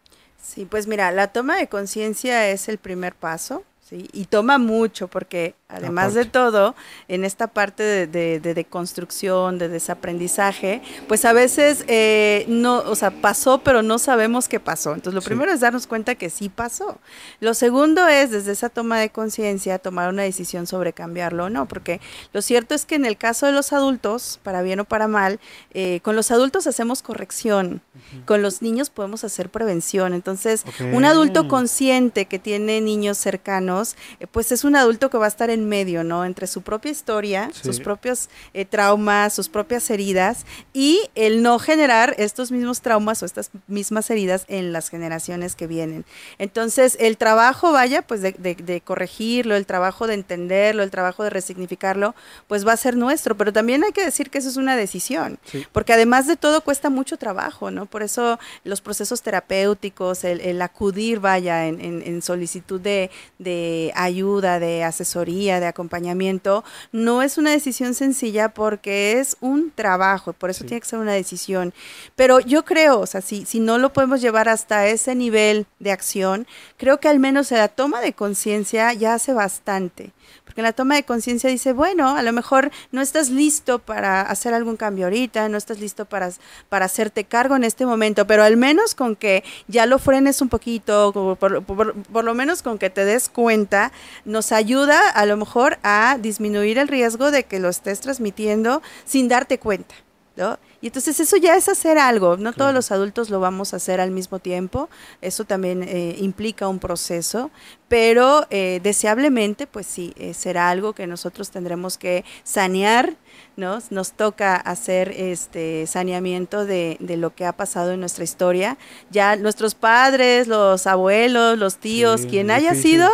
Sí, 0.41 0.63
pues 0.63 0.87
mira, 0.87 1.11
la 1.11 1.27
toma 1.27 1.57
de 1.57 1.67
conciencia 1.67 2.47
es 2.47 2.69
el 2.69 2.77
primer 2.77 3.13
paso, 3.13 3.65
¿sí? 3.81 4.07
Y 4.13 4.25
toma 4.25 4.57
mucho 4.57 5.09
porque 5.09 5.53
Además 5.69 6.13
de 6.13 6.23
todo, 6.23 6.75
en 7.09 7.25
esta 7.25 7.47
parte 7.47 7.83
de, 7.83 8.39
de, 8.39 8.65
construcción, 8.65 9.57
de 9.57 9.67
desaprendizaje, 9.67 10.81
pues 11.09 11.25
a 11.25 11.33
veces 11.33 11.83
eh, 11.89 12.45
no, 12.47 12.77
o 12.77 12.95
sea, 12.95 13.11
pasó, 13.11 13.57
pero 13.57 13.81
no 13.81 13.99
sabemos 13.99 14.47
qué 14.47 14.61
pasó. 14.61 14.93
Entonces, 14.93 15.13
lo 15.13 15.21
primero 15.21 15.51
es 15.51 15.59
darnos 15.59 15.85
cuenta 15.85 16.15
que 16.15 16.29
sí 16.29 16.47
pasó. 16.47 16.99
Lo 17.41 17.53
segundo 17.53 18.07
es, 18.07 18.31
desde 18.31 18.53
esa 18.53 18.69
toma 18.69 18.97
de 18.97 19.09
conciencia, 19.09 19.77
tomar 19.77 20.07
una 20.07 20.23
decisión 20.23 20.67
sobre 20.67 20.93
cambiarlo 20.93 21.45
o 21.45 21.49
no, 21.49 21.67
porque 21.67 21.99
lo 22.31 22.41
cierto 22.41 22.73
es 22.73 22.85
que 22.85 22.95
en 22.95 23.03
el 23.03 23.17
caso 23.17 23.45
de 23.45 23.51
los 23.51 23.73
adultos, 23.73 24.39
para 24.43 24.61
bien 24.61 24.79
o 24.79 24.85
para 24.85 25.09
mal, 25.09 25.37
eh, 25.73 25.99
con 26.01 26.15
los 26.15 26.31
adultos 26.31 26.65
hacemos 26.67 27.01
corrección, 27.01 27.81
con 28.25 28.41
los 28.41 28.61
niños 28.61 28.89
podemos 28.89 29.25
hacer 29.25 29.49
prevención. 29.49 30.13
Entonces, 30.13 30.63
un 30.93 31.03
adulto 31.03 31.49
consciente 31.49 32.25
que 32.25 32.39
tiene 32.39 32.79
niños 32.79 33.17
cercanos, 33.17 33.97
eh, 34.21 34.27
pues 34.27 34.53
es 34.53 34.63
un 34.63 34.77
adulto 34.77 35.09
que 35.09 35.17
va 35.17 35.25
a 35.25 35.27
estar 35.27 35.49
en 35.49 35.56
en 35.57 35.67
medio, 35.67 36.03
¿no? 36.03 36.25
Entre 36.25 36.47
su 36.47 36.61
propia 36.61 36.91
historia, 36.91 37.49
sus 37.53 37.79
propios 37.79 38.29
eh, 38.53 38.65
traumas, 38.65 39.33
sus 39.33 39.49
propias 39.49 39.89
heridas 39.89 40.45
y 40.73 41.01
el 41.15 41.41
no 41.41 41.59
generar 41.59 42.15
estos 42.17 42.51
mismos 42.51 42.81
traumas 42.81 43.21
o 43.21 43.25
estas 43.25 43.51
mismas 43.67 44.09
heridas 44.09 44.45
en 44.47 44.71
las 44.71 44.89
generaciones 44.89 45.55
que 45.55 45.67
vienen. 45.67 46.05
Entonces, 46.37 46.97
el 46.99 47.17
trabajo, 47.17 47.71
vaya, 47.71 48.01
pues 48.01 48.21
de, 48.21 48.81
corregirlo, 48.83 49.55
el 49.55 49.65
trabajo 49.65 50.07
de 50.07 50.13
entenderlo, 50.13 50.83
el 50.83 50.91
trabajo 50.91 51.23
de 51.23 51.29
resignificarlo, 51.29 52.15
pues 52.47 52.65
va 52.65 52.73
a 52.73 52.77
ser 52.77 52.95
nuestro, 52.95 53.35
pero 53.35 53.51
también 53.51 53.83
hay 53.83 53.91
que 53.91 54.05
decir 54.05 54.29
que 54.29 54.37
eso 54.37 54.49
es 54.49 54.57
una 54.57 54.75
decisión, 54.75 55.39
porque 55.71 55.93
además 55.93 56.27
de 56.27 56.35
todo 56.35 56.61
cuesta 56.61 56.89
mucho 56.89 57.17
trabajo, 57.17 57.71
¿no? 57.71 57.85
Por 57.85 58.03
eso 58.03 58.39
los 58.63 58.81
procesos 58.81 59.21
terapéuticos, 59.21 60.23
el, 60.23 60.61
acudir, 60.61 61.19
vaya, 61.19 61.67
en, 61.67 62.21
solicitud 62.21 62.81
de, 62.81 63.09
de 63.39 63.91
ayuda, 63.95 64.59
de 64.59 64.83
asesoría, 64.83 65.46
de 65.47 65.65
acompañamiento, 65.65 66.63
no 66.91 67.21
es 67.21 67.37
una 67.37 67.51
decisión 67.51 67.93
sencilla 67.93 68.49
porque 68.49 69.19
es 69.19 69.37
un 69.39 69.71
trabajo, 69.71 70.33
por 70.33 70.49
eso 70.49 70.65
tiene 70.65 70.81
que 70.81 70.87
ser 70.87 70.99
una 70.99 71.13
decisión. 71.13 71.73
Pero 72.15 72.39
yo 72.39 72.65
creo, 72.65 72.99
o 72.99 73.05
sea, 73.05 73.21
si, 73.21 73.45
si 73.45 73.59
no 73.59 73.77
lo 73.77 73.93
podemos 73.93 74.21
llevar 74.21 74.49
hasta 74.49 74.87
ese 74.87 75.15
nivel 75.15 75.65
de 75.79 75.91
acción, 75.91 76.47
creo 76.77 76.99
que 76.99 77.07
al 77.07 77.19
menos 77.19 77.51
la 77.51 77.67
toma 77.67 78.01
de 78.01 78.13
conciencia 78.13 78.93
ya 78.93 79.13
hace 79.13 79.33
bastante. 79.33 80.11
Porque 80.47 80.61
en 80.61 80.65
la 80.65 80.73
toma 80.73 80.95
de 80.95 81.03
conciencia 81.03 81.49
dice, 81.49 81.73
bueno, 81.73 82.15
a 82.15 82.23
lo 82.23 82.33
mejor 82.33 82.71
no 82.91 83.01
estás 83.01 83.29
listo 83.29 83.79
para 83.79 84.21
hacer 84.21 84.53
algún 84.53 84.77
cambio 84.77 85.05
ahorita, 85.05 85.49
no 85.49 85.57
estás 85.57 85.79
listo 85.79 86.05
para, 86.05 86.31
para 86.69 86.85
hacerte 86.85 87.25
cargo 87.25 87.55
en 87.55 87.63
este 87.63 87.85
momento, 87.85 88.25
pero 88.25 88.43
al 88.43 88.57
menos 88.57 88.95
con 88.95 89.15
que 89.15 89.43
ya 89.67 89.85
lo 89.85 89.99
frenes 89.99 90.41
un 90.41 90.49
poquito, 90.49 91.37
por, 91.39 91.63
por 91.63 92.23
lo 92.23 92.33
menos 92.33 92.61
con 92.63 92.79
que 92.79 92.89
te 92.89 93.05
des 93.05 93.29
cuenta, 93.29 93.91
nos 94.25 94.51
ayuda 94.51 95.09
a 95.09 95.25
lo 95.25 95.37
mejor 95.37 95.77
a 95.83 96.17
disminuir 96.19 96.77
el 96.77 96.87
riesgo 96.87 97.29
de 97.29 97.43
que 97.43 97.59
lo 97.59 97.69
estés 97.69 97.99
transmitiendo 97.99 98.81
sin 99.05 99.27
darte 99.27 99.59
cuenta. 99.59 100.06
¿No? 100.37 100.57
Y 100.79 100.87
entonces 100.87 101.19
eso 101.19 101.35
ya 101.37 101.55
es 101.55 101.67
hacer 101.67 101.97
algo, 101.97 102.37
no 102.37 102.53
todos 102.53 102.73
los 102.73 102.91
adultos 102.91 103.31
lo 103.31 103.39
vamos 103.39 103.73
a 103.73 103.77
hacer 103.77 103.99
al 103.99 104.11
mismo 104.11 104.37
tiempo, 104.37 104.89
eso 105.21 105.43
también 105.43 105.81
eh, 105.81 106.15
implica 106.19 106.67
un 106.67 106.77
proceso, 106.77 107.49
pero 107.87 108.45
eh, 108.51 108.79
deseablemente 108.83 109.65
pues 109.65 109.87
sí, 109.87 110.13
eh, 110.17 110.35
será 110.35 110.69
algo 110.69 110.93
que 110.93 111.07
nosotros 111.07 111.49
tendremos 111.49 111.97
que 111.97 112.23
sanear, 112.43 113.15
¿no? 113.55 113.79
Nos 113.89 114.11
toca 114.11 114.55
hacer 114.55 115.09
este 115.09 115.87
saneamiento 115.87 116.65
de, 116.65 116.97
de 116.99 117.17
lo 117.17 117.33
que 117.33 117.45
ha 117.45 117.53
pasado 117.53 117.91
en 117.91 117.99
nuestra 117.99 118.23
historia, 118.23 118.77
ya 119.09 119.35
nuestros 119.35 119.73
padres, 119.73 120.47
los 120.47 120.85
abuelos, 120.85 121.57
los 121.57 121.77
tíos, 121.77 122.27
quien 122.27 122.51
haya 122.51 122.75
sido, 122.75 123.09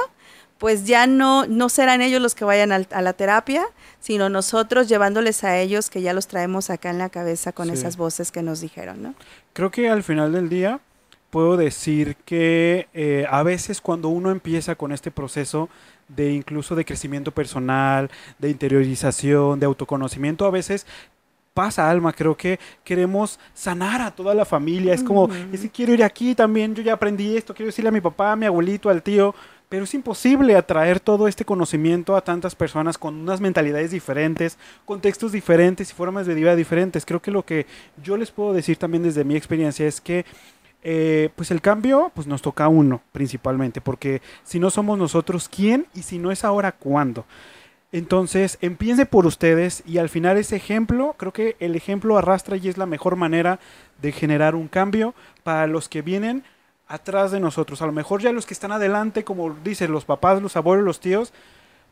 pues 0.64 0.86
ya 0.86 1.08
no, 1.08 1.46
no 1.46 1.68
serán 1.68 2.02
ellos 2.02 2.22
los 2.22 2.36
que 2.36 2.46
vayan 2.46 2.72
a, 2.72 3.02
la 3.02 3.12
terapia, 3.12 3.66
sino 4.00 4.30
nosotros 4.30 4.88
llevándoles 4.88 5.44
a 5.44 5.60
ellos 5.60 5.90
que 5.90 6.02
ya 6.02 6.14
los 6.14 6.28
traemos 6.28 6.70
acá 6.70 6.90
en 6.90 7.00
la 7.00 7.10
cabeza 7.10 7.52
con 7.52 7.70
esas 7.70 7.98
voces 7.98 8.32
que 8.32 8.42
nos 8.44 8.62
dijeron, 8.62 9.04
¿no? 9.04 9.14
Creo 9.52 9.72
que 9.72 9.90
al 9.90 10.04
final 10.04 10.32
del 10.32 10.48
día 10.48 10.80
puedo 11.32 11.58
decir 11.58 12.16
que 12.24 12.88
eh, 12.94 13.26
a 13.30 13.44
veces 13.44 13.82
cuando 13.82 14.08
uno 14.08 14.32
empieza 14.32 14.76
con 14.76 14.94
este 14.94 15.12
proceso 15.12 15.68
de 16.08 16.32
incluso 16.32 16.76
de 16.76 16.86
crecimiento 16.86 17.32
personal, 17.34 18.10
de 18.40 18.50
interiorización, 18.50 19.60
de 19.60 19.66
autoconocimiento, 19.66 20.46
a 20.46 20.52
veces 20.52 20.86
pasa, 21.54 21.90
Alma. 21.90 22.14
Creo 22.14 22.38
que 22.38 22.58
queremos 22.86 23.38
sanar 23.54 24.02
a 24.02 24.12
toda 24.12 24.34
la 24.34 24.46
familia. 24.46 24.94
Es 24.94 25.04
como, 25.04 25.30
es 25.52 25.60
que 25.60 25.70
quiero 25.70 25.94
ir 25.94 26.04
aquí 26.06 26.36
también, 26.36 26.74
yo 26.74 26.84
ya 26.84 26.94
aprendí 26.94 27.36
esto, 27.36 27.54
quiero 27.54 27.68
decirle 27.68 27.90
a 27.90 27.92
mi 27.92 28.02
papá, 28.02 28.32
a 28.32 28.36
mi 28.36 28.46
abuelito, 28.46 28.90
al 28.90 29.04
tío, 29.04 29.36
pero 29.74 29.86
es 29.86 29.94
imposible 29.96 30.56
atraer 30.56 31.00
todo 31.00 31.28
este 31.28 31.46
conocimiento 31.46 32.16
a 32.16 32.24
tantas 32.24 32.54
personas 32.54 33.00
con 33.00 33.16
unas 33.16 33.42
mentalidades 33.42 33.90
diferentes, 33.90 34.60
contextos 34.86 35.32
diferentes 35.32 35.90
y 35.90 35.96
formas 35.96 36.28
de 36.28 36.36
vida 36.36 36.56
diferentes. 36.56 37.08
Creo 37.08 37.24
que 37.24 37.32
lo 37.32 37.44
que 37.44 37.66
yo 38.04 38.16
les 38.16 38.30
puedo 38.30 38.54
decir 38.54 38.78
también 38.78 39.02
desde 39.02 39.24
mi 39.24 39.36
experiencia 39.36 39.88
es 39.88 40.00
que 40.00 40.28
eh, 40.84 41.30
pues 41.36 41.50
el 41.50 41.60
cambio 41.60 42.12
pues 42.14 42.28
nos 42.28 42.44
toca 42.44 42.66
a 42.66 42.68
uno 42.68 43.02
principalmente, 43.12 43.82
porque 43.82 44.22
si 44.44 44.60
no 44.60 44.70
somos 44.70 45.00
nosotros, 45.00 45.50
¿quién? 45.50 45.88
Y 45.96 46.04
si 46.04 46.20
no 46.20 46.32
es 46.32 46.46
ahora, 46.46 46.74
¿cuándo? 46.74 47.26
Entonces, 47.92 48.60
empiece 48.62 49.08
por 49.08 49.26
ustedes 49.26 49.82
y 49.88 49.98
al 49.98 50.10
final 50.10 50.38
ese 50.38 50.56
ejemplo, 50.56 51.16
creo 51.18 51.34
que 51.34 51.56
el 51.60 51.76
ejemplo 51.76 52.16
arrastra 52.20 52.58
y 52.58 52.68
es 52.68 52.78
la 52.78 52.86
mejor 52.86 53.16
manera 53.16 53.60
de 54.04 54.12
generar 54.12 54.54
un 54.54 54.68
cambio 54.68 55.16
para 55.42 55.66
los 55.66 55.90
que 55.90 56.04
vienen 56.04 56.44
atrás 56.94 57.32
de 57.32 57.40
nosotros. 57.40 57.82
A 57.82 57.88
lo 57.88 57.92
mejor 57.92 58.22
ya 58.22 58.32
los 58.32 58.46
que 58.46 58.54
están 58.54 58.72
adelante, 58.72 59.24
como 59.24 59.56
dicen 59.64 59.92
los 59.92 60.06
papás, 60.06 60.40
los 60.44 60.56
abuelos, 60.56 60.86
los 60.86 61.00
tíos, 61.00 61.34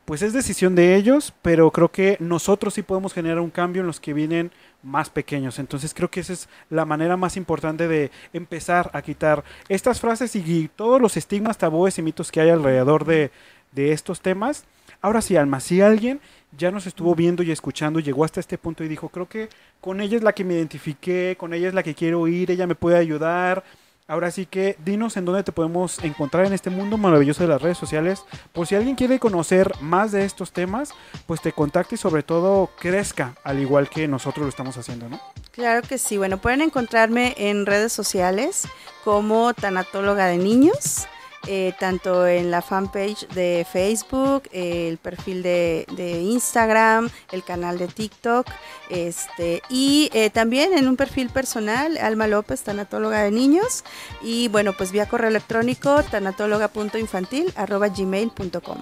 pues 0.05 0.21
es 0.21 0.31
decisión 0.31 0.75
de 0.75 0.95
ellos, 0.95 1.33
pero 1.41 1.71
creo 1.71 1.91
que 1.91 2.17
nosotros 2.19 2.75
sí 2.75 2.83
podemos 2.83 3.11
generar 3.11 3.39
un 3.39 3.49
cambio 3.49 3.81
en 3.81 3.87
los 3.87 3.99
que 3.99 4.13
vienen 4.13 4.51
más 4.83 5.09
pequeños. 5.09 5.57
Entonces 5.57 5.95
creo 5.95 6.11
que 6.11 6.19
esa 6.19 6.33
es 6.33 6.47
la 6.69 6.85
manera 6.85 7.17
más 7.17 7.35
importante 7.35 7.87
de 7.87 8.11
empezar 8.31 8.91
a 8.93 9.01
quitar 9.01 9.43
estas 9.69 9.99
frases 9.99 10.35
y 10.35 10.69
todos 10.75 11.01
los 11.01 11.17
estigmas, 11.17 11.57
tabúes 11.57 11.97
y 11.97 12.03
mitos 12.03 12.31
que 12.31 12.41
hay 12.41 12.49
alrededor 12.49 13.03
de, 13.03 13.31
de 13.71 13.93
estos 13.93 14.21
temas. 14.21 14.65
Ahora 15.01 15.21
sí, 15.21 15.35
Alma, 15.35 15.61
si 15.61 15.81
alguien 15.81 16.21
ya 16.55 16.69
nos 16.69 16.85
estuvo 16.85 17.15
viendo 17.15 17.41
y 17.41 17.51
escuchando, 17.51 17.99
llegó 17.99 18.23
hasta 18.23 18.39
este 18.39 18.59
punto 18.59 18.83
y 18.83 18.87
dijo, 18.87 19.09
creo 19.09 19.27
que 19.27 19.49
con 19.79 19.99
ella 19.99 20.17
es 20.17 20.23
la 20.23 20.33
que 20.33 20.43
me 20.43 20.53
identifiqué, 20.53 21.35
con 21.39 21.55
ella 21.55 21.69
es 21.69 21.73
la 21.73 21.81
que 21.81 21.95
quiero 21.95 22.27
ir, 22.27 22.51
ella 22.51 22.67
me 22.67 22.75
puede 22.75 22.97
ayudar, 22.97 23.63
Ahora 24.11 24.29
sí 24.29 24.45
que 24.45 24.75
dinos 24.83 25.15
en 25.15 25.23
dónde 25.23 25.41
te 25.41 25.53
podemos 25.53 26.03
encontrar 26.03 26.45
en 26.45 26.51
este 26.51 26.69
mundo 26.69 26.97
maravilloso 26.97 27.43
de 27.43 27.47
las 27.47 27.61
redes 27.61 27.77
sociales. 27.77 28.25
Por 28.51 28.67
si 28.67 28.75
alguien 28.75 28.97
quiere 28.97 29.19
conocer 29.19 29.71
más 29.79 30.11
de 30.11 30.25
estos 30.25 30.51
temas, 30.51 30.89
pues 31.27 31.39
te 31.39 31.53
contacte 31.53 31.95
y 31.95 31.97
sobre 31.97 32.21
todo 32.21 32.71
crezca, 32.77 33.35
al 33.45 33.59
igual 33.59 33.89
que 33.89 34.09
nosotros 34.09 34.43
lo 34.43 34.49
estamos 34.49 34.75
haciendo, 34.75 35.07
¿no? 35.07 35.17
Claro 35.51 35.81
que 35.87 35.97
sí. 35.97 36.17
Bueno, 36.17 36.39
pueden 36.39 36.59
encontrarme 36.59 37.35
en 37.37 37.65
redes 37.65 37.93
sociales 37.93 38.67
como 39.05 39.53
tanatóloga 39.53 40.25
de 40.25 40.39
niños. 40.39 41.07
Eh, 41.47 41.73
tanto 41.79 42.27
en 42.27 42.51
la 42.51 42.61
fanpage 42.61 43.27
de 43.29 43.65
Facebook, 43.69 44.43
el 44.51 44.99
perfil 44.99 45.41
de, 45.41 45.85
Instagram, 46.21 47.09
el 47.31 47.43
canal 47.43 47.79
de 47.79 47.87
TikTok, 47.87 48.45
este, 48.89 49.63
y 49.67 50.11
eh, 50.13 50.29
también 50.29 50.77
en 50.77 50.87
un 50.87 50.95
perfil 50.95 51.29
personal, 51.29 51.97
Alma 51.97 52.27
López, 52.27 52.61
tanatóloga 52.61 53.23
de 53.23 53.31
niños, 53.31 53.83
y 54.21 54.49
bueno, 54.49 54.73
pues 54.73 54.91
vía 54.91 55.07
correo 55.07 55.29
electrónico, 55.29 56.03
tanatóloga.infantil, 56.03 57.51
arroba 57.55 57.87
gmail.com. 57.87 58.81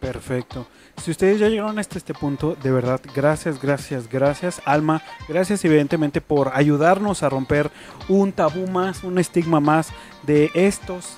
Perfecto. 0.00 0.66
Si 1.00 1.12
ustedes 1.12 1.38
ya 1.38 1.48
llegaron 1.48 1.78
hasta 1.78 1.98
este 1.98 2.14
punto, 2.14 2.56
de 2.60 2.72
verdad, 2.72 3.00
gracias, 3.14 3.60
gracias, 3.60 4.08
gracias, 4.08 4.60
Alma. 4.64 5.02
Gracias 5.28 5.64
evidentemente 5.64 6.20
por 6.20 6.50
ayudarnos 6.54 7.22
a 7.22 7.28
romper 7.28 7.70
un 8.08 8.32
tabú 8.32 8.66
más, 8.66 9.04
un 9.04 9.18
estigma 9.18 9.60
más 9.60 9.90
de 10.24 10.50
estos 10.54 11.14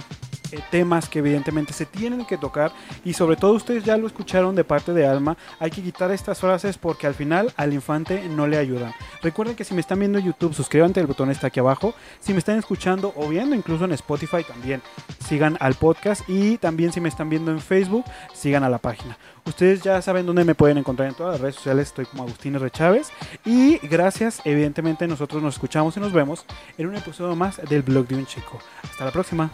eh, 0.53 0.61
temas 0.70 1.09
que 1.09 1.20
evidentemente 1.20 1.72
se 1.72 1.86
tienen 1.86 2.24
que 2.24 2.38
tocar 2.38 2.72
y 3.05 3.14
sobre 3.14 3.36
todo 3.36 3.53
ustedes 3.53 3.84
ya 3.84 3.96
lo 3.96 4.07
escucharon 4.07 4.55
de 4.55 4.64
parte 4.64 4.92
de 4.92 5.07
Alma, 5.07 5.36
hay 5.59 5.70
que 5.70 5.82
quitar 5.82 6.11
estas 6.11 6.40
frases 6.40 6.78
porque 6.78 7.07
al 7.07 7.14
final 7.14 7.53
al 7.57 7.72
infante 7.72 8.28
no 8.28 8.46
le 8.46 8.59
ayudan. 8.59 8.92
Recuerden 9.22 9.57
que 9.57 9.64
si 9.64 9.74
me 9.74 9.80
están 9.80 9.98
viendo 9.98 10.18
en 10.18 10.26
YouTube, 10.26 10.55
suscríbanse, 10.55 11.00
el 11.00 11.07
botón 11.07 11.30
está 11.30 11.48
aquí 11.48 11.61
abajo. 11.61 11.94
Si 12.20 12.32
me 12.32 12.38
están 12.38 12.59
escuchando 12.59 13.12
o 13.16 13.28
viendo 13.28 13.55
incluso 13.55 13.84
en 13.84 13.92
Spotify 13.92 14.44
también, 14.46 14.82
sigan 15.26 15.57
al 15.61 15.74
podcast 15.74 16.28
y 16.28 16.59
también 16.59 16.92
si 16.92 17.00
me 17.00 17.09
están 17.09 17.30
viendo 17.30 17.50
en 17.50 17.61
Facebook, 17.61 18.05
sigan 18.32 18.64
a 18.64 18.68
la 18.68 18.78
página. 18.78 19.16
Ustedes 19.44 19.82
ya 19.82 20.00
saben 20.03 20.26
dónde 20.26 20.44
me 20.44 20.55
pueden 20.55 20.78
encontrar 20.78 21.09
en 21.09 21.14
todas 21.14 21.32
las 21.32 21.40
redes 21.40 21.57
sociales, 21.57 21.88
estoy 21.88 22.07
como 22.07 22.22
Agustín 22.22 22.55
R. 22.55 22.70
Chávez 22.70 23.11
y 23.44 23.78
gracias, 23.78 24.40
evidentemente 24.44 25.09
nosotros 25.09 25.42
nos 25.42 25.55
escuchamos 25.55 25.96
y 25.96 26.00
nos 26.00 26.12
vemos 26.12 26.44
en 26.78 26.86
un 26.86 26.96
episodio 26.96 27.34
más 27.34 27.61
del 27.68 27.82
blog 27.82 28.07
de 28.07 28.16
un 28.16 28.26
chico. 28.26 28.59
Hasta 28.82 29.05
la 29.05 29.11
próxima. 29.11 29.50